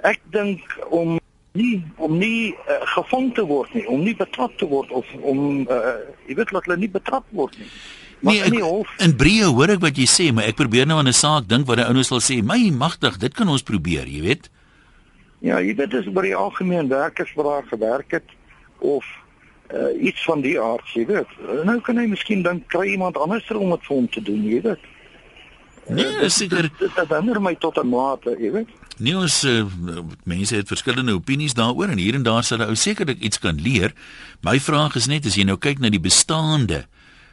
Ek 0.04 0.20
dink 0.32 0.60
om 0.90 1.19
nie 1.52 1.80
om 1.96 2.18
nie 2.18 2.52
uh, 2.54 2.80
gevang 2.94 3.32
te 3.34 3.42
word 3.46 3.72
nie, 3.74 3.86
om 3.90 4.04
nie 4.04 4.14
betrap 4.16 4.54
te 4.58 4.68
word 4.70 4.90
of 4.90 5.08
om 5.22 5.64
uh, 5.66 5.96
jy 6.28 6.36
weet 6.38 6.52
dat 6.54 6.68
hulle 6.68 6.78
nie 6.78 6.90
betrap 6.90 7.26
word 7.30 7.58
nie. 7.58 7.70
Maar 8.20 8.34
nee, 8.36 8.42
ek, 8.44 8.54
in, 8.54 8.60
hof, 8.60 8.90
in 9.00 9.14
breë 9.16 9.48
hoor 9.48 9.72
ek 9.74 9.82
wat 9.82 9.98
jy 9.98 10.06
sê, 10.10 10.28
maar 10.36 10.50
ek 10.50 10.58
probeer 10.60 10.86
nou 10.86 10.98
aan 11.00 11.08
'n 11.08 11.16
saak 11.16 11.48
dink 11.48 11.66
wat 11.66 11.80
die 11.80 11.88
ouens 11.88 12.12
sal 12.12 12.20
sê, 12.20 12.42
"My 12.44 12.70
magtig, 12.70 13.16
dit 13.18 13.34
kan 13.34 13.48
ons 13.48 13.62
probeer," 13.62 14.06
jy 14.06 14.20
weet. 14.20 14.50
Ja, 15.40 15.58
jy 15.58 15.74
weet 15.74 15.90
dis 15.90 16.12
by 16.12 16.22
die 16.22 16.36
algemeen 16.36 16.88
werkers 16.88 17.32
wat 17.34 17.46
daar 17.46 17.64
gewerk 17.64 18.10
het 18.10 18.28
of 18.78 19.04
uh, 19.72 20.02
iets 20.02 20.24
van 20.24 20.40
die 20.40 20.60
aard, 20.60 20.88
jy 20.92 21.06
weet. 21.06 21.30
Nou 21.64 21.80
kan 21.80 21.96
hy 21.96 22.06
miskien 22.06 22.42
dink 22.42 22.68
kry 22.68 22.92
iemand 22.92 23.16
anders 23.16 23.50
om 23.50 23.70
dit 23.70 23.86
vir 23.86 23.96
hom 23.96 24.08
te 24.08 24.22
doen, 24.22 24.42
jy 24.44 24.60
weet. 24.60 24.84
Nee, 25.88 26.28
seker. 26.28 26.68
Dit, 26.68 26.78
dit, 26.78 26.94
dit 26.94 27.08
herinner 27.08 27.40
my 27.40 27.54
tot 27.54 27.78
'n 27.78 27.88
mate, 27.88 28.36
jy 28.38 28.52
weet. 28.52 28.68
Nee, 29.00 29.16
ons 29.16 29.38
uh, 29.48 29.64
mense 30.28 30.56
het 30.56 30.68
verskillende 30.68 31.14
opinies 31.16 31.54
daaroor 31.56 31.88
en 31.88 32.00
hier 32.00 32.14
en 32.18 32.24
daar 32.26 32.44
sal 32.44 32.60
ou 32.66 32.74
sekerlik 32.76 33.22
iets 33.24 33.40
kan 33.40 33.56
leer. 33.56 33.94
My 34.44 34.58
vraag 34.60 34.98
is 35.00 35.08
net 35.08 35.24
as 35.24 35.38
jy 35.40 35.46
nou 35.48 35.56
kyk 35.56 35.80
na 35.80 35.92
die 35.92 36.02
bestaande 36.02 36.84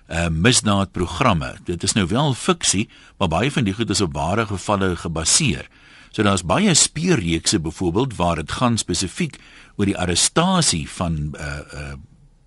uh 0.08 0.30
misdaadprogramme. 0.32 1.58
Dit 1.68 1.84
is 1.84 1.92
nou 1.98 2.06
wel 2.08 2.32
fiksie, 2.40 2.86
maar 3.20 3.28
baie 3.28 3.52
van 3.52 3.66
die 3.68 3.74
goed 3.76 3.90
is 3.92 4.02
op 4.02 4.14
ware 4.16 4.46
gevalle 4.48 4.94
gebaseer. 4.96 5.68
So 6.16 6.24
daar's 6.24 6.46
baie 6.48 6.72
speurreekse 6.74 7.60
byvoorbeeld 7.60 8.16
waar 8.16 8.40
dit 8.40 8.52
gaan 8.52 8.78
spesifiek 8.80 9.36
oor 9.76 9.92
die 9.92 9.98
arrestasie 9.98 10.86
van 10.90 11.36
uh 11.36 11.60
uh 11.74 11.94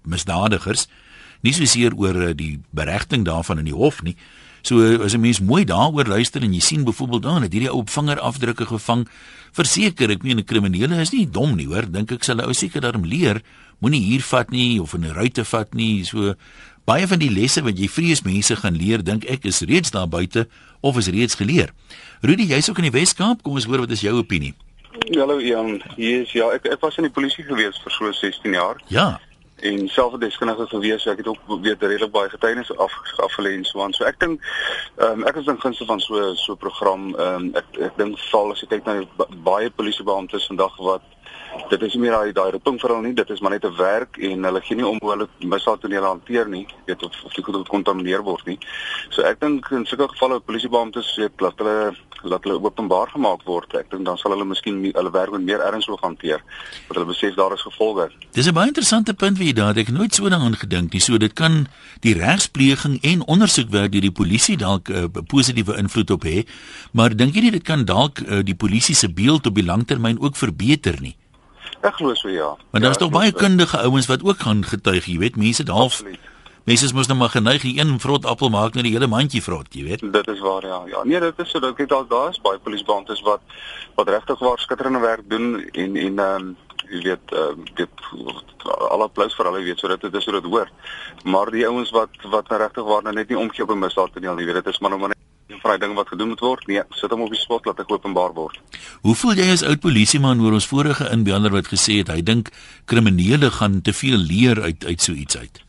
misdadigers, 0.08 0.86
nie 1.44 1.52
soseer 1.52 1.92
oor 1.92 2.16
uh, 2.16 2.30
die 2.34 2.62
beregting 2.72 3.26
daarvan 3.28 3.60
in 3.60 3.68
die 3.68 3.76
hof 3.76 4.00
nie, 4.02 4.16
So 4.62 5.02
as 5.02 5.14
'n 5.14 5.20
mens 5.20 5.40
mooi 5.40 5.64
daaroor 5.64 6.06
luister 6.06 6.42
en 6.42 6.52
jy 6.52 6.60
sien 6.60 6.84
byvoorbeeld 6.84 7.22
dan 7.22 7.42
het 7.42 7.52
hierdie 7.52 7.70
ou 7.70 7.78
op 7.78 7.90
vingerafdrukke 7.90 8.66
gevang, 8.66 9.08
verseker 9.52 10.10
ek 10.10 10.22
meen 10.22 10.38
'n 10.38 10.44
kriminele 10.44 11.00
is 11.00 11.12
nie 11.12 11.30
dom 11.30 11.56
nie, 11.56 11.66
hoor, 11.66 11.90
dink 11.90 12.12
ek 12.12 12.24
sal 12.24 12.36
'n 12.36 12.44
ou 12.44 12.52
seker 12.52 12.80
daarom 12.80 13.04
leer, 13.04 13.42
moenie 13.80 14.02
hier 14.02 14.20
vat 14.20 14.50
nie 14.50 14.80
of 14.80 14.94
in 14.94 15.04
'n 15.04 15.14
ruitte 15.14 15.44
vat 15.44 15.74
nie, 15.74 16.04
so 16.04 16.34
baie 16.84 17.06
van 17.06 17.18
die 17.18 17.30
lesse 17.30 17.62
wat 17.62 17.78
jy 17.78 17.88
vrees 17.88 18.22
mense 18.22 18.56
gaan 18.56 18.76
leer, 18.76 19.02
dink 19.02 19.24
ek 19.24 19.44
is 19.44 19.60
reeds 19.60 19.90
daar 19.90 20.08
buite 20.08 20.48
of 20.80 20.96
is 20.96 21.08
reeds 21.08 21.34
geleer. 21.34 21.70
Rudy, 22.22 22.42
jy's 22.42 22.68
ook 22.68 22.78
in 22.78 22.90
die 22.90 22.98
Weskaap, 23.00 23.42
kom 23.42 23.54
ons 23.54 23.64
hoor 23.64 23.78
wat 23.78 23.90
is 23.90 24.00
jou 24.00 24.16
opinie? 24.18 24.54
Hallo 25.16 25.40
Jan, 25.40 25.82
hier 25.96 26.22
is 26.22 26.32
ja, 26.32 26.50
ek 26.50 26.66
ek 26.66 26.80
was 26.80 26.96
in 26.96 27.04
die 27.04 27.12
polisie 27.12 27.44
gewees 27.44 27.78
vir 27.82 27.92
so 27.92 28.12
16 28.12 28.52
jaar. 28.52 28.76
Ja 28.88 29.20
en 29.60 29.88
self 29.88 30.14
'n 30.14 30.18
deskundige 30.18 30.66
gewees, 30.66 31.02
so 31.02 31.10
ek 31.10 31.16
het 31.16 31.26
ook 31.26 31.60
weet 31.62 31.82
redelik 31.82 32.12
baie 32.12 32.28
getuienis 32.28 32.76
af 32.76 32.92
afgelê 33.16 33.52
en 33.56 33.64
so 33.64 33.82
aan. 33.82 33.92
So 33.92 34.04
ek 34.04 34.20
dink 34.20 34.40
ehm 34.96 35.20
um, 35.20 35.26
ek 35.26 35.36
is 35.36 35.46
in 35.46 35.60
gunste 35.60 35.84
van 35.84 36.00
so 36.00 36.34
so 36.34 36.54
program. 36.54 37.14
Ehm 37.14 37.34
um, 37.34 37.54
ek 37.54 37.64
ek 37.80 37.96
dink 37.96 38.18
val 38.18 38.50
as 38.50 38.60
jy 38.60 38.68
kyk 38.68 38.84
na 38.84 39.04
baie 39.44 39.70
polisiebeamptes 39.70 40.46
vandag 40.46 40.76
wat 40.76 41.02
dit 41.68 41.82
is 41.82 41.94
nie 41.94 42.02
meer 42.02 42.12
daai 42.12 42.32
daai 42.32 42.50
roeping 42.54 42.78
vir 42.80 42.90
hulle 42.90 43.06
nie, 43.06 43.14
dit 43.14 43.30
is 43.30 43.40
maar 43.40 43.50
net 43.50 43.64
'n 43.64 43.76
werk 43.76 44.18
en 44.18 44.44
hulle 44.44 44.60
gee 44.60 44.76
nie 44.76 44.86
om 44.86 44.98
hoe 45.00 45.10
hulle 45.10 45.28
misdaad 45.38 45.80
tonele 45.80 46.06
hanteer 46.06 46.48
nie, 46.48 46.66
weet 46.86 47.02
of 47.02 47.24
of 47.24 47.32
die 47.34 47.44
goed 47.44 47.54
gekontamineer 47.54 48.22
word 48.22 48.46
nie. 48.46 48.58
So 49.08 49.22
ek 49.22 49.40
dink 49.40 49.70
in 49.70 49.86
sulke 49.86 50.08
gevalle 50.08 50.40
polisiebeamptes 50.40 51.16
weet 51.16 51.38
dat 51.38 51.58
hulle 51.58 51.94
laat 52.22 52.44
hulle 52.44 52.60
openbaar 52.60 53.08
gemaak 53.14 53.44
word. 53.48 53.74
Ek 53.74 53.90
dink 53.90 54.04
dan 54.04 54.18
sal 54.18 54.34
hulle 54.34 54.44
miskien 54.44 54.80
hulle 54.84 55.12
werk 55.14 55.32
met 55.32 55.46
meer 55.46 55.62
erns 55.64 55.86
wil 55.90 55.98
hanteer, 56.02 56.42
want 56.88 56.98
hulle 56.98 57.08
besef 57.12 57.34
daar 57.38 57.54
is 57.56 57.62
gevolge. 57.62 58.10
Dis 58.32 58.46
'n 58.46 58.54
baie 58.54 58.68
interessante 58.68 59.14
punt 59.14 59.38
jy 59.38 59.52
daar. 59.52 59.76
Ek 59.76 59.88
nooit 59.88 60.14
so 60.14 60.28
daaraan 60.28 60.56
gedink 60.56 60.92
nie. 60.92 61.00
So 61.00 61.18
dit 61.18 61.32
kan 61.32 61.66
die 62.00 62.14
regspleging 62.14 63.00
en 63.02 63.26
ondersoekwerk 63.26 63.92
deur 63.92 64.00
die 64.00 64.12
polisie 64.12 64.56
dalk 64.56 64.88
'n 64.88 64.94
uh, 64.94 65.22
positiewe 65.26 65.76
invloed 65.76 66.10
op 66.10 66.24
hê, 66.24 66.46
maar 66.92 67.16
dink 67.16 67.34
jy 67.34 67.40
nie 67.40 67.50
dit 67.50 67.62
kan 67.62 67.84
dalk 67.84 68.20
uh, 68.20 68.42
die 68.44 68.54
polisie 68.54 68.94
se 68.94 69.08
beeld 69.08 69.46
op 69.46 69.54
die 69.54 69.64
langtermyn 69.64 70.20
ook 70.20 70.36
verbeter 70.36 71.00
nie? 71.00 71.16
Ek 71.80 71.94
glo 71.94 72.14
so 72.14 72.28
ja. 72.28 72.56
Maar 72.70 72.80
daar's 72.80 72.98
ja, 72.98 73.04
tog 73.04 73.12
baie 73.12 73.32
kundige 73.32 73.78
ouens 73.78 74.06
wat 74.06 74.22
ook 74.22 74.40
gaan 74.40 74.64
getuig, 74.64 75.06
jy 75.06 75.18
weet, 75.18 75.36
mense 75.36 75.64
half 75.66 76.02
Mense 76.64 76.94
mos 76.94 77.08
nou 77.08 77.18
maar 77.18 77.32
geneig 77.32 77.64
een 77.64 78.00
vrot 78.00 78.26
appel 78.26 78.50
maak 78.52 78.74
net 78.74 78.84
die 78.84 78.92
hele 78.92 79.06
mandjie 79.06 79.42
vrot, 79.42 79.68
jy 79.74 79.84
weet. 79.84 80.02
Dit 80.12 80.28
is 80.28 80.40
waar 80.44 80.66
ja. 80.66 80.82
Ja, 80.86 81.04
nee, 81.04 81.20
dit 81.20 81.38
is 81.38 81.50
so 81.50 81.60
dat 81.60 81.78
ek 81.78 81.88
dalk 81.88 82.10
daar 82.10 82.30
is 82.30 82.40
baie 82.40 82.58
polisiebeamptes 82.58 83.22
wat 83.26 83.40
wat 83.96 84.08
regtig 84.08 84.38
waar 84.38 84.58
skitterende 84.58 85.00
werk 85.00 85.24
doen 85.28 85.54
en 85.72 85.96
en 85.96 86.18
ehm 86.18 86.50
um, 86.50 86.56
jy 86.90 87.00
weet 87.06 87.32
ehm 87.32 87.64
uh, 87.64 87.72
dit 87.80 88.04
al 88.90 89.02
applaus 89.06 89.34
vir 89.36 89.48
hulle 89.48 89.64
weet 89.64 89.78
so 89.78 89.88
dit 89.88 90.14
is 90.14 90.24
so 90.24 90.32
dit 90.32 90.50
hoor. 90.52 90.68
Maar 91.24 91.50
die 91.50 91.66
ouens 91.66 91.90
wat 91.96 92.28
wat 92.34 92.48
nou 92.48 92.60
regtig 92.60 92.84
waar 92.84 93.02
nou 93.02 93.14
net 93.14 93.28
nie 93.28 93.38
omgee 93.38 93.64
op 93.64 93.70
'n 93.70 93.78
misdaadtoneel 93.78 94.34
nie, 94.34 94.46
weet 94.46 94.62
dit 94.64 94.72
is 94.74 94.78
maar 94.78 94.90
nou 94.90 95.00
maar 95.00 95.16
vry 95.62 95.76
ding 95.78 95.94
wat 95.94 96.08
gedoen 96.08 96.28
moet 96.32 96.40
word. 96.40 96.66
Nee, 96.66 96.82
sit 96.90 97.10
hom 97.10 97.24
op 97.26 97.32
die 97.32 97.40
spot 97.40 97.66
laat 97.68 97.80
ek 97.82 97.90
openbaar 97.92 98.34
word. 98.36 98.60
Hoe 99.06 99.14
voel 99.14 99.40
jy 99.40 99.50
as 99.52 99.64
oud 99.66 99.80
polisieman 99.80 100.40
oor 100.40 100.56
ons 100.58 100.68
vorige 100.70 101.08
inbeller 101.12 101.52
wat 101.52 101.72
gesê 101.72 102.00
het 102.00 102.12
hy 102.12 102.20
dink 102.22 102.52
kriminele 102.90 103.50
gaan 103.50 103.80
te 103.82 103.92
veel 103.92 104.18
leer 104.18 104.62
uit 104.62 104.84
uit 104.84 105.00
so 105.00 105.12
iets 105.12 105.36
uit? 105.36 105.64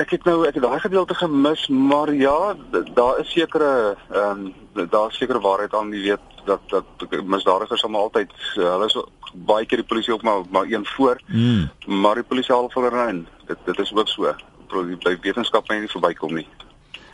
Ek 0.00 0.14
het 0.14 0.24
nou 0.24 0.42
ek 0.48 0.56
het 0.56 0.64
daai 0.64 0.80
gedeelte 0.80 1.14
gemis, 1.14 1.66
maar 1.68 2.12
ja, 2.14 2.54
daar 2.94 3.20
is 3.20 3.32
sekere 3.32 3.96
ehm 4.10 4.46
um, 4.74 4.88
daar 4.90 5.10
is 5.10 5.18
sekere 5.18 5.40
waarheid 5.40 5.74
aan 5.74 5.90
die 5.90 6.02
weet 6.02 6.44
dat 6.46 6.60
dat 6.68 7.24
misdadigers 7.24 7.82
hom 7.82 7.96
altyd 7.98 8.32
hulle 8.54 8.86
is 8.86 8.96
baie 9.34 9.66
keer 9.66 9.82
die 9.82 9.86
polisie 9.86 10.14
op 10.14 10.22
maar 10.22 10.42
maar 10.50 10.70
een 10.70 10.86
voor. 10.86 11.20
Mm. 11.26 11.68
Maar 11.86 12.14
die 12.14 12.28
polisie 12.32 12.54
al 12.54 12.70
vir 12.70 12.88
hulle 12.90 13.24
dit 13.46 13.58
dit 13.64 13.78
is 13.78 13.92
ook 13.94 14.08
so. 14.08 14.34
By 14.70 15.16
wetenskap 15.20 15.66
kan 15.66 15.76
jy 15.76 15.82
nie 15.82 15.90
verbykom 15.90 16.34
nie. 16.34 16.46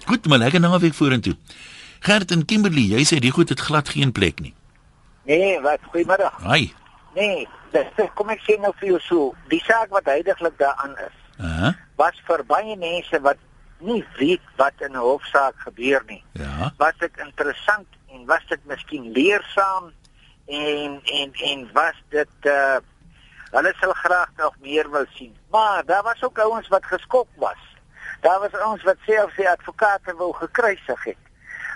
Goed, 0.07 0.27
maar 0.29 0.39
lekker 0.39 0.61
naweek 0.61 0.95
vorentoe. 0.95 1.37
Gert 2.01 2.31
en 2.31 2.45
Kimberley, 2.45 2.93
jy 2.93 3.05
sê 3.09 3.19
die 3.19 3.33
goed 3.33 3.49
het 3.49 3.61
glad 3.61 3.89
geen 3.89 4.13
plek 4.13 4.41
nie. 4.41 4.55
Nee, 5.25 5.61
wat 5.61 5.81
goeiemôre. 5.91 6.29
Haai. 6.45 6.75
Nee, 7.17 7.47
dis 7.73 8.03
kom 8.19 8.31
ek 8.31 8.45
sê 8.45 8.59
nou 8.61 8.75
vir 8.81 8.93
jou 8.93 9.01
so, 9.09 9.31
die 9.51 9.63
saak 9.65 9.91
wat 9.91 10.11
heidaglik 10.13 10.59
daaraan 10.61 10.95
is. 11.07 11.17
Uh 11.39 11.59
-huh. 11.61 11.73
Was 11.97 12.23
vir 12.27 12.45
baie 12.45 12.77
mense 12.77 13.21
wat 13.21 13.37
nie 13.79 14.05
weet 14.17 14.43
wat 14.57 14.73
in 14.79 14.93
'n 14.93 14.97
hofsaak 14.97 15.55
gebeur 15.57 16.03
nie. 16.07 16.25
Ja. 16.33 16.73
Was 16.77 16.97
dit 16.99 17.17
interessant 17.17 17.87
en 18.13 18.27
was 18.27 18.47
dit 18.49 18.65
miskien 18.65 19.13
leersaam 19.13 19.93
en 20.47 21.01
en 21.05 21.33
en 21.33 21.69
was 21.73 22.03
dit 22.09 22.37
uh 22.43 22.79
hulle 23.51 23.75
sal 23.81 23.93
graag 23.93 24.31
nog 24.37 24.55
meer 24.61 24.91
wil 24.91 25.07
sien. 25.09 25.37
Maar 25.51 25.85
daar 25.85 26.03
was 26.03 26.23
ook 26.23 26.39
ouens 26.39 26.69
wat 26.69 26.87
geskok 26.87 27.29
was. 27.35 27.77
Daar 28.21 28.41
was 28.41 28.53
ouens 28.53 28.83
wat 28.83 28.97
self 29.07 29.33
sy 29.33 29.47
advokate 29.47 30.15
wou 30.15 30.33
gekruisig 30.35 31.05
het. 31.05 31.23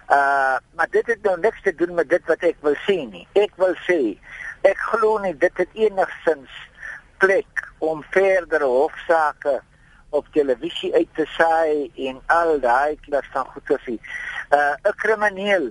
Uh 0.08 0.56
maar 0.74 0.90
dit 0.90 1.06
het 1.06 1.22
nou 1.22 1.40
niks 1.40 1.62
te 1.62 1.74
doen 1.74 1.94
met 1.94 2.08
dit 2.08 2.26
wat 2.26 2.42
ek 2.42 2.56
wil 2.60 2.74
sê 2.74 2.96
nie. 3.10 3.28
Ek 3.32 3.52
wil 3.56 3.74
sê 3.74 4.18
ek 4.60 4.78
glo 4.78 5.18
nie 5.18 5.36
dit 5.36 5.56
het 5.56 5.68
enigsins 5.72 6.50
plek 7.20 7.66
om 7.78 8.02
verdere 8.14 8.64
hofsaake 8.64 9.60
op 10.10 10.26
televisie 10.34 10.94
uit 10.94 11.08
te 11.14 11.26
saai 11.36 11.90
en 12.08 12.18
al 12.26 12.58
daai 12.60 12.96
klas 13.06 13.28
van 13.34 13.46
goeie. 13.54 14.00
Uh 14.50 14.74
'n 14.88 14.96
krimineel 15.02 15.70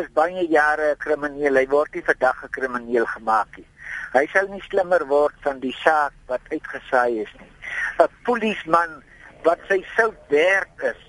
is 0.00 0.08
baie 0.18 0.46
jare 0.48 0.92
'n 0.92 1.02
krimineel. 1.04 1.54
Hy 1.60 1.66
word 1.68 1.94
nie 1.94 2.04
vandag 2.10 2.44
'n 2.44 2.54
krimineel 2.56 3.06
gemaak 3.06 3.56
nie. 3.56 3.68
Hy 4.12 4.26
sal 4.32 4.48
nie 4.48 4.64
slimmer 4.68 5.06
word 5.06 5.36
van 5.40 5.60
die 5.60 5.76
saak 5.84 6.12
wat 6.26 6.40
uitgesaai 6.50 7.22
is 7.22 7.32
nie. 7.40 7.52
'n 8.00 8.08
Polisieman 8.24 9.02
wat 9.44 9.58
sy 9.68 9.84
sout 9.96 10.20
werd 10.28 10.82
is, 10.92 11.02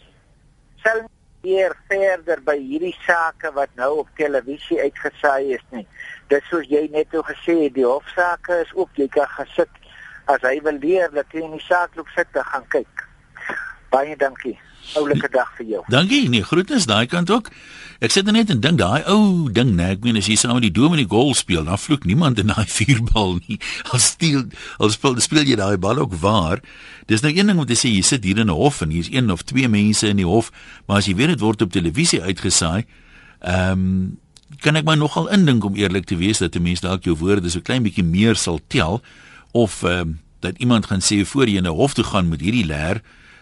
sal 0.84 1.04
nie 1.43 1.67
verder 1.88 2.41
by 2.41 2.56
hierdie 2.58 2.95
sake 3.06 3.52
wat 3.52 3.69
nou 3.76 3.97
op 4.04 4.10
televisie 4.15 4.80
uitgesaai 4.80 5.54
is 5.54 5.65
nie. 5.71 5.88
Dis 6.34 6.46
soos 6.50 6.65
jy 6.65 6.88
net 6.89 7.12
nou 7.13 7.22
gesê 7.28 7.54
het, 7.60 7.76
die 7.76 7.86
hofsaake 7.86 8.63
is 8.63 8.72
ook 8.74 8.89
jy 8.98 9.06
kan 9.13 9.30
gesit 9.38 9.69
as 10.32 10.41
hy 10.48 10.58
wil 10.65 10.80
leer 10.82 11.12
dat 11.13 11.30
hy 11.36 11.43
in 11.46 11.58
die 11.60 11.65
saak 11.67 11.93
loop 12.00 12.10
sit 12.15 12.30
te 12.34 12.41
gaan 12.48 12.63
kyk. 12.74 13.04
Baie 13.93 14.15
dankie. 14.17 14.56
Oulike 14.98 15.30
dag 15.32 15.52
vir 15.60 15.67
jou. 15.67 15.82
Dankie. 15.93 16.26
Nee, 16.32 16.43
groetens 16.43 16.88
daai 16.89 17.06
kant 17.12 17.30
ook. 17.32 17.52
Ek 18.04 18.12
sit 18.12 18.28
net 18.34 18.50
en 18.52 18.63
dink 18.63 18.82
daai 18.82 19.06
ou 19.12 19.52
ding, 19.54 19.76
nee, 19.78 19.93
ek 19.96 20.02
meen 20.04 20.17
as 20.19 20.28
jy 20.28 20.36
saam 20.39 20.58
met 20.58 20.65
die 20.65 20.74
dom 20.76 20.96
in 20.98 21.04
die 21.04 21.12
golf 21.12 21.38
speel, 21.39 21.63
dan 21.67 21.80
vloek 21.80 22.08
niemand 22.10 22.41
in 22.41 22.50
daai 22.52 22.65
vuurbal 22.78 23.38
nie. 23.46 23.60
Al 23.93 24.02
steel, 24.04 24.48
al 24.82 24.91
speel, 24.96 25.22
speel 25.24 25.46
jy 25.54 25.60
daai 25.60 25.78
bal 25.78 26.02
ook 26.02 26.17
waar. 26.24 26.63
Dis 27.08 27.24
nou 27.24 27.32
een 27.32 27.54
ding 27.54 27.62
om 27.62 27.69
te 27.69 27.78
sê 27.80 27.93
jy 27.93 28.02
sit 28.04 28.26
hier 28.26 28.41
in 28.41 28.50
'n 28.50 28.58
hof 28.58 28.82
en 28.82 28.91
hier's 28.91 29.12
een 29.13 29.32
of 29.32 29.46
twee 29.46 29.69
mense 29.69 30.08
in 30.08 30.17
die 30.17 30.28
hof, 30.28 30.52
maar 30.88 30.98
as 30.98 31.08
jy 31.08 31.15
weet 31.15 31.38
dit 31.38 31.46
word 31.46 31.62
op 31.62 31.72
televisie 31.72 32.22
uitgesaai, 32.22 32.84
ehm 33.39 33.72
um, 33.72 34.23
kan 34.62 34.76
ek 34.76 34.86
my 34.86 34.96
nogal 34.96 35.30
indink 35.34 35.63
om 35.66 35.76
eerlik 35.76 36.06
te 36.06 36.18
wees 36.18 36.38
dat 36.38 36.56
'n 36.56 36.62
mens 36.62 36.82
dalk 36.82 37.04
jou 37.04 37.16
woorde 37.16 37.50
so 37.50 37.62
klein 37.62 37.84
bietjie 37.84 38.04
meer 38.04 38.36
sal 38.36 38.60
tel 38.68 39.02
of 39.52 39.84
ehm 39.84 40.10
uh, 40.10 40.16
dat 40.44 40.58
iemand 40.58 40.86
gaan 40.86 41.00
sê 41.00 41.24
voor 41.26 41.48
jy 41.48 41.62
na 41.62 41.70
hof 41.70 41.94
toe 41.94 42.04
gaan 42.04 42.30
met 42.30 42.42
hierdie 42.42 42.66
leer 42.66 43.02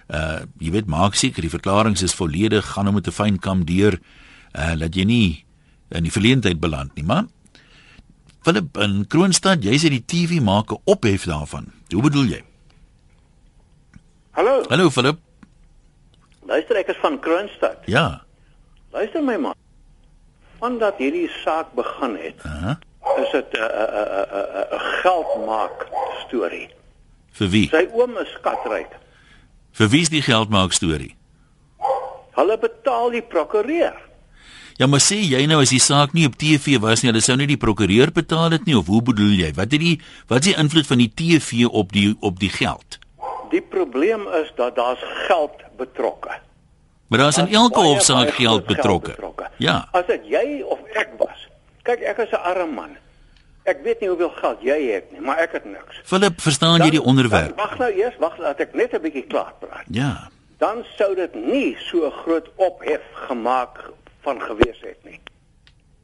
uh 0.10 0.40
jy 0.60 0.72
weet 0.72 0.86
maak 0.86 1.16
seker 1.16 1.42
die 1.42 1.50
verklaring 1.50 1.98
is 2.02 2.14
volledig 2.14 2.66
gaan 2.66 2.86
hom 2.86 2.96
met 2.96 3.08
'n 3.08 3.12
fyn 3.12 3.40
kam 3.40 3.66
deur 3.66 4.00
uh 4.54 4.76
dat 4.78 4.96
jy 4.96 5.04
nie 5.04 5.46
in 5.90 6.04
die 6.04 6.12
verleentheid 6.12 6.60
beland 6.60 6.96
nie. 6.96 7.04
Maar 7.04 7.26
Philip 8.42 8.78
in 8.78 9.08
Kroonstad 9.08 9.64
jy 9.64 9.78
sê 9.78 9.90
die 9.90 10.06
TV 10.06 10.42
maak 10.42 10.72
'n 10.72 10.82
ophef 10.86 11.26
daarvan. 11.26 11.72
Hoe 11.92 12.02
bedoel 12.02 12.26
jy? 12.26 12.44
Hallo. 14.32 14.64
Hallo 14.70 14.90
Philip. 14.90 15.18
Luister 16.46 16.76
ek 16.76 16.88
is 16.88 16.98
van 17.02 17.20
Kroonstad. 17.20 17.78
Ja. 17.86 18.24
Luister 18.92 19.24
my 19.24 19.38
man 19.38 19.56
Vandat 20.62 21.02
hierdie 21.02 21.28
saak 21.42 21.74
begin 21.76 22.16
het 22.22 22.46
uh 22.46 22.62
-huh 22.62 22.78
is 23.18 23.32
dit 23.32 23.58
'n 23.58 23.62
'n 23.62 24.26
'n 24.34 24.68
'n 24.76 24.80
geldmaak 25.02 25.88
storie. 26.26 26.70
Vir 27.32 27.50
wie? 27.50 27.68
Sy 27.70 27.88
oom 27.94 28.18
is 28.18 28.32
skatryk. 28.40 28.92
Vir 29.72 29.88
wie 29.90 30.02
is 30.02 30.10
die 30.10 30.22
geldmaak 30.22 30.72
storie? 30.74 31.16
Hulle 32.32 32.58
betaal 32.58 33.10
die 33.10 33.22
prokureur. 33.22 33.96
Ja, 34.78 34.88
maar 34.88 35.00
sê 35.00 35.16
jy 35.16 35.46
nou 35.46 35.62
as 35.62 35.70
die 35.70 35.80
saak 35.80 36.14
nie 36.14 36.26
op 36.26 36.36
TV 36.36 36.80
was 36.80 37.02
nie, 37.02 37.12
hulle 37.12 37.22
sou 37.22 37.36
nie 37.36 37.48
die 37.48 37.58
prokureur 37.58 38.12
betaal 38.12 38.52
het 38.52 38.66
nie 38.66 38.78
of 38.78 38.88
hoe 38.88 39.02
bedoel 39.02 39.36
jy? 39.44 39.54
Wat 39.54 39.72
het 39.72 39.80
die 39.80 40.02
wat 40.28 40.40
is 40.40 40.46
die 40.46 40.58
invloed 40.58 40.88
van 40.88 40.98
die 40.98 41.12
TV 41.16 41.68
op 41.68 41.92
die 41.92 42.16
op 42.20 42.40
die 42.40 42.50
geld? 42.50 43.00
Die 43.50 43.62
probleem 43.62 44.28
is 44.28 44.52
dat 44.56 44.76
daar's 44.76 45.04
geld 45.28 45.62
betrokke. 45.78 46.32
Maar 47.12 47.20
daar's 47.20 47.38
in 47.38 47.48
elke 47.48 47.80
hofsaak 47.80 48.30
geld 48.30 48.66
betrokke. 48.66 49.10
betrokke. 49.10 49.48
Ja. 49.58 49.88
As 49.92 50.06
dit 50.06 50.28
jy 50.32 50.62
of 50.64 50.80
ek 50.94 51.10
was, 51.18 51.48
Kyk, 51.84 52.00
ek 52.00 52.18
is 52.18 52.32
'n 52.32 52.40
arm 52.40 52.74
man. 52.74 52.96
Ek 53.64 53.84
weet 53.84 54.00
nie 54.00 54.10
hoeveel 54.10 54.30
geld 54.30 54.62
jy 54.62 54.92
het 54.92 55.12
nie, 55.12 55.20
maar 55.22 55.38
ek 55.38 55.52
het 55.52 55.66
niks. 55.66 56.00
Philip, 56.04 56.42
verstaan 56.42 56.78
dan, 56.78 56.88
jy 56.88 56.92
die 56.92 57.02
onderwerp? 57.02 57.58
Wag 57.58 57.78
nou 57.78 57.92
eers, 57.92 58.16
wag 58.18 58.38
laat 58.38 58.60
ek 58.60 58.74
net 58.74 58.94
'n 58.94 59.02
bietjie 59.02 59.28
klaar 59.28 59.54
praat. 59.60 59.84
Ja. 59.90 60.30
Dan 60.58 60.86
sou 60.98 61.16
dit 61.16 61.36
nie 61.36 61.78
so 61.80 62.10
groot 62.10 62.50
ophef 62.56 63.02
gemaak 63.14 63.92
van 64.22 64.42
gewees 64.42 64.80
het 64.82 65.04
nie. 65.04 65.20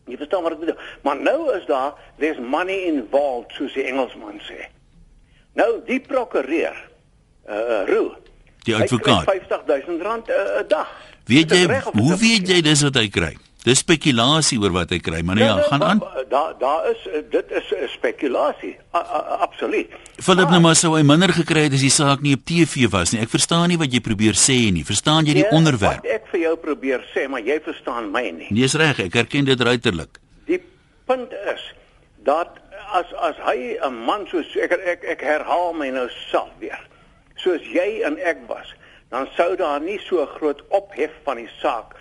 Jy 0.05 0.17
verstaan 0.17 0.43
wat 0.43 0.51
ek 0.51 0.59
bedoel? 0.59 0.79
Maar 1.01 1.15
nou 1.15 1.55
is 1.55 1.65
daar 1.65 1.93
there's 2.19 2.39
money 2.39 2.83
involved, 2.83 3.51
soos 3.51 3.73
die 3.73 3.83
Engelsman 3.83 4.39
sê. 4.39 4.67
Nou 5.53 5.81
die 5.85 5.99
prokureur, 5.99 6.75
uh 7.49 7.87
Roo. 7.87 8.15
Die 8.67 8.75
advokaat. 8.75 9.23
50000 9.25 10.01
rand 10.03 10.27
'n 10.27 10.31
uh, 10.31 10.63
dag. 10.67 10.87
Weet 11.27 11.51
jy 11.51 11.65
hoe 11.95 12.15
weet 12.19 12.47
jy 12.47 12.61
dis 12.63 12.81
wat 12.87 12.95
hy 12.95 13.07
kry? 13.11 13.33
Dis 13.67 13.81
spekulasie 13.83 14.55
oor 14.63 14.71
wat 14.71 14.89
hy 14.95 14.99
kry, 15.03 15.19
maar 15.27 15.35
nee, 15.35 15.43
ja, 15.43 15.57
gaan 15.67 15.83
aan. 15.83 15.99
Daar 16.31 16.53
daar 16.59 16.85
is 16.91 17.01
eh, 17.11 17.19
dit 17.31 17.51
is 17.51 17.67
'n 17.75 17.87
spekulasie. 17.91 18.77
A- 18.95 18.99
a- 19.17 19.37
Absoluut. 19.43 19.89
Philip 20.23 20.49
nou 20.49 20.61
maar 20.61 20.75
sou 20.75 20.95
hy 20.95 21.03
minder 21.03 21.33
gekry 21.33 21.63
het 21.67 21.73
as 21.73 21.83
die 21.83 21.89
saak 21.91 22.21
nie 22.21 22.33
op 22.35 22.45
TV 22.45 22.87
was 22.91 23.11
nie. 23.11 23.21
Ek 23.21 23.29
verstaan 23.29 23.67
nie 23.67 23.77
wat 23.77 23.91
jy 23.91 23.99
probeer 23.99 24.33
sê 24.39 24.71
nie. 24.71 24.83
Verstaan 24.85 25.25
jy 25.25 25.33
die 25.33 25.43
Ja, 25.43 25.49
onderwerp? 25.51 26.01
Wat 26.03 26.05
ek 26.11 26.27
vir 26.31 26.39
jou 26.39 26.55
probeer 26.55 27.03
sê, 27.15 27.27
maar 27.27 27.41
jy 27.41 27.59
verstaan 27.63 28.11
my 28.11 28.31
nie. 28.31 28.47
Nee, 28.49 28.63
is 28.63 28.73
reg, 28.73 28.99
ek 28.99 29.15
erken 29.15 29.45
dit 29.45 29.59
ruiterlik. 29.61 30.19
Die 30.45 30.61
punt 31.05 31.31
is 31.31 31.73
dat 32.23 32.47
as 32.93 33.05
as 33.19 33.35
hy 33.43 33.75
'n 33.83 33.93
man 34.05 34.27
soos 34.31 34.47
ek 34.55 34.71
ek 34.71 35.03
ek 35.03 35.21
herhaal 35.21 35.73
my 35.73 35.89
nou 35.89 36.07
self 36.31 36.49
weer. 36.59 36.79
Soos 37.47 37.63
jy 37.71 38.01
en 38.03 38.17
ek 38.27 38.41
was, 38.49 38.73
dan 39.13 39.27
sou 39.37 39.53
daar 39.55 39.79
nie 39.79 39.95
so 40.03 40.25
groot 40.35 40.59
ophef 40.75 41.13
van 41.23 41.39
die 41.39 41.47
saak 41.61 41.93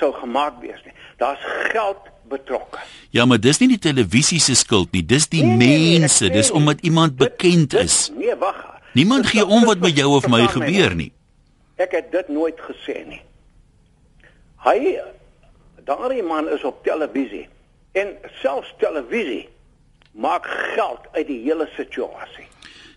sou 0.00 0.08
gemaak 0.16 0.56
wees 0.58 0.80
nie. 0.82 0.94
Daar's 1.20 1.42
geld 1.70 2.08
betrokke. 2.32 2.80
Ja, 3.14 3.22
maar 3.28 3.38
dis 3.38 3.60
nie 3.62 3.68
die 3.76 3.78
televisie 3.78 4.40
se 4.42 4.56
skuld 4.58 4.90
nie, 4.96 5.04
dis 5.06 5.28
die 5.30 5.44
Nee, 5.44 5.54
nee, 5.60 5.76
nee, 5.78 5.98
mense, 6.00 6.24
sê 6.26 6.32
dis 6.34 6.48
nie. 6.50 6.56
omdat 6.58 6.80
iemand 6.82 7.14
bekend 7.20 7.70
Dit- 7.70 7.84
is. 7.86 8.10
Nee, 8.16 8.34
wag. 8.40 8.58
Niemand 8.98 9.22
Dit- 9.22 9.30
gee 9.36 9.40
dit- 9.44 9.50
om 9.52 9.58
dit- 9.60 9.68
wat 9.68 9.78
met 9.86 9.96
jou 9.96 10.16
of 10.16 10.26
my 10.28 10.46
gebeur 10.50 10.94
nie. 10.98 11.12
Ek 11.76 11.92
het 11.92 12.10
dit 12.12 12.28
nooit 12.28 12.58
gesê 12.60 13.06
nie. 13.06 13.22
Hy 14.64 14.98
daardie 15.84 16.22
man 16.22 16.48
is 16.48 16.64
op 16.64 16.82
televisie 16.84 17.46
en 17.92 18.16
selfs 18.42 18.74
televisie 18.78 19.48
maak 20.12 20.46
geld 20.74 21.06
uit 21.12 21.26
die 21.26 21.40
hele 21.44 21.68
situasie. 21.76 22.46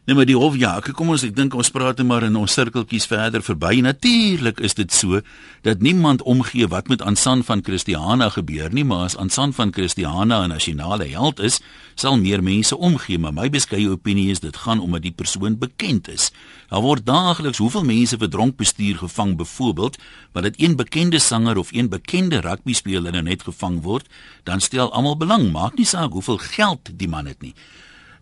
Nee, 0.06 0.14
maar 0.16 0.28
die 0.30 0.36
hof 0.38 0.54
ja, 0.62 0.76
ek- 0.78 0.92
kom 0.94 1.10
ons 1.10 1.24
ek 1.26 1.32
dink 1.36 1.56
ons 1.58 1.72
praat 1.74 1.98
net 1.98 2.06
maar 2.06 2.22
in 2.28 2.36
ons 2.38 2.54
sirkeltjies 2.54 3.08
verder 3.10 3.42
verby. 3.42 3.80
Natuurlik 3.82 4.60
is 4.62 4.76
dit 4.78 4.94
so 4.94 5.22
dat 5.66 5.80
niemand 5.82 6.22
omgee 6.22 6.68
wat 6.70 6.88
met 6.88 7.02
Ansan 7.02 7.42
van 7.44 7.64
Christiana 7.66 8.30
gebeur 8.30 8.70
nie, 8.72 8.84
maar 8.86 9.06
as 9.08 9.16
Ansan 9.18 9.54
van 9.54 9.74
Christiana 9.74 10.44
'n 10.46 10.50
nasionale 10.50 11.08
held 11.10 11.40
is, 11.40 11.60
sal 11.96 12.18
meer 12.18 12.44
mense 12.44 12.78
omgee, 12.78 13.18
maar 13.18 13.34
my 13.34 13.50
beskeie 13.50 13.90
opinie 13.90 14.30
is 14.30 14.40
dit 14.40 14.56
gaan 14.58 14.80
omdat 14.80 15.02
die 15.02 15.12
persoon 15.12 15.58
bekend 15.58 16.08
is. 16.08 16.32
Daar 16.70 16.82
word 16.82 17.06
daagliks 17.06 17.58
hoeveel 17.58 17.84
mense 17.84 18.18
vir 18.18 18.30
dronk 18.30 18.58
bestuur 18.58 18.98
gevang 18.98 19.36
byvoorbeeld, 19.38 19.98
maar 20.34 20.44
dat 20.44 20.54
een 20.58 20.76
bekende 20.76 21.20
sanger 21.20 21.58
of 21.58 21.74
een 21.74 21.90
bekende 21.90 22.42
rugby 22.42 22.74
speler 22.74 23.12
nou 23.12 23.24
net 23.24 23.42
gevang 23.44 23.82
word, 23.82 24.06
dan 24.44 24.60
stel 24.62 24.92
almal 24.94 25.18
belang, 25.18 25.52
maak 25.52 25.78
nie 25.78 25.86
saak 25.86 26.12
hoeveel 26.12 26.38
geld 26.38 26.90
die 26.94 27.08
man 27.08 27.26
het 27.26 27.42
nie. 27.42 27.54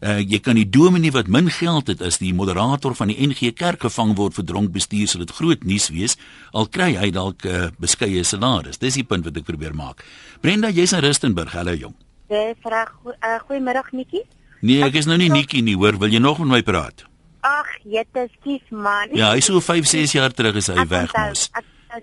Uh, 0.03 0.19
jy 0.19 0.39
kan 0.43 0.57
die 0.59 0.67
dominee 0.67 1.13
wat 1.15 1.29
min 1.31 1.47
geld 1.47 1.87
het 1.87 2.01
as 2.03 2.17
die 2.19 2.33
moderator 2.35 2.91
van 2.95 3.07
die 3.07 3.15
NG 3.23 3.53
Kerk 3.55 3.85
gevang 3.85 4.17
word 4.17 4.35
vir 4.35 4.43
dronk 4.49 4.73
bestuur 4.75 5.07
sal 5.07 5.21
dit 5.23 5.31
groot 5.31 5.63
nuus 5.63 5.87
wees 5.95 6.17
al 6.51 6.67
kry 6.67 6.89
hy 6.99 7.07
dalk 7.15 7.45
'n 7.45 7.49
uh, 7.49 7.69
beskeie 7.79 8.23
salaris. 8.23 8.77
Dis 8.77 8.99
die 8.99 9.05
punt 9.07 9.23
wat 9.23 9.37
ek 9.37 9.45
probeer 9.47 9.71
maak. 9.73 10.03
Brenda, 10.41 10.67
jy's 10.67 10.91
in 10.91 10.99
Rustenburg. 10.99 11.53
Hallo 11.55 11.71
jong. 11.71 11.95
Dis 12.27 12.59
reg. 12.67 12.91
Uh, 13.05 13.39
Goeiemiddag 13.47 13.91
Nikkie. 13.93 14.25
Nee, 14.59 14.83
ek 14.83 14.93
is 14.95 15.05
nou 15.05 15.17
nie 15.17 15.29
Nikki 15.29 15.61
nie, 15.61 15.75
hoor. 15.75 15.97
Wil 15.99 16.11
jy 16.11 16.19
nog 16.19 16.39
met 16.39 16.47
my 16.47 16.61
praat? 16.63 17.05
Ag, 17.43 17.67
jette, 17.83 18.29
skief 18.39 18.63
man. 18.71 19.11
Ja, 19.11 19.31
hy 19.31 19.39
so 19.43 19.59
5, 19.59 19.85
6 19.85 20.11
jaar 20.15 20.31
terug 20.31 20.55
is 20.55 20.67
hy 20.67 20.77
Ek 20.83 20.89
weg 20.89 21.11
mos. 21.15 21.49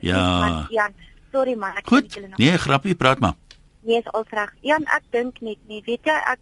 Ja. 0.01 0.17
man, 0.41 0.67
Jan, 0.71 0.93
sorry 1.33 1.55
man, 1.55 1.73
ek 1.77 1.89
Goed. 1.89 2.03
weet 2.03 2.15
julle 2.15 2.29
nog. 2.29 2.39
Nee, 2.39 2.59
grappie, 2.59 2.95
praat 2.95 3.21
maar. 3.21 3.35
Nee, 3.83 3.99
is 3.99 4.09
al 4.13 4.25
reg. 4.29 4.53
Jan, 4.63 4.85
ek 4.85 5.03
dink 5.11 5.41
net 5.41 5.59
nie, 5.69 5.81
weet 5.87 6.05
jy, 6.05 6.17
ek 6.33 6.39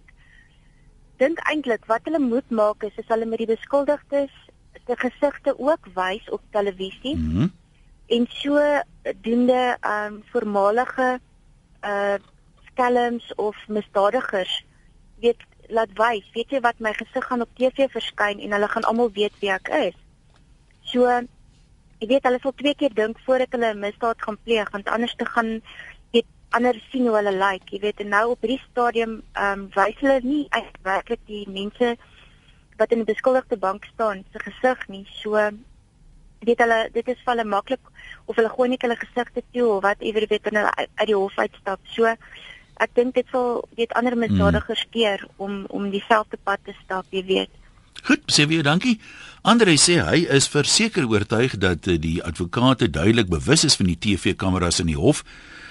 dink 1.18 1.38
eintlik 1.50 1.86
wat 1.86 2.04
hulle 2.04 2.22
moet 2.22 2.50
maak 2.50 2.82
is 2.82 2.98
as 2.98 3.10
hulle 3.12 3.26
met 3.26 3.38
die 3.38 3.52
beskuldigdes 3.54 4.34
se 4.86 4.96
gesigte 4.96 5.58
ook 5.58 5.88
wys 5.94 6.28
op 6.30 6.42
televisie. 6.50 7.16
Mm 7.16 7.50
en 8.08 8.26
so 8.28 8.56
doende 9.20 9.76
ehm 9.80 10.12
um, 10.12 10.22
voormalige 10.32 11.20
uh 11.84 12.14
skelms 12.70 13.34
of 13.34 13.56
misdadigers 13.66 14.64
weet 15.20 15.42
laat 15.66 15.92
wys, 15.94 16.30
weet 16.32 16.50
jy 16.50 16.60
wat 16.64 16.78
my 16.80 16.92
gesig 16.96 17.26
gaan 17.26 17.44
op 17.44 17.50
TV 17.58 17.88
verskyn 17.92 18.40
en 18.40 18.54
hulle 18.56 18.68
gaan 18.68 18.86
almal 18.88 19.12
weet 19.12 19.34
wie 19.42 19.50
ek 19.52 19.68
is. 19.68 19.98
So 20.80 21.04
jy 21.98 22.08
weet 22.14 22.24
hulle 22.24 22.40
sal 22.40 22.54
twee 22.56 22.74
keer 22.80 22.94
dink 22.94 23.20
voordat 23.26 23.52
hulle 23.52 23.74
'n 23.74 23.84
misdaad 23.84 24.22
gaan 24.24 24.38
pleeg 24.44 24.70
want 24.70 24.88
anders 24.88 25.14
te 25.14 25.28
gaan 25.34 25.60
weet 26.48 26.56
ander 26.56 26.80
sien 26.90 27.06
hoe 27.06 27.16
hulle 27.16 27.32
lyk, 27.32 27.62
like, 27.62 27.70
jy 27.72 27.80
weet 27.80 28.00
en 28.00 28.08
nou 28.08 28.30
op 28.30 28.40
hierdie 28.40 28.62
stadium 28.70 29.22
ehm 29.34 29.60
um, 29.60 29.68
wys 29.74 29.96
hulle 30.00 30.20
nie 30.22 30.48
werklik 30.82 31.20
die 31.26 31.46
mense 31.48 31.96
wat 32.78 32.90
in 32.92 33.04
die 33.04 33.12
beskuldigde 33.14 33.56
bank 33.56 33.84
staan 33.92 34.24
se 34.32 34.38
gesig 34.38 34.88
nie. 34.88 35.06
So 35.22 35.34
weet 36.40 36.58
hulle 36.58 36.88
dit 36.92 37.08
is 37.08 37.18
vir 37.24 37.34
hulle 37.34 37.44
maklik 37.44 37.80
of 38.26 38.36
hulle 38.36 38.48
gooi 38.48 38.68
net 38.68 38.82
hulle 38.82 38.96
gesigte 38.96 39.42
toe 39.52 39.68
of 39.76 39.82
wat 39.82 40.00
ewer 40.00 40.26
weet 40.28 40.44
wanneer 40.44 40.64
hulle 40.64 40.76
uit- 40.76 41.06
die 41.06 41.14
hof 41.14 41.38
uitstap. 41.38 41.80
So 41.84 42.06
ek 42.80 42.94
dink 42.94 43.14
dit 43.14 43.26
sal 43.30 43.68
weet 43.76 43.92
ander 43.92 44.16
misdadigers 44.16 44.86
keer 44.90 45.26
om 45.36 45.66
om 45.68 45.90
dieselfde 45.90 46.38
pad 46.44 46.60
te 46.64 46.74
stap, 46.84 47.06
jy 47.10 47.24
weet. 47.24 47.50
Goed, 48.04 48.22
sê 48.26 48.46
weer 48.46 48.62
dankie. 48.62 49.00
Andre 49.42 49.76
sê 49.76 50.00
hy 50.00 50.26
is 50.30 50.48
verseker 50.48 51.08
oortuig 51.08 51.58
dat 51.58 51.86
eh, 51.86 51.98
die 52.00 52.22
advokate 52.22 52.90
duidelik 52.90 53.28
bewus 53.28 53.64
is 53.64 53.76
van 53.76 53.86
die 53.86 53.98
TV-kameras 53.98 54.80
in 54.80 54.86
die 54.86 54.96
hof. 54.96 55.24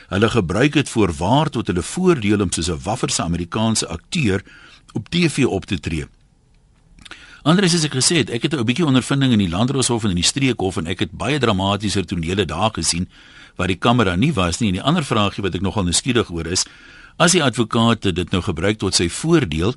Hulle 0.07 0.29
gebruik 0.29 0.73
dit 0.73 0.89
voorwaar 0.89 1.49
tot 1.49 1.67
hulle 1.67 1.83
voordeel 1.83 2.41
om 2.41 2.51
soos 2.51 2.69
'n 2.69 2.83
wafferse 2.83 3.23
Amerikaanse 3.23 3.87
akteur 3.87 4.43
op 4.93 5.09
TV 5.09 5.45
op 5.45 5.65
te 5.65 5.79
tree. 5.79 6.05
Andre 7.43 7.67
sê 7.67 7.83
ek 7.85 7.93
gesê 7.95 8.15
het, 8.15 8.29
ek 8.29 8.41
het 8.41 8.53
'n 8.53 8.63
bietjie 8.63 8.85
ondervinding 8.85 9.31
in 9.31 9.39
die 9.39 9.49
Landdroshof 9.49 10.03
en 10.03 10.09
in 10.09 10.15
die 10.15 10.23
Streekhof 10.23 10.77
en 10.77 10.87
ek 10.87 10.99
het 10.99 11.11
baie 11.11 11.39
dramatiese 11.39 12.05
tonele 12.05 12.45
daar 12.45 12.71
gesien 12.71 13.07
waar 13.55 13.67
die 13.67 13.77
kamera 13.79 14.15
nie 14.15 14.33
was 14.33 14.59
nie. 14.59 14.67
En 14.67 14.73
die 14.73 14.83
ander 14.83 15.03
vraagie 15.03 15.43
wat 15.43 15.55
ek 15.55 15.61
nogal 15.61 15.83
nuuskierig 15.83 16.29
oor 16.29 16.45
is, 16.45 16.65
as 17.17 17.31
die 17.31 17.43
advokaat 17.43 18.01
dit 18.01 18.31
nou 18.31 18.41
gebruik 18.41 18.77
tot 18.77 18.95
sy 18.95 19.09
voordeel, 19.09 19.75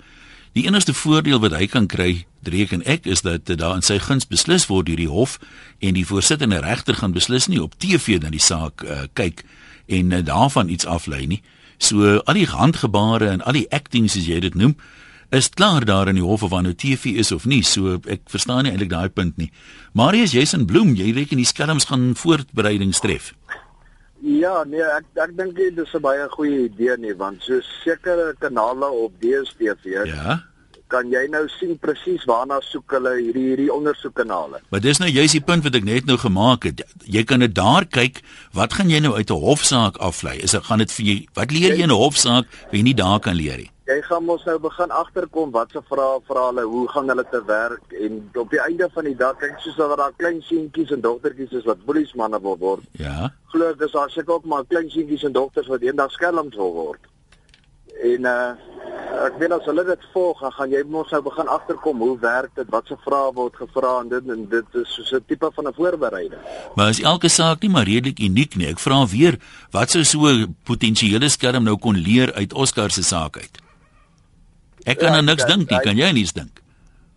die 0.52 0.66
enigste 0.66 0.94
voordeel 0.94 1.40
wat 1.40 1.52
hy 1.52 1.66
kan 1.66 1.86
kry, 1.86 2.26
reken 2.42 2.82
ek, 2.84 3.06
is 3.06 3.22
dat 3.22 3.46
dit 3.46 3.58
daar 3.58 3.74
in 3.74 3.82
sy 3.82 3.98
guns 3.98 4.26
beslis 4.26 4.66
word 4.66 4.86
deur 4.86 4.96
die 4.96 5.08
hof 5.08 5.38
en 5.78 5.94
die 5.94 6.06
voorsittende 6.06 6.60
regter 6.60 6.94
gaan 6.94 7.12
beslis 7.12 7.46
nie 7.46 7.62
op 7.62 7.78
TV 7.78 8.18
na 8.20 8.30
die 8.30 8.42
saak 8.42 8.82
uh, 8.84 9.04
kyk 9.14 9.44
en 9.90 10.14
uh, 10.14 10.22
daarvan 10.24 10.70
iets 10.72 10.86
aflei 10.86 11.26
nie. 11.26 11.42
So 11.80 12.20
al 12.24 12.36
die 12.36 12.46
handgebare 12.46 13.30
en 13.32 13.42
al 13.42 13.56
die 13.56 13.68
acting 13.74 14.08
soos 14.10 14.28
jy 14.28 14.40
dit 14.44 14.54
noem, 14.54 14.76
is 15.30 15.48
klaar 15.54 15.84
daar 15.86 16.10
in 16.10 16.18
die 16.18 16.26
hof 16.26 16.42
of 16.42 16.50
wanneer 16.50 16.76
TV 16.76 17.16
is 17.22 17.32
of 17.32 17.46
nie. 17.46 17.62
So 17.66 17.98
ek 18.10 18.26
verstaan 18.30 18.66
nie 18.66 18.74
eintlik 18.74 18.92
daai 18.92 19.08
punt 19.08 19.38
nie. 19.40 19.50
Marius 19.96 20.34
Jason 20.36 20.66
Bloem, 20.66 20.94
jy 20.98 21.12
reken 21.16 21.40
die 21.40 21.48
skelms 21.48 21.88
gaan 21.90 22.12
voorbereidings 22.18 23.00
tref. 23.00 23.32
Ja, 24.20 24.64
nee, 24.68 24.84
ek 24.84 25.06
ek 25.16 25.32
dink 25.38 25.56
dit 25.56 25.78
is 25.78 25.94
'n 25.94 26.02
baie 26.04 26.28
goeie 26.28 26.68
idee 26.68 26.96
nie, 26.98 27.14
want 27.16 27.42
so 27.42 27.60
sekere 27.84 28.34
kanale 28.38 28.90
op 28.90 29.12
DStv 29.20 30.04
Ja. 30.04 30.49
Kan 30.90 31.10
jy 31.12 31.22
nou 31.32 31.44
sien 31.58 31.76
presies 31.78 32.26
waarna 32.28 32.60
soek 32.66 32.96
hulle 32.96 33.14
hierdie 33.20 33.46
hierdie 33.50 33.70
ondersoekkanale. 33.72 34.60
Maar 34.70 34.84
dis 34.84 35.00
nou 35.02 35.10
juist 35.10 35.36
die 35.38 35.44
punt 35.50 35.66
wat 35.66 35.78
ek 35.78 35.86
net 35.88 36.08
nou 36.10 36.18
gemaak 36.20 36.66
het. 36.68 36.84
Jy 37.06 37.24
kan 37.24 37.44
dit 37.44 37.54
daar 37.54 37.86
kyk, 37.86 38.22
wat 38.56 38.74
gaan 38.78 38.90
jy 38.90 39.00
nou 39.00 39.14
uit 39.16 39.30
'n 39.30 39.44
hofsaak 39.46 39.96
aflei? 39.98 40.38
Is 40.38 40.56
dit 40.56 40.64
gaan 40.64 40.78
dit 40.78 40.92
vir 40.92 41.06
jy 41.06 41.18
wat 41.34 41.50
leer 41.50 41.76
jy 41.76 41.82
in 41.82 41.94
'n 41.94 42.02
hofsaak 42.04 42.46
wat 42.46 42.78
jy 42.78 42.82
nie 42.82 42.94
daar 42.94 43.20
kan 43.20 43.34
leer 43.34 43.56
nie? 43.56 43.70
Jy 43.90 44.02
gaan 44.06 44.24
mos 44.24 44.44
nou 44.46 44.58
begin 44.62 44.90
agterkom 44.90 45.50
wat 45.50 45.72
se 45.74 45.80
vrae 45.88 46.20
vra 46.28 46.42
hulle, 46.46 46.62
hoe 46.62 46.88
gaan 46.88 47.08
hulle 47.08 47.24
te 47.30 47.40
werk 47.46 47.94
en 48.06 48.20
op 48.38 48.50
die 48.50 48.60
einde 48.62 48.88
van 48.94 49.04
die 49.04 49.16
dag 49.16 49.36
kyk 49.40 49.56
soos 49.58 49.76
dat 49.76 49.96
daar 49.98 50.12
klein 50.16 50.42
seentjies 50.42 50.92
en 50.94 51.00
dogtertjies 51.00 51.56
is 51.58 51.64
wat 51.64 51.84
boeliesmanne 51.84 52.40
wil 52.40 52.58
word. 52.58 52.84
Ja. 52.92 53.32
Glo 53.50 53.70
ek 53.72 53.80
is 53.80 53.96
daar 53.96 54.10
seker 54.10 54.34
ook 54.34 54.44
maar 54.44 54.64
klein 54.64 54.90
seentjies 54.90 55.24
en 55.26 55.32
dogters 55.32 55.66
wat 55.66 55.82
eendag 55.82 56.12
skelms 56.14 56.54
wil 56.56 56.72
word. 56.72 57.10
En 58.02 58.28
uh 58.34 58.50
ek 59.10 59.36
weet 59.40 59.52
as 59.52 59.66
hulle 59.68 59.82
dit 59.84 60.04
volg, 60.14 60.38
dan 60.40 60.52
gaan 60.54 60.70
jy 60.72 60.80
mos 60.88 61.10
nou 61.12 61.20
begin 61.26 61.48
agterkom 61.50 62.02
hoe 62.04 62.14
werk 62.22 62.52
dit, 62.56 62.68
wat 62.72 62.86
se 62.88 62.96
vrae 63.04 63.32
word 63.36 63.56
gevra 63.58 63.90
en 64.00 64.08
dit 64.12 64.30
en 64.32 64.44
dit 64.48 64.78
is 64.80 64.94
so 64.96 65.16
'n 65.16 65.24
tipe 65.26 65.50
van 65.56 65.66
'n 65.68 65.74
voorbereiding. 65.74 66.40
Maar 66.76 66.88
is 66.88 67.02
elke 67.02 67.28
saak 67.28 67.60
nie 67.60 67.70
maar 67.70 67.84
redelik 67.84 68.18
uniek 68.18 68.56
nie. 68.56 68.68
Ek 68.68 68.78
vra 68.78 69.06
weer, 69.06 69.38
wat 69.70 69.90
sou 69.90 70.04
so 70.04 70.26
'n 70.28 70.56
potensiële 70.64 71.28
skerm 71.28 71.64
nou 71.64 71.76
kon 71.76 71.96
leer 71.96 72.32
uit 72.34 72.52
Oscar 72.52 72.90
se 72.90 73.02
saak 73.02 73.36
uit? 73.36 73.58
Ek 74.84 74.98
kan 74.98 75.12
Ja, 75.12 75.16
aan 75.16 75.24
niks 75.24 75.44
dink 75.44 75.70
nie, 75.70 75.80
kan 75.80 75.96
jy 75.96 76.10
niks 76.12 76.32
dink? 76.32 76.62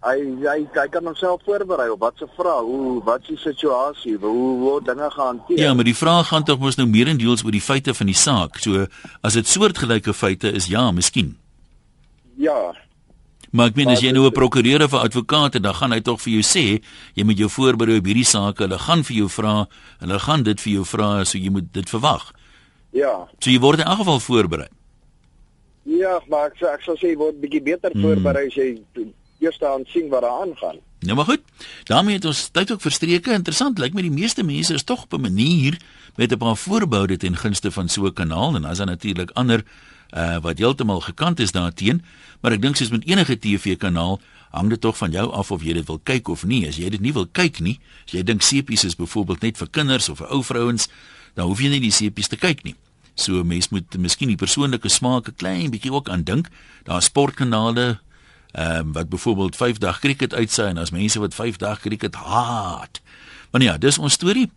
Hy 0.04 0.20
hy 0.44 0.68
hy 0.76 0.88
kan 0.92 1.06
homself 1.06 1.42
voorberei 1.46 1.90
op 1.94 2.00
wat 2.00 2.18
se 2.20 2.26
vrae, 2.36 2.62
hoe 2.68 3.02
wat 3.06 3.22
die 3.28 3.38
situasie, 3.38 4.18
hoe 4.20 4.60
word 4.60 4.86
dinge 4.86 5.10
gehanteer. 5.12 5.58
Ja, 5.60 5.74
maar 5.74 5.86
die 5.88 5.96
vraag 5.96 6.28
gaan 6.28 6.44
tog 6.44 6.60
mos 6.60 6.76
nou 6.76 6.88
meerendeels 6.88 7.44
oor 7.46 7.52
die 7.52 7.62
feite 7.62 7.94
van 7.94 8.08
die 8.08 8.16
saak. 8.16 8.58
So 8.60 8.86
as 9.24 9.34
dit 9.34 9.48
soortgelyke 9.48 10.14
feite 10.14 10.52
is, 10.52 10.68
ja, 10.68 10.92
miskien. 10.92 11.38
Ja, 12.38 12.74
Maar 13.54 13.68
ek 13.70 13.76
meen 13.76 13.86
Maar 13.86 13.94
as 13.96 14.02
jy 14.02 14.12
nou 14.12 14.26
'n 14.26 14.32
prokureur 14.32 14.84
of 14.84 14.94
'n 14.94 15.06
advokaat 15.06 15.54
het, 15.54 15.64
dan 15.64 15.74
gaan 15.76 15.92
hy 15.92 16.00
tog 16.02 16.20
vir 16.22 16.34
jou 16.34 16.42
sê, 16.42 16.82
jy 17.14 17.24
moet 17.24 17.38
jou 17.38 17.50
voorberei 17.50 17.98
op 18.00 18.06
hierdie 18.06 18.26
sake. 18.26 18.64
Hulle 18.64 18.80
gaan 18.80 19.04
vir 19.04 19.16
jou 19.16 19.30
vra 19.30 19.68
hulle 20.00 20.20
gaan 20.20 20.44
dit 20.44 20.60
vir 20.62 20.74
jou 20.74 20.84
vra, 20.86 21.24
so 21.24 21.38
jy 21.38 21.50
moet 21.52 21.72
dit 21.74 21.90
verwag. 21.90 22.32
ja. 22.92 23.28
So 23.40 23.52
jy 23.52 23.60
word 23.60 23.80
in 23.80 23.86
elk 23.86 23.98
geval 23.98 24.20
voorberei. 24.20 24.68
Ja, 25.86 26.20
maar 26.30 26.48
ek 26.48 26.56
sê 26.58 26.66
ek 26.74 26.82
sal 26.82 26.96
sê 26.96 27.10
jy 27.12 27.18
word 27.18 27.40
bietjie 27.42 27.62
beter 27.64 27.92
Mm. 27.94 28.02
voorberei 28.02 28.48
as 28.48 28.54
jy 28.56 28.80
eers 29.44 29.62
aan 29.64 29.84
sien 29.92 30.10
wat 30.10 30.22
daar 30.22 30.42
aangaan. 30.42 30.80
Nou 31.00 31.16
maar 31.16 31.26
goed. 31.26 31.42
daarmee 31.84 32.16
het 32.16 32.26
ons 32.26 32.48
tyd 32.52 32.72
ook 32.72 32.82
verstreke. 32.82 33.32
Interessant, 33.32 33.80
lyk 33.80 33.94
my 33.94 34.02
die 34.02 34.12
meeste 34.12 34.44
mense 34.44 34.74
is 34.74 34.84
tog 34.84 35.04
op 35.04 35.14
'n 35.14 35.22
manier 35.22 35.78
met 36.16 36.32
'n 36.32 36.38
paar 36.38 36.58
voorboude 36.58 37.18
ten 37.18 37.36
gunste 37.38 37.72
van 37.72 37.90
so 37.90 38.06
'n 38.06 38.14
kanaal 38.14 38.56
en 38.56 38.62
dan 38.62 38.72
is 38.72 38.78
daar 38.78 38.88
natuurlik 38.88 39.32
ander 39.32 39.64
uh 40.14 40.38
wat 40.38 40.58
heeltemal 40.58 41.00
gekant 41.02 41.40
is 41.40 41.52
daarteenoor, 41.52 42.02
maar 42.42 42.52
ek 42.52 42.62
dink 42.62 42.76
soos 42.76 42.90
met 42.90 43.06
enige 43.06 43.40
TV-kanaal 43.40 44.20
hang 44.54 44.70
dit 44.70 44.82
tog 44.82 44.98
van 44.98 45.12
jou 45.12 45.32
af 45.32 45.52
of 45.52 45.64
jy 45.64 45.74
dit 45.74 45.88
wil 45.88 46.00
kyk 46.04 46.28
of 46.28 46.46
nie. 46.46 46.68
As 46.68 46.78
jy 46.78 46.90
dit 46.90 47.02
nie 47.02 47.14
wil 47.14 47.26
kyk 47.26 47.60
nie, 47.60 47.80
as 48.06 48.14
jy 48.14 48.24
dink 48.24 48.42
sepies 48.42 48.84
is 48.84 48.96
byvoorbeeld 48.96 49.42
net 49.42 49.58
vir 49.58 49.68
kinders 49.74 50.10
of 50.10 50.18
vir 50.18 50.30
ou 50.30 50.44
vrouens, 50.44 50.88
dan 51.34 51.50
hoef 51.50 51.62
jy 51.64 51.72
nie 51.74 51.80
die 51.80 51.92
sepies 51.92 52.30
te 52.30 52.38
kyk 52.38 52.62
nie. 52.64 52.76
So 53.16 53.44
mens 53.44 53.72
moet 53.74 53.98
miskien 53.98 54.30
die 54.30 54.38
persoonlike 54.38 54.90
smaak 54.90 55.28
'n 55.28 55.36
klein 55.38 55.72
bietjie 55.72 55.92
ook 55.92 56.10
aan 56.10 56.24
dink. 56.24 56.50
Daar 56.84 56.98
is 56.98 57.06
sportkanale 57.06 58.00
ehm 58.54 58.78
um, 58.78 58.92
wat 58.94 59.10
byvoorbeeld 59.10 59.56
5 59.56 59.78
dag 59.78 60.00
cricket 60.00 60.34
uitsaai 60.34 60.70
en 60.70 60.78
as 60.78 60.92
mense 60.94 61.20
wat 61.20 61.34
5 61.36 61.58
dag 61.58 61.80
cricket 61.80 62.16
haat. 62.16 63.02
Maar 63.52 63.62
ja, 63.62 63.78
dis 63.78 63.98
ons 63.98 64.14
storie. 64.14 64.52